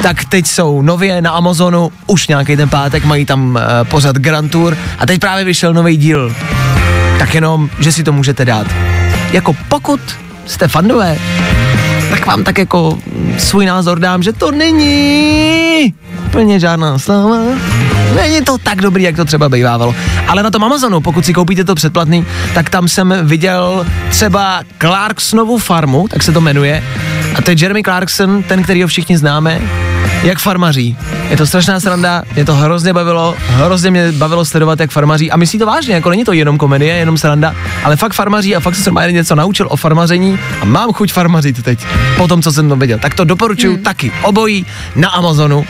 Tak 0.02 0.26
teď 0.26 0.48
jsou 0.48 0.82
nově 0.82 1.22
na 1.22 1.32
Amazonu, 1.32 1.92
už 2.08 2.28
nějaký 2.28 2.58
ten 2.58 2.70
pátek, 2.70 3.06
mají 3.06 3.26
tam 3.26 3.50
uh, 3.50 3.62
pořad 3.84 4.16
Grand 4.16 4.52
Tour 4.52 4.78
a 5.00 5.06
teď 5.06 5.20
právě 5.20 5.46
vyšel 5.46 5.74
nový 5.74 5.98
díl. 5.98 6.36
Tak 7.20 7.36
jenom, 7.36 7.70
že 7.80 7.92
si 7.92 8.04
to 8.04 8.12
můžete 8.12 8.46
dát. 8.46 8.68
Jako 9.32 9.56
pokud 9.68 10.00
jste 10.50 10.68
fandové, 10.68 11.18
tak 12.10 12.26
vám 12.26 12.44
tak 12.44 12.58
jako 12.58 12.98
svůj 13.38 13.66
názor 13.66 14.00
dám, 14.00 14.24
že 14.24 14.34
to 14.34 14.52
není 14.52 15.94
úplně 16.26 16.60
žádná 16.60 17.00
sláva. 17.00 17.38
Není 18.16 18.42
to 18.42 18.58
tak 18.58 18.82
dobrý, 18.82 19.04
jak 19.04 19.16
to 19.16 19.26
třeba 19.26 19.50
bývávalo. 19.50 19.96
Ale 20.28 20.44
na 20.44 20.52
tom 20.52 20.64
Amazonu, 20.64 21.02
pokud 21.02 21.26
si 21.26 21.34
koupíte 21.34 21.64
to 21.64 21.76
předplatný, 21.76 22.26
tak 22.54 22.70
tam 22.70 22.88
jsem 22.88 23.16
viděl 23.24 23.86
třeba 24.10 24.62
Clarksonovu 24.82 25.58
farmu, 25.58 26.08
tak 26.08 26.24
se 26.24 26.32
to 26.32 26.42
jmenuje. 26.42 26.84
A 27.36 27.42
to 27.42 27.52
je 27.52 27.58
Jeremy 27.60 27.84
Clarkson, 27.84 28.44
ten, 28.44 28.64
který 28.64 28.82
ho 28.82 28.88
všichni 28.88 29.18
známe, 29.18 29.62
jak 30.24 30.40
farmaří. 30.40 30.98
Je 31.30 31.38
to 31.38 31.48
strašná 31.48 31.80
sranda, 31.80 32.24
mě 32.36 32.46
to 32.46 32.56
hrozně 32.56 32.94
bavilo, 32.94 33.36
hrozně 33.40 33.92
mě 33.92 34.12
bavilo 34.12 34.46
sledovat, 34.46 34.80
jak 34.80 34.92
farmaří. 34.92 35.32
A 35.32 35.38
myslí 35.38 35.60
to 35.60 35.66
vážně, 35.66 35.94
jako 35.94 36.10
není 36.10 36.26
to 36.26 36.34
jenom 36.34 36.58
komedie, 36.58 36.96
jenom 36.96 37.18
sranda, 37.18 37.56
ale 37.84 37.96
fakt 37.96 38.14
farmaří 38.14 38.56
a 38.56 38.60
fakt 38.60 38.76
jsem 38.76 38.98
se 39.04 39.12
něco 39.12 39.36
naučil 39.36 39.68
o 39.70 39.76
farmaření 39.76 40.40
a 40.62 40.66
mám 40.66 40.94
chuť 40.94 41.14
farmařit 41.14 41.64
teď, 41.64 41.86
po 42.18 42.28
tom, 42.28 42.42
co 42.42 42.52
jsem 42.52 42.70
to 42.70 42.76
viděl. 42.76 43.00
Tak 43.00 43.14
to 43.14 43.24
doporučuji 43.24 43.74
hmm. 43.74 43.84
taky, 43.84 44.12
obojí 44.24 44.66
na 44.96 45.10
Amazonu. 45.10 45.66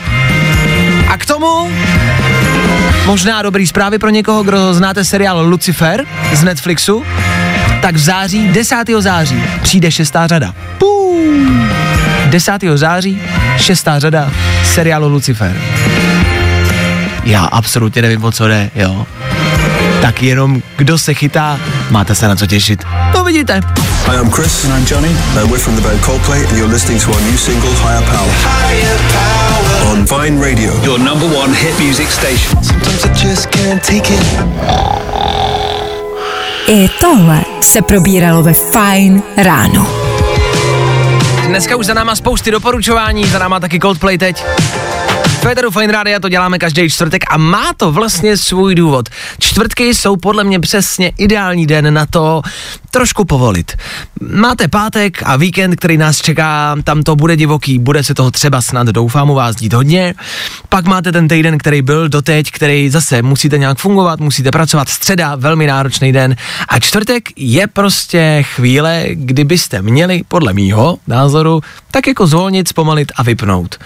A 1.08 1.18
k 1.18 1.26
tomu 1.26 1.70
možná 3.06 3.42
dobrý 3.42 3.66
zprávy 3.66 3.98
pro 3.98 4.10
někoho, 4.10 4.42
kdo 4.42 4.74
znáte 4.74 5.04
seriál 5.04 5.46
Lucifer 5.46 6.06
z 6.32 6.42
Netflixu, 6.42 7.04
tak 7.82 7.94
v 7.94 7.98
září, 7.98 8.48
10. 8.48 8.76
září, 8.98 9.42
přijde 9.62 9.90
šestá 9.90 10.26
řada. 10.26 10.54
Pum. 10.78 11.89
10. 12.30 12.52
září, 12.74 13.20
šestá 13.56 13.98
řada 13.98 14.30
seriálu 14.64 15.08
Lucifer. 15.08 15.56
Já 17.24 17.44
absolutně 17.44 18.02
nevím, 18.02 18.24
o 18.24 18.32
co 18.32 18.48
jde, 18.48 18.70
jo. 18.74 19.06
Tak 20.02 20.22
jenom, 20.22 20.62
kdo 20.76 20.98
se 20.98 21.14
chytá, 21.14 21.58
máte 21.90 22.14
se 22.14 22.28
na 22.28 22.36
co 22.36 22.46
těšit. 22.46 22.84
To 23.12 23.24
vidíte. 23.24 23.60
Hi, 24.06 24.16
I'm 24.16 24.30
Chris. 24.30 24.64
And 24.64 24.78
I'm 24.78 24.86
Johnny. 24.90 25.16
And 25.40 25.50
we're 25.50 25.58
from 25.58 25.76
the 25.76 25.82
band 25.82 26.00
Coldplay, 26.00 26.46
and 26.48 26.56
you're 26.56 26.72
listening 26.72 27.02
to 27.02 27.10
our 27.10 27.20
new 27.20 27.36
single, 27.38 27.70
Higher 27.70 28.02
Power. 28.02 28.30
On 29.90 30.06
Vine 30.06 30.40
Radio. 30.40 30.84
Your 30.84 30.98
number 30.98 31.26
one 31.38 31.54
hit 31.54 31.78
music 31.78 32.08
station. 32.08 32.64
Sometimes 32.64 33.04
I 33.04 33.26
just 33.26 33.46
can't 33.50 33.82
take 33.82 34.14
it. 34.14 34.24
I 36.68 36.88
tohle 37.00 37.42
se 37.60 37.82
probíralo 37.82 38.42
ve 38.42 38.52
Fajn 38.52 39.22
ráno. 39.36 40.09
Dneska 41.50 41.76
už 41.76 41.86
za 41.86 41.94
náma 41.94 42.16
spousty 42.16 42.50
doporučování, 42.50 43.24
za 43.24 43.38
náma 43.38 43.60
taky 43.60 43.78
Coldplay 43.78 44.18
teď. 44.18 44.44
Féteru 45.40 45.70
Fine 45.70 45.92
Radio 45.92 46.20
to 46.20 46.28
děláme 46.28 46.58
každý 46.58 46.90
čtvrtek 46.90 47.22
a 47.30 47.36
má 47.36 47.72
to 47.76 47.92
vlastně 47.92 48.36
svůj 48.36 48.74
důvod. 48.74 49.08
Čtvrtky 49.38 49.94
jsou 49.94 50.16
podle 50.16 50.44
mě 50.44 50.60
přesně 50.60 51.12
ideální 51.18 51.66
den 51.66 51.94
na 51.94 52.06
to 52.06 52.42
trošku 52.90 53.24
povolit. 53.24 53.72
Máte 54.20 54.68
pátek 54.68 55.22
a 55.24 55.36
víkend, 55.36 55.76
který 55.76 55.96
nás 55.96 56.20
čeká, 56.20 56.76
tam 56.84 57.02
to 57.02 57.16
bude 57.16 57.36
divoký, 57.36 57.78
bude 57.78 58.02
se 58.02 58.14
toho 58.14 58.30
třeba 58.30 58.62
snad, 58.62 58.86
doufám 58.86 59.30
u 59.30 59.34
vás 59.34 59.56
dít 59.56 59.72
hodně. 59.72 60.14
Pak 60.68 60.84
máte 60.84 61.12
ten 61.12 61.28
týden, 61.28 61.58
který 61.58 61.82
byl 61.82 62.08
doteď, 62.08 62.50
který 62.50 62.90
zase 62.90 63.22
musíte 63.22 63.58
nějak 63.58 63.78
fungovat, 63.78 64.20
musíte 64.20 64.50
pracovat. 64.50 64.88
Středa, 64.88 65.36
velmi 65.36 65.66
náročný 65.66 66.12
den. 66.12 66.36
A 66.68 66.78
čtvrtek 66.78 67.28
je 67.36 67.66
prostě 67.66 68.44
chvíle, 68.54 69.04
kdybyste 69.12 69.82
měli, 69.82 70.22
podle 70.28 70.52
mýho 70.52 70.98
názoru, 71.06 71.60
tak 71.90 72.06
jako 72.06 72.26
zvolnit, 72.26 72.68
zpomalit 72.68 73.12
a 73.16 73.22
vypnout 73.22 73.78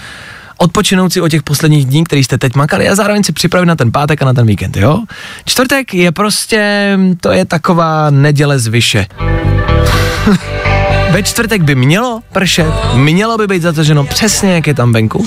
odpočinout 0.57 1.13
si 1.13 1.21
o 1.21 1.29
těch 1.29 1.43
posledních 1.43 1.87
dní, 1.87 2.05
který 2.05 2.25
jste 2.25 2.39
teď 2.39 2.55
makali 2.55 2.89
a 2.89 2.95
zároveň 2.95 3.25
si 3.25 3.33
připravit 3.33 3.67
na 3.67 3.77
ten 3.77 3.93
pátek 3.93 4.23
a 4.23 4.25
na 4.25 4.35
ten 4.35 4.47
víkend, 4.47 4.77
jo? 4.77 4.99
Čtvrtek 5.45 5.95
je 5.95 6.13
prostě, 6.13 6.99
to 7.21 7.33
je 7.33 7.45
taková 7.45 8.11
neděle 8.11 8.59
zvyše. 8.59 9.07
Ve 11.11 11.23
čtvrtek 11.23 11.63
by 11.63 11.75
mělo 11.75 12.21
pršet, 12.33 12.67
mělo 12.95 13.39
by 13.39 13.47
být 13.47 13.63
zataženo 13.63 14.05
přesně, 14.05 14.55
jak 14.55 14.67
je 14.67 14.75
tam 14.75 14.93
venku. 14.93 15.27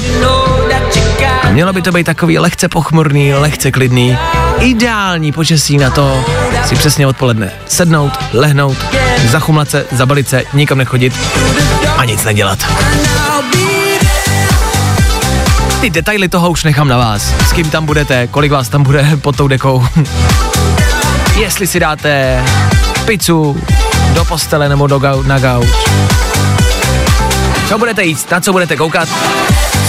A 1.44 1.50
mělo 1.50 1.74
by 1.74 1.82
to 1.82 1.92
být 1.92 2.04
takový 2.04 2.40
lehce 2.40 2.70
pochmurný, 2.70 3.34
lehce 3.34 3.72
klidný, 3.72 4.18
ideální 4.60 5.32
počasí 5.32 5.78
na 5.78 5.90
to 5.90 6.26
si 6.66 6.76
přesně 6.76 7.08
odpoledne 7.08 7.52
sednout, 7.66 8.12
lehnout, 8.34 8.78
zachumlat 9.28 9.70
se, 9.70 9.86
zabalit 9.92 10.30
se, 10.30 10.44
nikam 10.54 10.78
nechodit 10.78 11.14
a 11.98 12.06
nic 12.06 12.24
nedělat. 12.24 12.60
Ty 15.82 15.90
detaily 15.90 16.30
toho 16.30 16.50
už 16.50 16.64
nechám 16.64 16.88
na 16.88 16.98
vás. 16.98 17.34
S 17.48 17.54
kým 17.54 17.70
tam 17.70 17.86
budete, 17.86 18.28
kolik 18.28 18.52
vás 18.52 18.70
tam 18.70 18.84
bude 18.84 19.18
pod 19.22 19.36
tou 19.36 19.48
dekou. 19.48 19.86
Jestli 21.36 21.68
si 21.68 21.80
dáte 21.80 22.44
pizzu 23.06 23.62
do 24.14 24.26
postele 24.26 24.70
nebo 24.70 24.88
do 24.88 25.00
gau, 25.00 25.24
na 25.24 25.40
gauč. 25.40 25.68
Co 27.68 27.78
budete 27.78 28.04
jíst, 28.04 28.32
na 28.32 28.40
co 28.40 28.52
budete 28.52 28.76
koukat, 28.76 29.10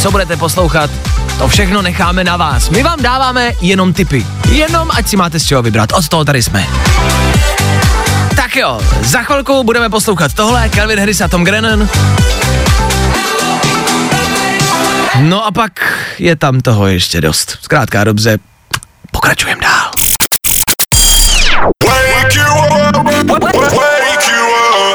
co 0.03 0.11
budete 0.11 0.36
poslouchat, 0.36 0.91
to 1.39 1.49
všechno 1.49 1.82
necháme 1.82 2.24
na 2.24 2.36
vás. 2.36 2.70
My 2.70 2.82
vám 2.82 3.03
dáváme 3.03 3.53
jenom 3.61 3.93
tipy. 3.93 4.26
Jenom 4.51 4.91
ať 4.95 5.09
si 5.09 5.16
máte 5.16 5.41
z 5.41 5.45
čeho 5.45 5.62
vybrat. 5.62 5.93
Od 5.93 6.09
toho 6.09 6.24
tady 6.24 6.43
jsme. 6.43 6.66
Tak 8.36 8.57
jo, 8.57 8.80
za 9.03 9.22
chvilku 9.22 9.64
budeme 9.64 9.89
poslouchat 9.89 10.32
tohle, 10.34 10.68
Calvin 10.68 10.99
Harris 10.99 11.20
a 11.20 11.28
Tom 11.28 11.45
Grennan. 11.45 11.89
No 15.21 15.47
a 15.47 15.51
pak 15.51 15.73
je 16.19 16.37
tam 16.37 16.61
toho 16.61 16.87
ještě 16.87 17.21
dost. 17.21 17.59
Zkrátka 17.62 18.05
dobře, 18.05 18.39
pokračujeme 19.11 19.61
dál. 19.62 19.91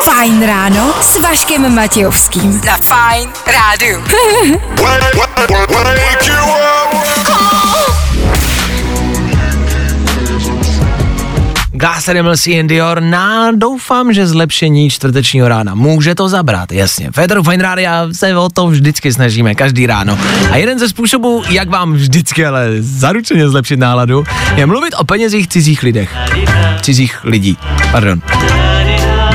Fajn 0.03 0.45
ráno 0.45 0.93
s 1.01 1.17
Vaškem 1.21 1.75
Matějovským. 1.75 2.61
Na 2.65 2.77
Fajn 2.77 3.29
rádu. 3.47 4.03
Animals 12.07 12.47
and 12.59 12.67
Dior, 12.67 13.01
na 13.01 13.51
doufám, 13.51 14.13
že 14.13 14.27
zlepšení 14.27 14.89
čtvrtečního 14.89 15.47
rána 15.47 15.75
může 15.75 16.15
to 16.15 16.29
zabrat, 16.29 16.71
jasně. 16.71 17.11
Federu 17.11 17.43
Fine 17.43 17.63
Rádia 17.63 18.07
se 18.11 18.37
o 18.37 18.49
to 18.49 18.67
vždycky 18.67 19.13
snažíme, 19.13 19.55
každý 19.55 19.87
ráno. 19.87 20.17
A 20.51 20.57
jeden 20.57 20.79
ze 20.79 20.89
způsobů, 20.89 21.43
jak 21.49 21.69
vám 21.69 21.93
vždycky 21.93 22.45
ale 22.45 22.67
zaručeně 22.79 23.49
zlepšit 23.49 23.79
náladu, 23.79 24.23
je 24.55 24.65
mluvit 24.65 24.93
o 24.97 25.03
penězích 25.03 25.47
cizích 25.47 25.83
lidech. 25.83 26.15
Cizích 26.81 27.19
lidí, 27.23 27.57
pardon. 27.91 28.21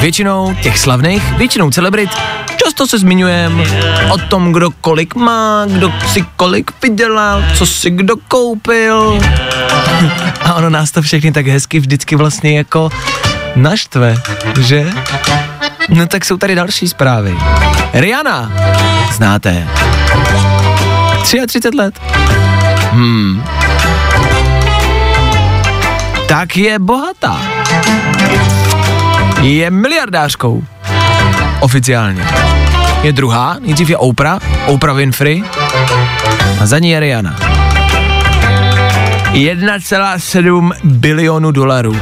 Většinou 0.01 0.55
těch 0.63 0.79
slavných, 0.79 1.33
většinou 1.33 1.71
celebrit, 1.71 2.11
často 2.65 2.87
se 2.87 2.99
zmiňujeme 2.99 3.65
o 4.11 4.19
tom, 4.19 4.53
kdo 4.53 4.71
kolik 4.81 5.15
má, 5.15 5.65
kdo 5.67 5.93
si 6.13 6.25
kolik 6.37 6.71
vydělal, 6.83 7.45
co 7.55 7.67
si 7.67 7.91
kdo 7.91 8.15
koupil. 8.29 9.19
A 10.45 10.55
ono 10.55 10.71
nás 10.71 10.91
to 10.91 11.03
všechny 11.03 11.33
tak 11.33 11.47
hezky 11.47 11.81
vždycky 11.81 12.17
vlastně 12.17 12.57
jako 12.57 12.91
naštve, 13.57 14.15
že? 14.61 14.87
No 15.89 16.07
tak 16.07 16.25
jsou 16.25 16.37
tady 16.37 16.55
další 16.55 16.89
zprávy. 16.89 17.37
Rihanna, 17.93 18.53
znáte. 19.13 19.69
33 21.23 21.69
let. 21.77 21.95
Hmm. 22.93 23.45
Tak 26.29 26.57
je 26.57 26.79
bohatá. 26.79 27.41
Je 29.41 29.71
miliardářkou. 29.71 30.65
Oficiálně. 31.61 32.27
Je 33.03 33.13
druhá, 33.13 33.57
nejdřív 33.61 33.91
je 33.91 33.97
Oprah, 33.97 34.43
Oprah 34.67 34.97
Winfrey 34.97 35.45
a 36.61 36.67
za 36.67 36.79
ní 36.79 36.91
je 36.91 37.01
Rihanna. 37.01 37.37
1,7 39.33 40.71
bilionu 40.85 41.51
dolarů. 41.51 41.97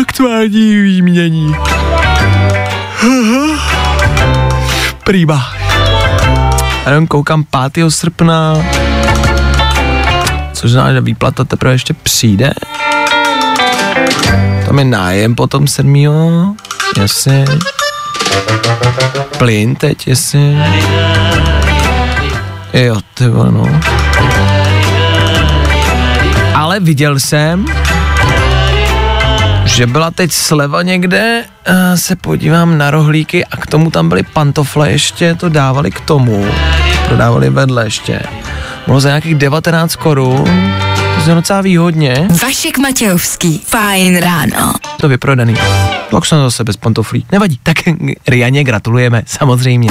Aktuální 0.00 0.76
výmění. 0.76 1.56
Prýba. 5.04 5.42
Jenom 6.86 7.06
koukám 7.06 7.44
5. 7.72 7.90
srpna, 7.90 8.56
což 10.52 10.70
znamená, 10.70 10.94
že 10.94 11.00
výplata 11.00 11.44
teprve 11.44 11.74
ještě 11.74 11.94
přijde. 11.94 12.52
Tam 14.70 14.78
je 14.78 14.84
nájem 14.84 15.34
potom 15.34 15.66
7. 15.66 16.56
Jasně. 16.98 17.44
Plyn 19.38 19.74
teď, 19.74 20.06
jestli. 20.06 20.56
Jo, 22.72 22.96
ty 23.14 23.24
no. 23.26 23.80
Ale 26.54 26.80
viděl 26.80 27.20
jsem, 27.20 27.64
že 29.64 29.86
byla 29.86 30.10
teď 30.10 30.32
sleva 30.32 30.82
někde, 30.82 31.44
se 31.94 32.16
podívám 32.16 32.78
na 32.78 32.90
rohlíky 32.90 33.44
a 33.44 33.56
k 33.56 33.66
tomu 33.66 33.90
tam 33.90 34.08
byly 34.08 34.22
pantofle 34.22 34.90
ještě, 34.90 35.34
to 35.34 35.48
dávali 35.48 35.90
k 35.90 36.00
tomu, 36.00 36.46
prodávali 37.06 37.50
vedle 37.50 37.84
ještě. 37.84 38.20
Bylo 38.86 39.00
za 39.00 39.08
nějakých 39.08 39.34
19 39.34 39.96
korun, 39.96 40.72
to 41.24 41.30
je 41.30 41.34
docela 41.34 41.60
výhodně. 41.60 42.28
Vašek 42.42 42.78
Matějovský, 42.78 43.62
fajn 43.66 44.16
ráno. 44.16 44.74
To 45.00 45.08
vyprodaný. 45.08 45.54
Tak 46.10 46.26
jsem 46.26 46.38
zase 46.38 46.64
bez 46.64 46.76
pantoflí. 46.76 47.26
Nevadí, 47.32 47.60
tak 47.62 47.76
Rianě 48.28 48.64
gratulujeme, 48.64 49.22
samozřejmě. 49.26 49.90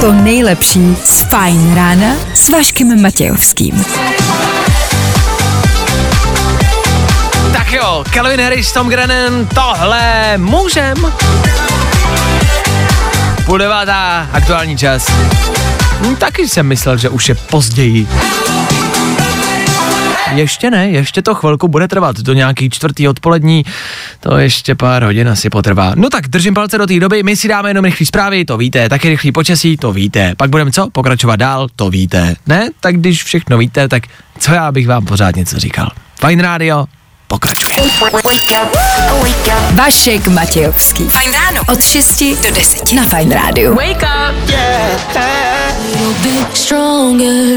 To 0.00 0.12
nejlepší 0.12 0.96
z 1.04 1.22
fajn 1.22 1.74
rána 1.74 2.06
s 2.34 2.48
Vaškem 2.48 3.02
Matějovským. 3.02 3.84
Tak 7.52 7.72
jo, 7.72 8.04
Calvin 8.14 8.40
Harris, 8.40 8.72
Tom 8.72 8.88
Grennan, 8.88 9.48
tohle 9.54 10.38
můžem. 10.38 10.94
Půl 13.46 13.58
devátá, 13.58 14.28
aktuální 14.32 14.76
čas. 14.78 15.12
Hm, 16.00 16.16
taky 16.16 16.48
jsem 16.48 16.66
myslel, 16.66 16.96
že 16.98 17.08
už 17.08 17.28
je 17.28 17.34
později. 17.34 18.06
Ještě 20.32 20.70
ne, 20.70 20.88
ještě 20.88 21.22
to 21.22 21.34
chvilku 21.34 21.68
bude 21.68 21.88
trvat, 21.88 22.16
do 22.16 22.32
nějaký 22.32 22.70
čtvrtý 22.70 23.08
odpolední, 23.08 23.64
to 24.20 24.36
ještě 24.36 24.74
pár 24.74 25.02
hodin 25.02 25.28
asi 25.28 25.50
potrvá. 25.50 25.92
No 25.94 26.10
tak 26.10 26.28
držím 26.28 26.54
palce 26.54 26.78
do 26.78 26.86
té 26.86 27.00
doby, 27.00 27.22
my 27.22 27.36
si 27.36 27.48
dáme 27.48 27.70
jenom 27.70 27.84
rychlý 27.84 28.06
zprávy, 28.06 28.44
to 28.44 28.56
víte, 28.56 28.88
taky 28.88 29.08
rychlý 29.08 29.32
počasí, 29.32 29.76
to 29.76 29.92
víte. 29.92 30.34
Pak 30.36 30.50
budeme 30.50 30.72
co? 30.72 30.90
Pokračovat 30.90 31.36
dál, 31.36 31.68
to 31.76 31.90
víte. 31.90 32.36
Ne? 32.46 32.70
Tak 32.80 32.96
když 32.96 33.24
všechno 33.24 33.58
víte, 33.58 33.88
tak 33.88 34.02
co 34.38 34.52
já 34.52 34.72
bych 34.72 34.86
vám 34.86 35.04
pořád 35.04 35.36
něco 35.36 35.58
říkal. 35.58 35.90
Fajn 36.20 36.40
rádio, 36.40 36.84
pokračuje. 37.34 37.76
Vašek 39.72 40.28
Matějovský. 40.28 41.04
Fajn 41.04 41.32
ráno. 41.32 41.60
Od 41.72 41.82
6 41.82 42.22
do 42.42 42.50
10 42.54 42.92
na 42.92 43.02
Fajn 43.02 43.30
rádiu. 43.30 43.74
Wake 43.74 44.02
up, 44.02 44.50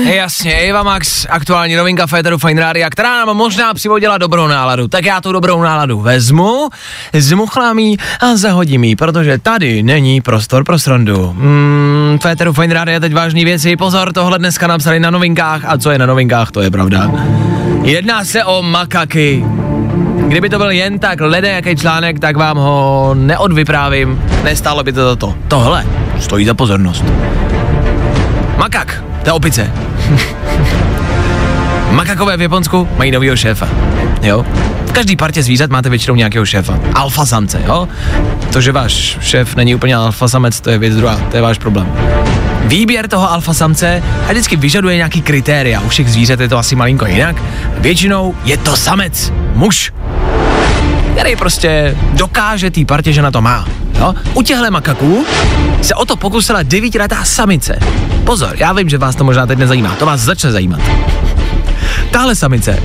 Jasně, 0.04 0.54
Eva 0.54 0.84
Max, 0.84 1.26
aktuální 1.30 1.76
novinka 1.76 2.08
Féteru 2.08 2.38
Fine 2.38 2.62
Radio, 2.62 2.88
která 2.92 3.26
nám 3.26 3.38
možná 3.38 3.74
přivodila 3.74 4.18
dobrou 4.18 4.48
náladu. 4.48 4.88
Tak 4.88 5.06
já 5.06 5.22
tu 5.22 5.32
dobrou 5.32 5.62
náladu 5.62 6.00
vezmu, 6.00 6.70
zmuchlám 7.14 7.80
jí 7.80 7.98
a 8.20 8.36
zahodím 8.36 8.84
jí, 8.84 8.96
protože 8.96 9.38
tady 9.38 9.84
není 9.84 10.22
prostor 10.22 10.64
pro 10.64 10.80
srandu. 10.80 11.34
Mm, 11.34 12.20
Féteru 12.22 12.54
Fine 12.54 12.74
Radio 12.74 13.00
teď 13.00 13.14
vážný 13.14 13.46
věci, 13.46 13.76
pozor, 13.76 14.14
tohle 14.14 14.40
dneska 14.40 14.68
napsali 14.68 15.00
na 15.00 15.12
novinkách 15.12 15.62
a 15.66 15.78
co 15.78 15.92
je 15.92 15.98
na 15.98 16.06
novinkách, 16.06 16.52
to 16.52 16.62
je 16.62 16.72
pravda. 16.72 17.12
Jedná 17.88 18.26
se 18.26 18.44
o 18.44 18.62
makaky. 18.62 19.46
Kdyby 20.28 20.50
to 20.50 20.58
byl 20.58 20.72
jen 20.72 21.00
tak 21.00 21.22
lede 21.22 21.50
jaký 21.50 21.76
článek, 21.76 22.20
tak 22.20 22.38
vám 22.38 22.58
ho 22.58 23.12
neodvyprávím. 23.18 24.24
Nestálo 24.44 24.84
by 24.84 24.94
to 24.94 25.10
za 25.10 25.16
to. 25.16 25.36
Tohle 25.48 25.86
stojí 26.20 26.46
za 26.46 26.54
pozornost. 26.54 27.04
Makak, 28.58 29.04
to 29.24 29.30
je 29.30 29.34
opice. 29.34 29.72
Makakové 31.92 32.38
v 32.38 32.42
Japonsku 32.42 32.88
mají 32.98 33.12
novýho 33.12 33.36
šéfa. 33.36 33.70
Jo? 34.22 34.46
V 34.86 34.92
každý 34.92 35.16
partě 35.16 35.44
zvířat 35.44 35.70
máte 35.70 35.90
většinou 35.90 36.16
nějakého 36.16 36.46
šéfa. 36.46 36.80
Alfa 36.94 37.26
samce, 37.26 37.62
jo? 37.68 37.88
To, 38.54 38.62
že 38.62 38.72
váš 38.72 39.18
šéf 39.22 39.56
není 39.56 39.76
úplně 39.76 39.96
alfa 39.96 40.28
samec, 40.28 40.62
to 40.62 40.70
je 40.70 40.78
věc 40.78 40.96
druhá, 40.96 41.20
to 41.32 41.36
je 41.36 41.42
váš 41.42 41.58
problém. 41.58 41.88
Výběr 42.66 43.08
toho 43.08 43.32
alfa 43.32 43.54
samce 43.54 44.04
a 44.28 44.32
vždycky 44.32 44.56
vyžaduje 44.56 44.96
nějaký 44.96 45.22
kritéria. 45.22 45.82
U 45.82 45.90
všech 45.90 46.10
zvířat 46.10 46.40
je 46.40 46.50
to 46.50 46.58
asi 46.58 46.76
malinko 46.76 47.06
jinak. 47.06 47.36
Většinou 47.78 48.36
je 48.44 48.58
to 48.58 48.76
samec, 48.76 49.34
muž, 49.54 49.94
který 51.14 51.36
prostě 51.36 51.98
dokáže 52.14 52.72
té 52.72 52.86
partě, 52.86 53.14
že 53.14 53.22
na 53.22 53.32
to 53.32 53.42
má. 53.42 53.68
Jo? 54.00 54.14
U 54.34 54.42
těchto 54.42 54.72
makaků 54.72 55.26
se 55.82 55.96
o 55.96 56.06
to 56.06 56.16
pokusila 56.16 56.64
devítiletá 56.64 57.24
samice. 57.24 57.80
Pozor, 58.24 58.56
já 58.58 58.74
vím, 58.74 58.90
že 58.90 58.98
vás 58.98 59.16
to 59.16 59.24
možná 59.24 59.46
teď 59.46 59.60
nezajímá, 59.60 59.96
to 59.96 60.06
vás 60.06 60.22
začne 60.22 60.52
zajímat. 60.52 60.80
Tahle 62.12 62.36
samice 62.36 62.80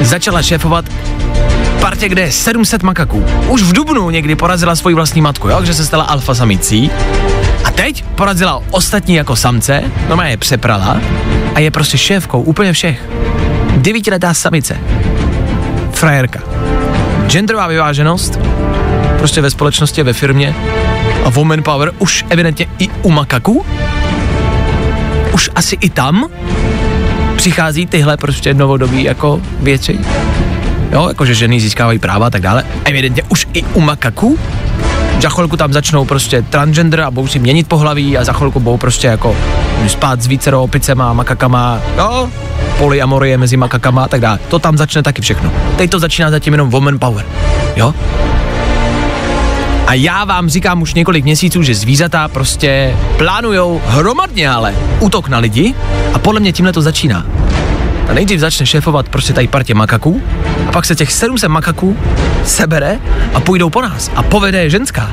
začala 0.00 0.42
šéfovat 0.42 0.84
partě, 1.80 2.08
kde 2.08 2.22
je 2.22 2.32
700 2.32 2.82
makaků. 2.82 3.24
Už 3.48 3.62
v 3.62 3.72
Dubnu 3.72 4.10
někdy 4.10 4.36
porazila 4.36 4.76
svoji 4.76 4.94
vlastní 4.94 5.20
matku, 5.20 5.48
jo, 5.48 5.64
že 5.64 5.74
se 5.74 5.86
stala 5.86 6.04
alfa 6.04 6.34
samicí. 6.34 6.90
A 7.64 7.70
teď 7.70 8.04
porazila 8.04 8.62
ostatní 8.70 9.14
jako 9.14 9.36
samce, 9.36 9.82
no 10.08 10.22
je 10.22 10.36
přeprala 10.36 11.00
a 11.54 11.60
je 11.60 11.70
prostě 11.70 11.98
šéfkou 11.98 12.42
úplně 12.42 12.72
všech. 12.72 13.02
Devítiletá 13.76 14.34
samice. 14.34 14.78
Frajerka. 15.92 16.40
Genderová 17.26 17.66
vyváženost, 17.66 18.38
prostě 19.18 19.40
ve 19.40 19.50
společnosti, 19.50 20.02
ve 20.02 20.12
firmě 20.12 20.54
a 21.24 21.30
woman 21.30 21.62
power 21.62 21.92
už 21.98 22.24
evidentně 22.28 22.66
i 22.78 22.88
u 23.02 23.10
makaků. 23.10 23.66
Už 25.32 25.50
asi 25.54 25.76
i 25.80 25.90
tam 25.90 26.28
přichází 27.36 27.86
tyhle 27.86 28.16
prostě 28.16 28.54
novodobí 28.54 29.04
jako 29.04 29.40
věci. 29.60 29.98
Jo, 30.92 31.08
jakože 31.08 31.34
ženy 31.34 31.60
získávají 31.60 31.98
práva 31.98 32.26
a 32.26 32.30
tak 32.30 32.42
dále. 32.42 32.64
Evidentně 32.84 33.22
už 33.28 33.46
i 33.52 33.62
u 33.62 33.80
makaků. 33.80 34.38
Za 35.20 35.28
chvilku 35.28 35.56
tam 35.56 35.72
začnou 35.72 36.04
prostě 36.04 36.42
transgender 36.42 37.00
a 37.00 37.10
budou 37.10 37.26
si 37.26 37.38
měnit 37.38 37.68
pohlaví 37.68 38.18
a 38.18 38.24
za 38.24 38.32
chvilku 38.32 38.60
budou 38.60 38.76
prostě 38.76 39.06
jako 39.06 39.36
spát 39.88 40.22
s 40.22 40.26
vícero 40.26 40.62
opicema, 40.62 41.12
makakama, 41.12 41.80
jo, 41.96 42.28
polyamorie 42.78 43.38
mezi 43.38 43.56
makakama 43.56 44.04
a 44.04 44.08
tak 44.08 44.20
dále. 44.20 44.38
To 44.48 44.58
tam 44.58 44.76
začne 44.78 45.02
taky 45.02 45.22
všechno. 45.22 45.52
Teď 45.76 45.90
to 45.90 45.98
začíná 45.98 46.30
zatím 46.30 46.52
jenom 46.52 46.70
woman 46.70 46.98
power, 46.98 47.26
jo. 47.76 47.94
A 49.86 49.94
já 49.94 50.24
vám 50.24 50.48
říkám 50.48 50.82
už 50.82 50.94
několik 50.94 51.24
měsíců, 51.24 51.62
že 51.62 51.74
zvířata 51.74 52.28
prostě 52.28 52.96
plánujou 53.16 53.80
hromadně 53.86 54.50
ale 54.50 54.74
útok 55.00 55.28
na 55.28 55.38
lidi 55.38 55.74
a 56.14 56.18
podle 56.18 56.40
mě 56.40 56.52
tímhle 56.52 56.72
to 56.72 56.82
začíná. 56.82 57.26
A 58.08 58.12
nejdřív 58.14 58.40
začne 58.40 58.66
šéfovat 58.66 59.08
prostě 59.08 59.32
tady 59.32 59.48
partě 59.48 59.74
makaků 59.74 60.22
a 60.68 60.72
pak 60.72 60.84
se 60.84 60.94
těch 60.94 61.12
700 61.12 61.50
makaků 61.50 61.96
sebere 62.44 62.98
a 63.34 63.40
půjdou 63.40 63.70
po 63.70 63.82
nás 63.82 64.10
a 64.16 64.22
povede 64.22 64.62
je 64.62 64.70
ženská. 64.70 65.10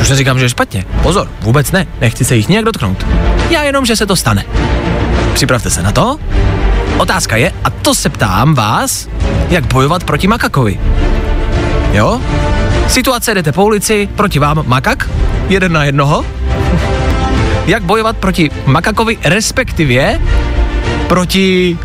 Už 0.00 0.10
neříkám, 0.10 0.38
že 0.38 0.44
je 0.44 0.48
špatně. 0.48 0.84
Pozor, 1.02 1.28
vůbec 1.40 1.72
ne, 1.72 1.86
nechci 2.00 2.24
se 2.24 2.36
jich 2.36 2.48
nějak 2.48 2.64
dotknout. 2.64 3.06
Já 3.50 3.62
jenom, 3.62 3.86
že 3.86 3.96
se 3.96 4.06
to 4.06 4.16
stane. 4.16 4.44
Připravte 5.34 5.70
se 5.70 5.82
na 5.82 5.92
to. 5.92 6.18
Otázka 6.98 7.36
je, 7.36 7.52
a 7.64 7.70
to 7.70 7.94
se 7.94 8.08
ptám 8.08 8.54
vás, 8.54 9.08
jak 9.50 9.66
bojovat 9.66 10.04
proti 10.04 10.28
makakovi. 10.28 10.80
Jo? 11.92 12.20
Situace 12.88 13.34
jdete 13.34 13.52
po 13.52 13.64
ulici, 13.64 14.08
proti 14.16 14.38
vám 14.38 14.62
makak, 14.66 15.10
jeden 15.48 15.72
na 15.72 15.84
jednoho. 15.84 16.24
Jak 17.66 17.82
bojovat 17.82 18.16
proti 18.16 18.50
makakovi, 18.66 19.18
respektive 19.24 20.20
proti 21.08 21.78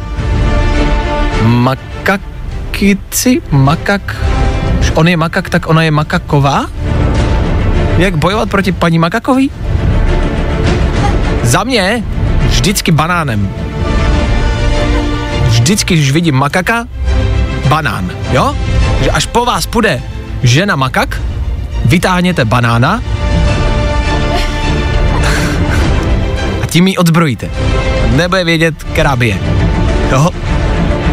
makakici, 1.43 3.41
makak, 3.51 4.15
on 4.93 5.07
je 5.07 5.17
makak, 5.17 5.49
tak 5.49 5.69
ona 5.69 5.83
je 5.83 5.91
makaková? 5.91 6.65
Jak 7.97 8.17
bojovat 8.17 8.49
proti 8.49 8.71
paní 8.71 8.99
makakovi? 8.99 9.49
Za 11.43 11.63
mě 11.63 12.03
vždycky 12.47 12.91
banánem. 12.91 13.49
Vždycky, 15.47 15.93
když 15.93 16.11
vidím 16.11 16.35
makaka, 16.35 16.87
banán, 17.67 18.11
jo? 18.31 18.55
Že 19.01 19.11
až 19.11 19.25
po 19.25 19.45
vás 19.45 19.65
půjde 19.65 20.01
žena 20.43 20.75
makak, 20.75 21.21
vytáhněte 21.85 22.45
banána 22.45 23.01
a 26.61 26.65
tím 26.65 26.87
ji 26.87 26.97
odzbrojíte. 26.97 27.49
Nebude 28.15 28.43
vědět, 28.43 28.83
která 28.83 29.15
by 29.15 29.27
je. 29.27 29.37
Jo? 29.37 29.60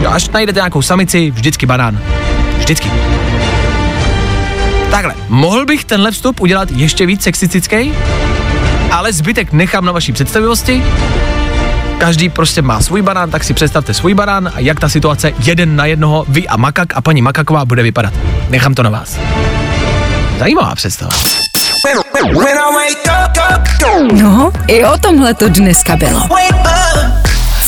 Jo? 0.08 0.14
Až 0.14 0.28
najdete 0.28 0.58
nějakou 0.58 0.82
samici, 0.82 1.30
vždycky 1.30 1.66
banán. 1.66 2.00
Vždycky. 2.58 2.90
Takhle, 4.90 5.14
mohl 5.28 5.66
bych 5.66 5.84
tenhle 5.84 6.10
vstup 6.10 6.40
udělat 6.40 6.70
ještě 6.70 7.06
víc 7.06 7.22
sexistický, 7.22 7.92
ale 8.90 9.12
zbytek 9.12 9.52
nechám 9.52 9.84
na 9.84 9.92
vaší 9.92 10.12
představivosti. 10.12 10.84
Každý 11.98 12.28
prostě 12.28 12.62
má 12.62 12.80
svůj 12.80 13.02
banán, 13.02 13.30
tak 13.30 13.44
si 13.44 13.54
představte 13.54 13.94
svůj 13.94 14.14
banán 14.14 14.50
a 14.54 14.60
jak 14.60 14.80
ta 14.80 14.88
situace 14.88 15.32
jeden 15.44 15.76
na 15.76 15.84
jednoho, 15.84 16.24
vy 16.28 16.48
a 16.48 16.56
makak 16.56 16.96
a 16.96 17.00
paní 17.00 17.22
makaková 17.22 17.64
bude 17.64 17.82
vypadat. 17.82 18.12
Nechám 18.48 18.74
to 18.74 18.82
na 18.82 18.90
vás. 18.90 19.18
Zajímavá 20.38 20.74
představa. 20.74 21.12
No, 24.12 24.50
i 24.66 24.84
o 24.84 24.98
tomhle 24.98 25.34
to 25.34 25.48
dneska 25.48 25.96
bylo. 25.96 26.28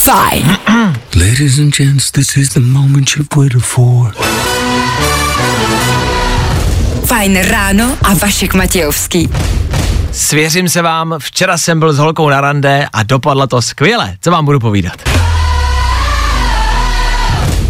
Fajn. 0.01 0.57
Ladies 1.15 1.59
and 1.59 1.75
gents, 1.75 2.11
this 2.11 2.37
is 2.37 2.49
the 2.53 2.59
moment 2.59 3.15
you've 3.15 3.29
waited 3.35 3.61
for. 3.61 4.13
Fajn 7.05 7.37
ráno 7.43 7.97
a 8.03 8.13
Vašek 8.13 8.53
Matějovský. 8.53 9.29
Svěřím 10.11 10.69
se 10.69 10.81
vám, 10.81 11.15
včera 11.19 11.57
jsem 11.57 11.79
byl 11.79 11.93
s 11.93 11.97
holkou 11.97 12.29
na 12.29 12.41
rande 12.41 12.87
a 12.93 13.03
dopadlo 13.03 13.47
to 13.47 13.61
skvěle. 13.61 14.15
Co 14.21 14.31
vám 14.31 14.45
budu 14.45 14.59
povídat? 14.59 14.93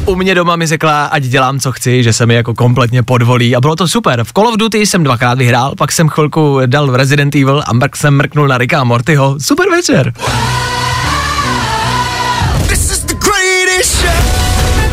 U 0.06 0.16
mě 0.16 0.36
doma 0.36 0.56
mi 0.56 0.68
řekla, 0.68 1.06
ať 1.06 1.24
dělám, 1.24 1.60
co 1.60 1.72
chci, 1.72 2.04
že 2.04 2.14
se 2.14 2.26
mi 2.26 2.36
jako 2.36 2.54
kompletně 2.54 3.04
podvolí 3.04 3.56
a 3.56 3.62
bylo 3.62 3.76
to 3.76 3.88
super. 3.88 4.24
V 4.24 4.34
Call 4.34 4.48
of 4.48 4.58
Duty 4.58 4.86
jsem 4.86 5.04
dvakrát 5.04 5.38
vyhrál, 5.38 5.76
pak 5.78 5.92
jsem 5.92 6.10
chvilku 6.10 6.60
dal 6.66 6.92
v 6.92 6.96
Resident 6.96 7.36
Evil 7.36 7.64
a 7.66 7.74
pak 7.80 7.98
jsem 7.98 8.18
mrknul 8.18 8.48
na 8.48 8.58
Ricka 8.58 8.82
a 8.82 8.84
Mortyho. 8.84 9.36
Super 9.40 9.70
večer. 9.70 10.14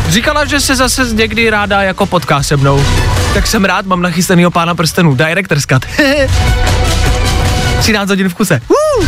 Říkala, 0.09 0.45
že 0.45 0.59
se 0.59 0.75
zase 0.75 1.05
někdy 1.13 1.49
ráda 1.49 1.81
jako 1.81 2.05
potká 2.05 2.43
se 2.43 2.57
mnou. 2.57 2.85
Tak 3.33 3.47
jsem 3.47 3.65
rád, 3.65 3.85
mám 3.85 4.01
nachystanýho 4.01 4.51
pána 4.51 4.75
prstenů, 4.75 5.15
Director's 5.15 5.65
Cut. 5.65 5.85
13 7.79 8.09
hodin 8.09 8.29
v 8.29 8.33
kuse. 8.33 8.61
Uh! 8.67 9.05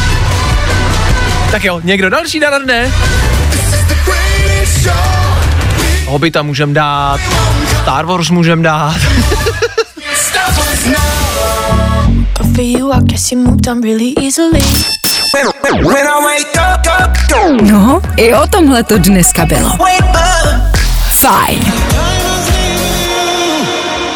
Tak 1.51 1.63
jo, 1.63 1.81
někdo 1.83 2.09
další 2.09 2.39
na 2.39 2.49
rande? 2.49 2.91
Hobita 6.05 6.41
můžem 6.41 6.73
dát, 6.73 7.19
Star 7.81 8.05
Wars 8.05 8.29
můžem 8.29 8.61
dát. 8.61 8.95
No, 17.61 18.01
i 18.17 18.33
o 18.33 18.47
tomhle 18.47 18.83
to 18.83 18.97
dneska 18.97 19.45
bylo. 19.45 19.77
Fajn. 21.19 21.73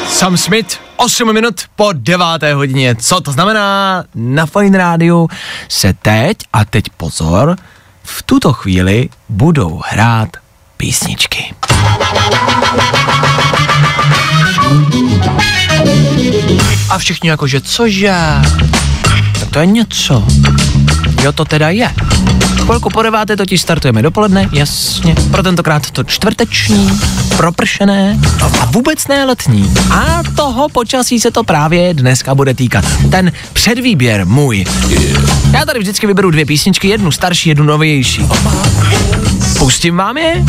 Sam 0.09 0.37
Smith, 0.37 0.77
8 0.95 1.33
minut 1.33 1.61
po 1.75 1.89
9. 1.93 2.25
hodině. 2.53 2.95
Co 2.95 3.21
to 3.21 3.31
znamená? 3.31 4.03
Na 4.15 4.45
Fine 4.45 4.77
Rádiu 4.77 5.29
se 5.69 5.93
teď, 6.01 6.37
a 6.53 6.65
teď 6.65 6.83
pozor, 6.97 7.55
v 8.03 8.23
tuto 8.23 8.53
chvíli 8.53 9.09
budou 9.29 9.81
hrát 9.87 10.29
písničky. 10.77 11.53
A 16.89 16.97
všichni 16.97 17.29
jakože, 17.29 17.61
cože? 17.61 18.15
Tak 19.39 19.49
to 19.49 19.59
je 19.59 19.65
něco. 19.65 20.23
Jo, 21.26 21.32
to 21.32 21.45
teda 21.45 21.69
je. 21.69 21.89
Chvilku 22.65 22.89
po 22.89 23.01
deváté 23.01 23.38
totiž 23.38 23.61
startujeme 23.61 24.01
dopoledne, 24.01 24.49
jasně. 24.51 25.15
Pro 25.32 25.43
tentokrát 25.43 25.91
to 25.91 26.03
čtvrteční, 26.03 26.99
propršené 27.38 28.19
a 28.61 28.65
vůbec 28.65 29.07
ne 29.07 29.26
letní. 29.26 29.73
A 29.91 30.23
toho 30.36 30.69
počasí 30.69 31.19
se 31.19 31.32
to 31.32 31.43
právě 31.43 31.93
dneska 31.93 32.36
bude 32.36 32.53
týkat. 32.53 32.86
Ten 33.11 33.32
předvýběr 33.53 34.26
můj. 34.26 34.65
Já 35.51 35.65
tady 35.65 35.80
vždycky 35.80 36.07
vyberu 36.07 36.32
dvě 36.32 36.45
písničky, 36.45 36.88
jednu 36.88 37.11
starší, 37.11 37.49
jednu 37.49 37.65
novější. 37.65 38.28
Pustím 39.57 39.97
vám 39.97 40.17
je 40.17 40.43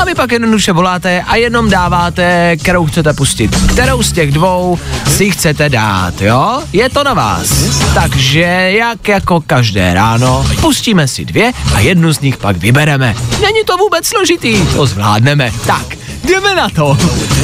a 0.00 0.04
vy 0.04 0.14
pak 0.14 0.32
jednoduše 0.32 0.72
voláte 0.72 1.22
a 1.22 1.36
jenom 1.36 1.70
dáváte, 1.70 2.56
kterou 2.56 2.86
chcete 2.86 3.12
pustit. 3.12 3.56
Kterou 3.66 4.02
z 4.02 4.12
těch 4.12 4.32
dvou 4.32 4.78
si 5.08 5.30
chcete 5.30 5.68
dát, 5.68 6.20
jo? 6.20 6.62
Je 6.72 6.90
to 6.90 7.04
na 7.04 7.14
vás. 7.14 7.48
Takže 7.94 8.40
jak 8.70 9.08
jako 9.08 9.40
každé 9.40 9.94
ráno, 9.94 10.21
pustíme 10.60 11.08
si 11.08 11.24
dvě 11.24 11.52
a 11.74 11.80
jednu 11.80 12.12
z 12.12 12.20
nich 12.20 12.36
pak 12.36 12.56
vybereme. 12.56 13.14
Není 13.42 13.64
to 13.66 13.76
vůbec 13.76 14.06
složitý, 14.06 14.66
to 14.66 14.86
zvládneme. 14.86 15.52
Tak, 15.66 15.96
jdeme 16.24 16.54
na 16.54 16.68
to. 16.68 16.98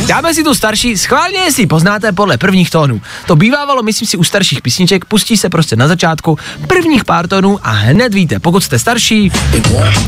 Dáme 0.06 0.34
si 0.34 0.44
tu 0.44 0.54
starší, 0.54 0.98
schválně 0.98 1.40
ji 1.58 1.66
poznáte 1.66 2.12
podle 2.12 2.38
prvních 2.38 2.70
tónů. 2.70 3.00
To 3.26 3.36
bývávalo, 3.36 3.82
myslím 3.82 4.08
si, 4.08 4.16
u 4.16 4.24
starších 4.24 4.62
písniček, 4.62 5.04
pustí 5.04 5.36
se 5.36 5.48
prostě 5.48 5.76
na 5.76 5.88
začátku 5.88 6.38
prvních 6.68 7.04
pár 7.04 7.28
tónů 7.28 7.58
a 7.62 7.70
hned 7.70 8.14
víte, 8.14 8.38
pokud 8.38 8.64
jste 8.64 8.78
starší, 8.78 9.32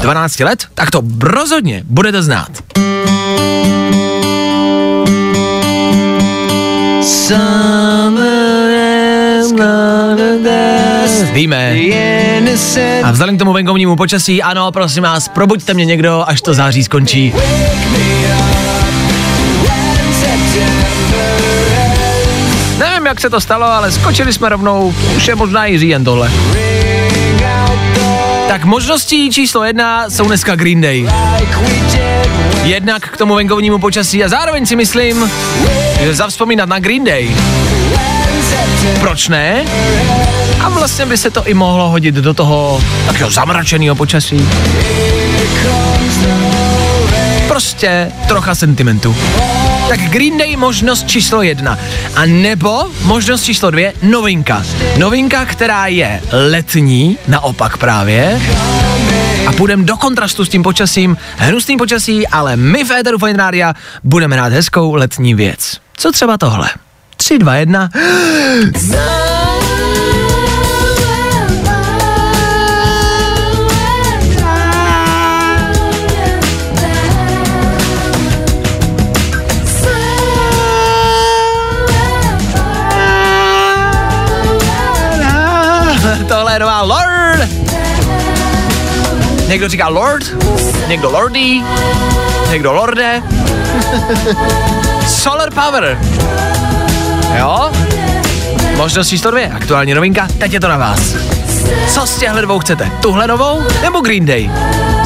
12 0.00 0.40
let, 0.40 0.66
tak 0.74 0.90
to 0.90 1.02
rozhodně 1.20 1.82
budete 1.86 2.22
znát. 2.22 2.50
Víme. 11.32 11.74
A 13.02 13.10
vzhledem 13.10 13.36
k 13.36 13.38
tomu 13.38 13.52
venkovnímu 13.52 13.96
počasí, 13.96 14.42
ano, 14.42 14.72
prosím 14.72 15.02
vás, 15.02 15.28
probuďte 15.28 15.74
mě 15.74 15.84
někdo, 15.84 16.24
až 16.26 16.40
to 16.40 16.54
září 16.54 16.84
skončí. 16.84 17.34
Nevím, 22.78 23.06
jak 23.06 23.20
se 23.20 23.30
to 23.30 23.40
stalo, 23.40 23.66
ale 23.66 23.92
skočili 23.92 24.32
jsme 24.32 24.48
rovnou, 24.48 24.94
už 25.16 25.28
je 25.28 25.34
možná 25.34 25.66
i 25.66 25.78
říjen 25.78 26.04
tohle. 26.04 26.30
Tak 28.48 28.64
možností 28.64 29.30
číslo 29.30 29.64
jedna 29.64 30.10
jsou 30.10 30.24
dneska 30.24 30.54
Green 30.54 30.80
Day. 30.80 31.08
Jednak 32.62 33.08
k 33.08 33.16
tomu 33.16 33.34
venkovnímu 33.34 33.78
počasí 33.78 34.24
a 34.24 34.28
zároveň 34.28 34.66
si 34.66 34.76
myslím, 34.76 35.30
že 36.00 36.14
zavzpomínat 36.14 36.68
na 36.68 36.78
Green 36.78 37.04
Day. 37.04 37.30
Proč 39.00 39.28
ne? 39.28 39.64
A 40.60 40.68
vlastně 40.68 41.06
by 41.06 41.16
se 41.16 41.30
to 41.30 41.46
i 41.46 41.54
mohlo 41.54 41.88
hodit 41.88 42.14
do 42.14 42.34
toho 42.34 42.80
takového 43.06 43.30
zamračeného 43.30 43.94
počasí. 43.94 44.48
Prostě 47.48 48.12
trocha 48.28 48.54
sentimentu. 48.54 49.16
Tak 49.88 50.00
Green 50.00 50.38
Day 50.38 50.56
možnost 50.56 51.06
číslo 51.06 51.42
jedna. 51.42 51.78
A 52.16 52.26
nebo 52.26 52.84
možnost 53.02 53.44
číslo 53.44 53.70
dvě, 53.70 53.92
novinka. 54.02 54.62
Novinka, 54.98 55.44
která 55.44 55.86
je 55.86 56.22
letní, 56.32 57.18
naopak 57.28 57.76
právě. 57.76 58.40
A 59.46 59.52
půjdeme 59.52 59.84
do 59.84 59.96
kontrastu 59.96 60.44
s 60.44 60.48
tím 60.48 60.62
počasím, 60.62 61.16
hnusným 61.36 61.78
počasí, 61.78 62.26
ale 62.28 62.56
my 62.56 62.84
v 62.84 62.90
Eteru 62.90 63.18
Fine 63.18 63.74
budeme 64.04 64.36
rád 64.36 64.52
hezkou 64.52 64.94
letní 64.94 65.34
věc. 65.34 65.76
Co 65.96 66.12
třeba 66.12 66.38
tohle? 66.38 66.70
3, 67.30 67.38
2, 67.38 67.54
1. 67.54 67.88
Tohle 86.28 86.52
je 86.52 86.58
nová 86.58 86.82
Lord. 86.82 87.50
Někdo 89.46 89.68
říká 89.68 89.88
Lord, 89.88 90.24
někdo 90.88 91.10
Lordy, 91.10 91.62
někdo 92.50 92.72
Lorde. 92.72 93.22
Solar 95.06 95.50
Power. 95.50 95.98
Jo? 97.38 97.72
Možnost 98.76 99.08
číslo 99.08 99.30
dvě, 99.30 99.48
aktuální 99.48 99.94
novinka, 99.94 100.28
teď 100.38 100.52
je 100.52 100.60
to 100.60 100.68
na 100.68 100.76
vás. 100.76 101.00
Co 101.88 102.06
z 102.06 102.18
těchto 102.18 102.40
dvou 102.40 102.58
chcete? 102.58 102.90
Tuhle 103.02 103.26
novou 103.26 103.62
nebo 103.82 104.00
Green 104.00 104.26
Day? 104.26 104.50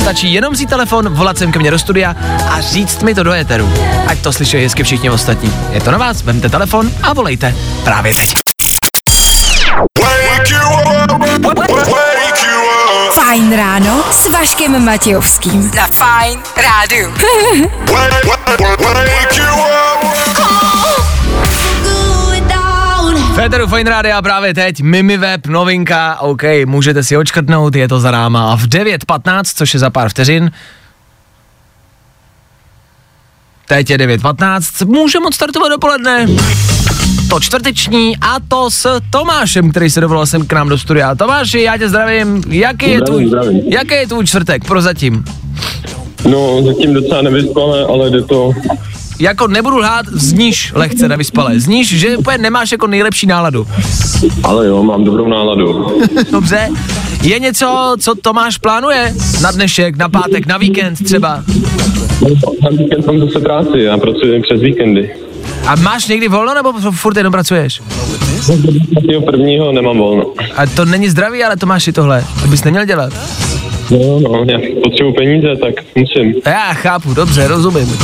Stačí 0.01 0.33
jenom 0.33 0.53
vzít 0.53 0.69
telefon, 0.69 1.09
volat 1.09 1.39
sem 1.39 1.53
ke 1.53 1.59
mně 1.59 1.71
do 1.71 1.79
studia 1.79 2.17
a 2.51 2.61
říct 2.61 3.03
mi 3.03 3.15
to 3.15 3.23
do 3.23 3.33
éteru. 3.33 3.73
Ať 4.07 4.19
to 4.19 4.33
slyší 4.33 4.57
hezky 4.57 4.83
všichni 4.83 5.11
ostatní. 5.11 5.53
Je 5.71 5.81
to 5.81 5.91
na 5.91 5.99
vás, 5.99 6.23
vemte 6.23 6.49
telefon 6.49 6.91
a 7.03 7.13
volejte. 7.13 7.55
Právě 7.85 8.15
teď. 8.15 8.33
Fajn 13.15 13.57
ráno 13.57 14.05
s 14.11 14.29
Vaškem 14.29 14.85
Matějovským. 14.85 15.71
Za 15.75 15.87
Fajn 15.87 16.41
rádu. 16.57 17.15
Féteru 23.35 23.67
Fine 23.67 23.91
Rádia 23.91 24.23
právě 24.23 24.55
teď, 24.55 24.81
Mimi 24.81 25.17
Web, 25.17 25.47
novinka, 25.47 26.21
OK, 26.21 26.43
můžete 26.67 27.03
si 27.03 27.17
očkrtnout, 27.17 27.77
je 27.77 27.89
to 27.89 28.01
za 28.01 28.11
náma. 28.11 28.53
A 28.53 28.57
v 28.57 28.63
9.15, 28.63 29.43
což 29.55 29.75
je 29.75 29.81
za 29.81 29.91
pár 29.91 30.09
vteřin, 30.09 30.51
teď 33.69 33.91
je 33.91 33.99
9.15, 33.99 34.87
můžeme 34.87 35.27
odstartovat 35.27 35.71
dopoledne. 35.71 36.27
To 37.31 37.41
čtvrteční 37.41 38.17
a 38.17 38.37
to 38.49 38.71
s 38.71 39.01
Tomášem, 39.11 39.71
který 39.71 39.91
se 39.91 40.01
dovolal 40.01 40.27
sem 40.27 40.47
k 40.47 40.53
nám 40.53 40.69
do 40.69 40.79
studia. 40.79 41.15
Tomáši, 41.15 41.61
já 41.61 41.79
tě 41.79 41.89
zdravím, 41.89 42.43
jaký 42.49 42.91
je 42.91 43.01
tvůj, 43.01 43.31
jaký 43.69 43.95
je 43.95 44.07
tvůj 44.07 44.27
čtvrtek 44.27 44.65
prozatím? 44.65 45.25
No, 46.29 46.63
zatím 46.63 46.95
docela 46.95 47.23
nevyspalé, 47.23 47.85
ale 47.85 48.11
jde 48.11 48.23
to. 48.23 48.53
Jako 49.19 49.49
nebudu 49.49 49.77
lhát, 49.79 50.07
zníš 50.13 50.73
lehce 50.75 51.09
nevyspalé. 51.09 51.61
Zníš, 51.61 51.89
že 51.99 52.17
úplně 52.17 52.39
nemáš 52.39 52.73
jako 52.73 52.87
nejlepší 52.87 53.27
náladu. 53.27 53.67
Ale 54.43 54.67
jo, 54.67 54.83
mám 54.83 55.05
dobrou 55.05 55.29
náladu. 55.29 55.87
Dobře. 56.33 56.69
Je 57.23 57.39
něco, 57.39 57.97
co 58.01 58.15
Tomáš 58.15 58.59
plánuje 58.59 59.15
na 59.43 59.51
dnešek, 59.51 59.97
na 59.97 60.09
pátek, 60.09 60.47
na 60.47 60.59
víkend 60.59 61.05
třeba? 61.05 61.43
Na 62.63 62.71
víkend 62.71 63.07
mám 63.07 63.21
zase 63.21 63.41
práci, 63.41 63.79
já 63.79 63.99
pracuji 63.99 64.43
přes 64.43 64.61
víkendy. 64.61 65.11
A 65.67 65.77
máš 65.77 66.09
někdy 66.09 66.29
volno 66.29 66.55
nebo 66.55 66.73
furt 66.91 67.17
jenom 67.17 67.33
pracuješ? 67.33 67.83
Prvního 69.25 69.73
nemám 69.73 69.99
volno. 69.99 70.25
A 70.57 70.67
to 70.67 70.85
není 70.85 71.09
zdravý, 71.09 71.45
ale 71.45 71.57
to 71.57 71.67
máš 71.67 71.89
i 71.89 71.93
tohle. 71.93 72.25
To 72.43 72.49
bys 72.49 72.65
neměl 72.65 72.85
dělat. 72.85 73.13
No, 73.91 74.21
no, 74.21 74.45
já 74.49 74.59
potřebuji 74.85 75.13
peníze, 75.13 75.57
tak 75.63 75.75
musím. 75.95 76.35
Já 76.47 76.75
chápu, 76.75 77.15
dobře, 77.15 77.49
rozumím. 77.49 77.99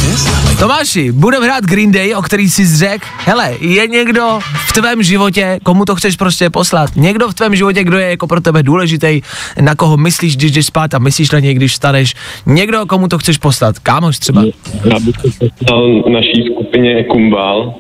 Tomáši, 0.58 1.12
budeme 1.12 1.46
hrát 1.46 1.64
Green 1.64 1.92
Day, 1.92 2.14
o 2.14 2.22
který 2.22 2.50
jsi 2.50 2.76
řekl. 2.76 3.06
Hele, 3.18 3.54
je 3.60 3.86
někdo 3.86 4.38
v 4.68 4.72
tvém 4.72 5.02
životě, 5.02 5.58
komu 5.62 5.84
to 5.84 5.96
chceš 5.96 6.16
prostě 6.16 6.50
poslat? 6.50 6.90
Někdo 6.96 7.28
v 7.28 7.34
tvém 7.34 7.56
životě, 7.56 7.84
kdo 7.84 7.98
je 7.98 8.10
jako 8.10 8.26
pro 8.26 8.40
tebe 8.40 8.62
důležitý, 8.62 9.20
na 9.60 9.74
koho 9.74 9.96
myslíš, 9.96 10.36
když 10.36 10.52
jdeš 10.52 10.66
spát 10.66 10.94
a 10.94 10.98
myslíš 10.98 11.30
na 11.30 11.38
něj, 11.38 11.54
když 11.54 11.74
staneš? 11.74 12.14
Někdo, 12.46 12.86
komu 12.86 13.08
to 13.08 13.18
chceš 13.18 13.38
poslat? 13.38 13.78
Kámoš 13.78 14.18
třeba? 14.18 14.44
Já 14.84 14.98
bych 15.00 15.16
to 15.16 15.46
poslal 15.58 16.02
naší 16.12 16.44
skupině 16.52 17.04
Kumbál. 17.04 17.74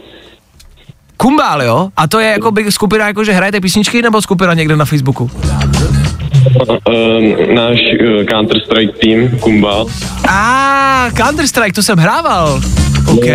Kumbál, 1.16 1.62
jo? 1.62 1.88
A 1.96 2.08
to 2.08 2.18
je 2.18 2.30
jako 2.30 2.50
by 2.50 2.72
skupina, 2.72 3.06
jako 3.06 3.24
že 3.24 3.32
hrajete 3.32 3.60
písničky, 3.60 4.02
nebo 4.02 4.22
skupina 4.22 4.54
někde 4.54 4.76
na 4.76 4.84
Facebooku? 4.84 5.30
Um, 6.40 7.54
náš 7.54 7.78
uh, 8.00 8.24
Counter-Strike 8.24 8.92
tým, 9.00 9.38
Kumbál. 9.40 9.86
A 10.28 11.06
ah, 11.06 11.10
Counter-Strike, 11.10 11.72
to 11.72 11.82
jsem 11.82 11.98
hrával. 11.98 12.60
OK. 13.06 13.26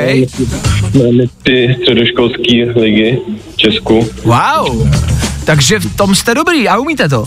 Máme 0.93 1.23
ty 1.43 1.75
středoškolské 1.81 2.79
ligy 2.79 3.19
v 3.53 3.57
Česku. 3.57 4.07
Wow. 4.23 4.89
Takže 5.45 5.79
v 5.79 5.95
tom 5.95 6.15
jste 6.15 6.33
dobrý 6.33 6.69
a 6.69 6.77
umíte 6.77 7.09
to? 7.09 7.25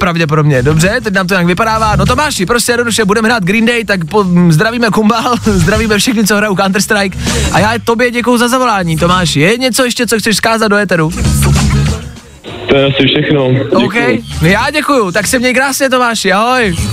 Pravděpodobně, 0.00 0.62
dobře, 0.62 1.00
teď 1.02 1.14
nám 1.14 1.26
to 1.26 1.34
nějak 1.34 1.46
vypadává. 1.46 1.96
No 1.96 2.06
Tomáši, 2.06 2.46
prostě 2.46 2.72
jednoduše 2.72 3.04
budeme 3.04 3.28
hrát 3.28 3.44
Green 3.44 3.66
Day, 3.66 3.84
tak 3.84 4.04
po, 4.04 4.24
zdravíme 4.48 4.90
Kumbal, 4.90 5.34
zdravíme 5.44 5.98
všechny, 5.98 6.24
co 6.26 6.36
hrajou 6.36 6.54
Counter-Strike. 6.54 7.18
A 7.52 7.58
já 7.58 7.72
tobě 7.84 8.10
děkuju 8.10 8.38
za 8.38 8.48
zavolání, 8.48 8.96
Tomáši. 8.96 9.40
Je 9.40 9.58
něco 9.58 9.84
ještě, 9.84 10.06
co 10.06 10.18
chceš 10.18 10.36
zkázat 10.36 10.68
do 10.68 10.76
éteru? 10.76 11.10
To 12.74 12.78
je 12.78 12.86
asi 12.86 13.06
všechno. 13.06 13.52
Děkuju. 13.52 13.84
OK, 13.84 13.94
no 14.42 14.48
já 14.48 14.70
děkuju, 14.70 15.12
tak 15.12 15.26
se 15.26 15.38
měj 15.38 15.54
krásně 15.54 15.90
Tomáši, 15.90 16.32
ahoj. 16.32 16.76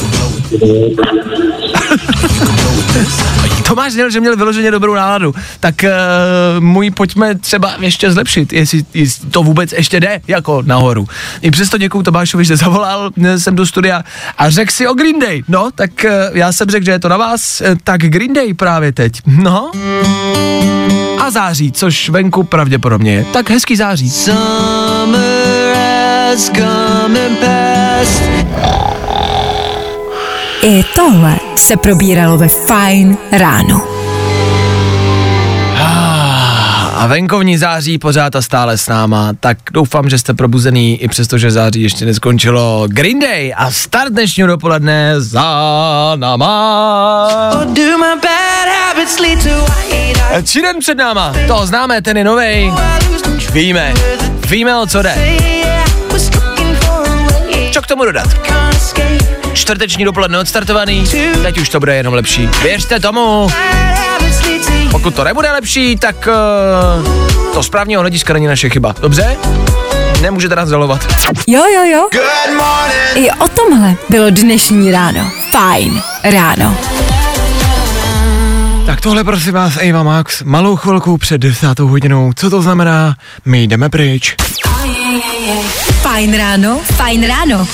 Tomáš 3.68 3.94
měl, 3.94 4.10
že 4.10 4.20
měl 4.20 4.36
vyloženě 4.36 4.72
dobrou 4.72 4.96
náladu. 4.96 5.34
Tak 5.60 5.76
uh, 5.84 5.90
můj 6.64 6.92
pojďme 6.92 7.36
třeba 7.36 7.76
ještě 7.80 8.12
zlepšit, 8.12 8.54
jestli, 8.54 8.84
jestli 8.94 9.30
to 9.30 9.44
vůbec 9.44 9.74
ještě 9.74 10.00
jde, 10.00 10.22
jako 10.28 10.62
nahoru. 10.66 11.08
I 11.42 11.52
přesto 11.52 11.78
děkuju 11.78 12.04
Tomášovi, 12.04 12.46
že 12.46 12.58
zavolal 12.58 13.12
eh, 13.24 13.40
jsem 13.40 13.56
do 13.56 13.66
studia 13.66 14.04
a 14.38 14.50
řekl 14.50 14.72
si 14.72 14.88
o 14.88 14.94
Green 14.94 15.20
Day. 15.20 15.44
No, 15.48 15.70
tak 15.76 15.92
uh, 16.06 16.12
já 16.38 16.52
jsem 16.52 16.70
řekl, 16.70 16.86
že 16.86 16.92
je 16.92 17.00
to 17.00 17.10
na 17.10 17.18
vás, 17.18 17.62
uh, 17.62 17.68
tak 17.84 18.02
Green 18.02 18.34
Day 18.34 18.54
právě 18.54 18.92
teď. 18.92 19.14
No. 19.26 19.72
A 21.20 21.32
září, 21.32 21.72
což 21.72 22.10
venku 22.10 22.44
pravděpodobně 22.44 23.14
je. 23.14 23.26
Tak 23.34 23.50
hezký 23.50 23.76
září. 23.76 24.10
Summer 24.10 25.41
has 26.32 26.50
come 26.50 27.26
and 27.26 27.40
passed. 27.40 28.24
I 30.62 30.84
tohle 30.96 31.36
se 31.56 31.78
probíralo 31.78 32.38
ve 32.38 32.48
Fine 32.48 33.18
ráno. 33.32 33.88
A 36.96 37.08
venkovní 37.08 37.58
září 37.58 37.98
pořád 37.98 38.36
a 38.36 38.42
stále 38.42 38.78
s 38.78 38.88
náma, 38.88 39.34
tak 39.40 39.58
doufám, 39.72 40.10
že 40.10 40.18
jste 40.18 40.34
probuzený, 40.34 41.02
i 41.02 41.08
přesto, 41.08 41.38
že 41.38 41.52
září 41.52 41.82
ještě 41.82 42.06
neskončilo. 42.06 42.88
Green 42.88 43.20
Day 43.20 43.54
a 43.58 43.72
start 43.72 44.14
dnešního 44.14 44.48
dopoledne 44.48 45.14
za 45.18 45.44
náma. 46.16 47.30
Tři 50.44 50.62
den 50.62 50.80
před 50.80 50.98
náma, 50.98 51.34
to 51.48 51.66
známe, 51.66 52.02
ten 52.02 52.18
je 52.18 52.24
novej. 52.24 52.74
Víme, 53.54 53.94
víme 54.48 54.78
o 54.78 54.88
co 54.88 55.02
jde. 55.02 55.16
Co 57.72 57.82
k 57.82 57.88
tomu 57.88 58.06
dodat? 58.06 58.28
Čtvrteční 59.54 60.06
dopoledne 60.06 60.40
odstartovaný, 60.40 61.04
teď 61.42 61.58
už 61.58 61.70
to 61.70 61.80
bude 61.80 61.96
jenom 61.96 62.14
lepší. 62.14 62.50
Věřte 62.64 63.00
tomu. 63.00 63.48
Pokud 64.92 65.16
to 65.16 65.24
nebude 65.24 65.52
lepší, 65.52 65.96
tak 65.96 66.28
uh, 66.28 67.54
to 67.54 67.64
správního 67.64 68.02
hlediska 68.02 68.34
není 68.34 68.48
naše 68.48 68.70
chyba. 68.70 68.96
Dobře? 69.02 69.38
Nemůžete 70.22 70.56
nás 70.56 70.70
zalovat. 70.70 71.08
Jo, 71.48 71.64
jo, 71.76 71.84
jo. 71.84 72.10
I 73.16 73.32
o 73.32 73.48
tomhle 73.48 73.96
bylo 74.10 74.30
dnešní 74.30 74.92
ráno. 74.92 75.32
Fajn 75.52 76.02
ráno. 76.24 76.78
Tak 78.86 79.02
tohle 79.02 79.24
prosím 79.24 79.54
vás, 79.54 79.78
Eva 79.82 80.04
Max, 80.04 80.44
malou 80.44 80.76
chvilku 80.76 81.18
před 81.18 81.38
desátou 81.38 81.88
hodinou. 81.88 82.32
Co 82.36 82.50
to 82.50 82.62
znamená? 82.62 83.16
My 83.46 83.64
jdeme 83.64 83.90
pryč. 83.90 84.36
Fajn 86.02 86.38
ráno, 86.38 86.82
fajn 86.98 87.28
ráno. 87.28 87.68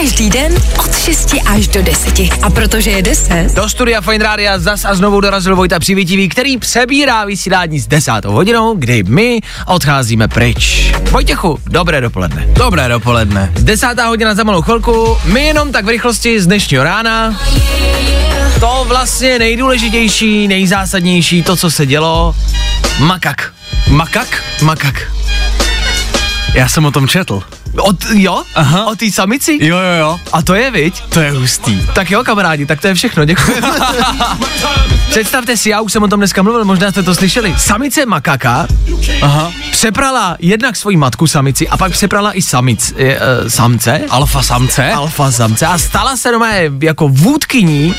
Každý 0.00 0.30
den 0.30 0.52
od 0.78 0.98
6 0.98 1.34
až 1.46 1.68
do 1.68 1.82
10. 1.82 2.20
A 2.42 2.50
protože 2.50 2.90
je 2.90 3.02
10. 3.02 3.54
Do 3.54 3.68
studia 3.68 4.00
Fine 4.00 4.24
Rádia 4.24 4.58
zas 4.58 4.84
a 4.84 4.94
znovu 4.94 5.20
dorazil 5.20 5.56
Vojta 5.56 5.78
Přivětivý, 5.78 6.28
který 6.28 6.58
přebírá 6.58 7.24
vysílání 7.24 7.80
s 7.80 7.86
desátou 7.86 8.32
hodinou, 8.32 8.74
kdy 8.74 9.02
my 9.02 9.40
odcházíme 9.66 10.28
pryč. 10.28 10.92
Vojtěchu, 11.10 11.58
dobré 11.66 12.00
dopoledne. 12.00 12.46
Dobré 12.48 12.88
dopoledne. 12.88 13.52
Desátá 13.54 14.06
hodina 14.06 14.34
za 14.34 14.44
malou 14.44 14.62
chvilku, 14.62 15.18
my 15.24 15.46
jenom 15.46 15.72
tak 15.72 15.84
v 15.84 15.88
rychlosti 15.88 16.40
z 16.40 16.46
dnešního 16.46 16.84
rána. 16.84 17.40
To 18.60 18.84
vlastně 18.88 19.38
nejdůležitější, 19.38 20.48
nejzásadnější, 20.48 21.42
to, 21.42 21.56
co 21.56 21.70
se 21.70 21.86
dělo, 21.86 22.34
makak. 22.98 23.52
Makak? 23.88 24.42
Makak. 24.62 25.17
Já 26.54 26.68
jsem 26.68 26.84
o 26.84 26.90
tom 26.90 27.08
četl. 27.08 27.42
O 27.78 27.92
t, 27.92 28.06
jo? 28.12 28.42
Aha. 28.54 28.86
O 28.86 28.96
té 28.96 29.10
samici? 29.12 29.58
Jo, 29.60 29.76
jo, 29.76 30.00
jo. 30.00 30.20
A 30.32 30.42
to 30.42 30.54
je, 30.54 30.70
viď? 30.70 31.02
To 31.08 31.20
je 31.20 31.30
hustý. 31.30 31.86
Tak 31.94 32.10
jo, 32.10 32.24
kamarádi, 32.24 32.66
tak 32.66 32.80
to 32.80 32.86
je 32.86 32.94
všechno, 32.94 33.24
děkuji. 33.24 33.56
Představte 35.10 35.56
si, 35.56 35.70
já 35.70 35.80
už 35.80 35.92
jsem 35.92 36.02
o 36.02 36.08
tom 36.08 36.20
dneska 36.20 36.42
mluvil, 36.42 36.64
možná 36.64 36.90
jste 36.90 37.02
to 37.02 37.14
slyšeli. 37.14 37.54
Samice 37.58 38.06
makaka 38.06 38.66
Aha. 39.22 39.52
přeprala 39.70 40.36
jednak 40.40 40.76
svoji 40.76 40.96
matku 40.96 41.26
samici 41.26 41.68
a 41.68 41.76
pak 41.76 41.92
přeprala 41.92 42.32
i 42.32 42.42
samic, 42.42 42.94
je, 42.96 43.20
uh, 43.20 43.48
samce. 43.48 44.00
Alfa 44.10 44.42
samce? 44.42 44.92
Alfa 44.92 45.32
samce 45.32 45.66
a 45.66 45.78
stala 45.78 46.16
se 46.16 46.30
doma 46.30 46.48
jako 46.82 47.08
vůdkyní 47.08 47.94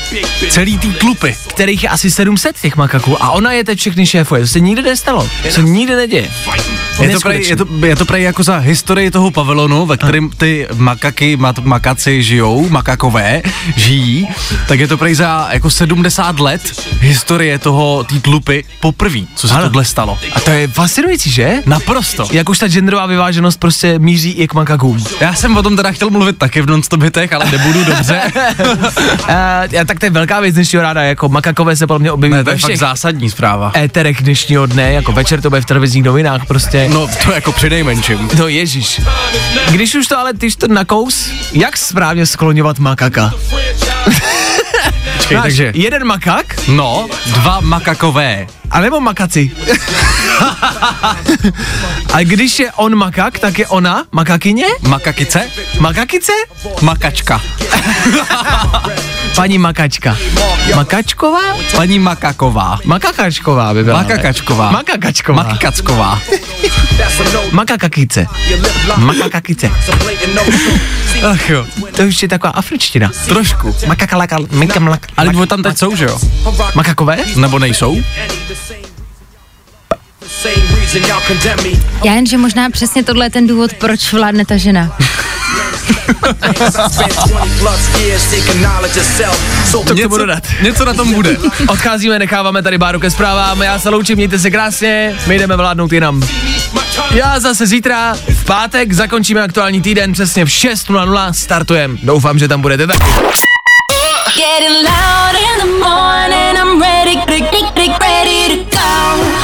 celý 0.50 0.78
tý 0.78 0.92
tlupy, 0.92 1.36
kterých 1.46 1.82
je 1.82 1.88
asi 1.88 2.10
700 2.10 2.60
těch 2.60 2.76
makaků 2.76 3.22
a 3.22 3.30
ona 3.30 3.52
je 3.52 3.64
teď 3.64 3.78
všechny 3.78 4.06
šéfuje. 4.06 4.40
To 4.40 4.46
se 4.46 4.60
nikdy 4.60 4.82
nestalo. 4.82 5.28
To 5.42 5.50
se 5.50 5.62
nikdy 5.62 5.96
neděje. 5.96 6.30
Je 7.00 7.10
to, 7.10 7.20
prej, 7.20 7.46
je, 7.48 7.56
to, 7.56 7.66
je 7.86 7.96
to 7.96 8.04
prej 8.04 8.22
jako 8.22 8.42
za 8.42 8.56
historii 8.58 9.10
toho 9.10 9.30
pavilonu, 9.30 9.69
ve 9.86 9.96
kterém 9.96 10.30
ty 10.30 10.66
makaky, 10.74 11.36
mat, 11.36 11.58
makaci 11.58 12.22
žijou, 12.22 12.68
makakové 12.68 13.42
žijí, 13.76 14.28
tak 14.68 14.80
je 14.80 14.88
to 14.88 14.96
prej 14.98 15.14
za 15.14 15.48
jako 15.52 15.70
70 15.70 16.40
let 16.40 16.90
historie 17.00 17.58
toho, 17.58 18.04
té 18.04 18.20
tlupy 18.20 18.64
poprvé, 18.80 19.20
co 19.34 19.48
se 19.48 19.54
ano. 19.54 19.62
tohle 19.62 19.84
stalo. 19.84 20.18
A 20.32 20.40
to 20.40 20.50
je 20.50 20.68
fascinující, 20.68 21.30
že? 21.30 21.54
Naprosto. 21.66 22.26
Jak 22.32 22.48
už 22.48 22.58
ta 22.58 22.68
genderová 22.68 23.06
vyváženost 23.06 23.60
prostě 23.60 23.98
míří 23.98 24.30
i 24.30 24.48
k 24.48 24.54
makakům. 24.54 25.04
Já 25.20 25.34
jsem 25.34 25.56
o 25.56 25.62
tom 25.62 25.76
teda 25.76 25.92
chtěl 25.92 26.10
mluvit 26.10 26.38
taky 26.38 26.62
v 26.62 26.66
non-stop 26.66 27.02
hitech, 27.02 27.32
ale 27.32 27.50
nebudu 27.50 27.84
dobře. 27.84 28.22
uh, 29.74 29.84
tak 29.86 29.98
to 29.98 30.06
je 30.06 30.10
velká 30.10 30.40
věc 30.40 30.54
dnešního 30.54 30.82
ráda, 30.82 31.02
jako 31.02 31.28
makakové 31.28 31.76
se 31.76 31.86
podle 31.86 31.98
mě 31.98 32.12
objeví 32.12 32.34
ne, 32.34 32.44
to 32.44 32.50
je 32.50 32.58
fakt 32.58 32.76
zásadní 32.76 33.30
zpráva. 33.30 33.72
Éterech 33.76 34.22
dnešního 34.22 34.66
dne, 34.66 34.92
jako 34.92 35.12
večer 35.12 35.40
to 35.40 35.50
bude 35.50 35.60
v 35.60 35.64
televizních 35.64 36.04
novinách 36.04 36.46
prostě. 36.46 36.88
No 36.92 37.08
to 37.24 37.32
jako 37.32 37.52
při 37.52 37.70
nejmenším. 37.70 38.28
No 38.38 38.48
ježíš. 38.48 39.00
Když 39.70 39.94
už 39.94 40.06
to 40.06 40.18
ale 40.18 40.34
ty 40.34 40.50
to 40.50 40.68
nakous, 40.68 41.30
jak 41.52 41.76
správně 41.76 42.26
skloňovat 42.26 42.78
makaka? 42.78 43.34
Počkej, 45.16 45.38
takže... 45.42 45.72
Jeden 45.74 46.04
makak? 46.04 46.60
No, 46.68 47.08
dva 47.26 47.60
makakové. 47.60 48.46
A 48.70 48.80
nebo 48.80 49.00
makaci. 49.00 49.50
A 52.12 52.18
když 52.22 52.58
je 52.58 52.72
on 52.72 52.94
makak, 52.96 53.38
tak 53.38 53.58
je 53.58 53.66
ona 53.66 54.04
makakyně? 54.12 54.64
Makakice? 54.88 55.42
Makakice? 55.80 56.32
Makačka. 56.80 57.40
Paní 59.36 59.58
makačka. 59.58 60.16
Makačková? 60.74 61.40
Paní 61.76 61.98
makaková. 61.98 62.78
Makakačková 62.84 63.74
by 63.74 63.84
byla. 63.84 63.98
Makakačková. 64.02 64.70
Makakačková. 64.70 65.42
Makikacková. 65.42 66.20
Makakakice. 67.52 68.26
Makakakice. 68.96 69.70
Ach 71.30 71.50
jo, 71.50 71.66
to 71.96 72.02
už 72.02 72.22
je 72.22 72.28
taková 72.28 72.52
afričtina. 72.52 73.10
Trošku. 73.28 73.76
Makakalaka. 73.86 74.36
Ale 75.16 75.32
mak- 75.32 75.46
tam 75.46 75.62
teď 75.62 75.78
jsou, 75.78 75.96
že 75.96 76.04
jo? 76.04 76.18
Makakové? 76.74 77.18
Nebo 77.36 77.58
nejsou? 77.58 78.02
Já 82.04 82.14
jen, 82.14 82.26
že 82.26 82.38
možná 82.38 82.70
přesně 82.70 83.04
tohle 83.04 83.26
je 83.26 83.30
ten 83.30 83.46
důvod, 83.46 83.72
proč 83.74 84.12
vládne 84.12 84.44
ta 84.44 84.56
žena. 84.56 84.96
Co 89.70 89.94
něco, 89.94 90.18
dodat? 90.18 90.42
něco 90.62 90.84
na 90.84 90.94
tom 90.94 91.12
bude. 91.14 91.36
Odcházíme, 91.68 92.18
necháváme 92.18 92.62
tady 92.62 92.78
Báru 92.78 93.00
ke 93.00 93.10
zprávám. 93.10 93.62
Já 93.62 93.78
se 93.78 93.88
loučím, 93.88 94.16
mějte 94.16 94.38
se 94.38 94.50
krásně, 94.50 95.16
my 95.26 95.38
jdeme 95.38 95.56
vládnout 95.56 95.92
jinam. 95.92 96.22
Já 97.10 97.40
zase 97.40 97.66
zítra, 97.66 98.14
v 98.28 98.44
pátek, 98.44 98.92
zakončíme 98.92 99.42
aktuální 99.42 99.82
týden, 99.82 100.12
přesně 100.12 100.44
v 100.44 100.48
6.00 100.48 101.32
startujeme. 101.32 101.98
Doufám, 102.02 102.38
že 102.38 102.48
tam 102.48 102.60
budete 102.62 102.86
taky. 102.86 103.10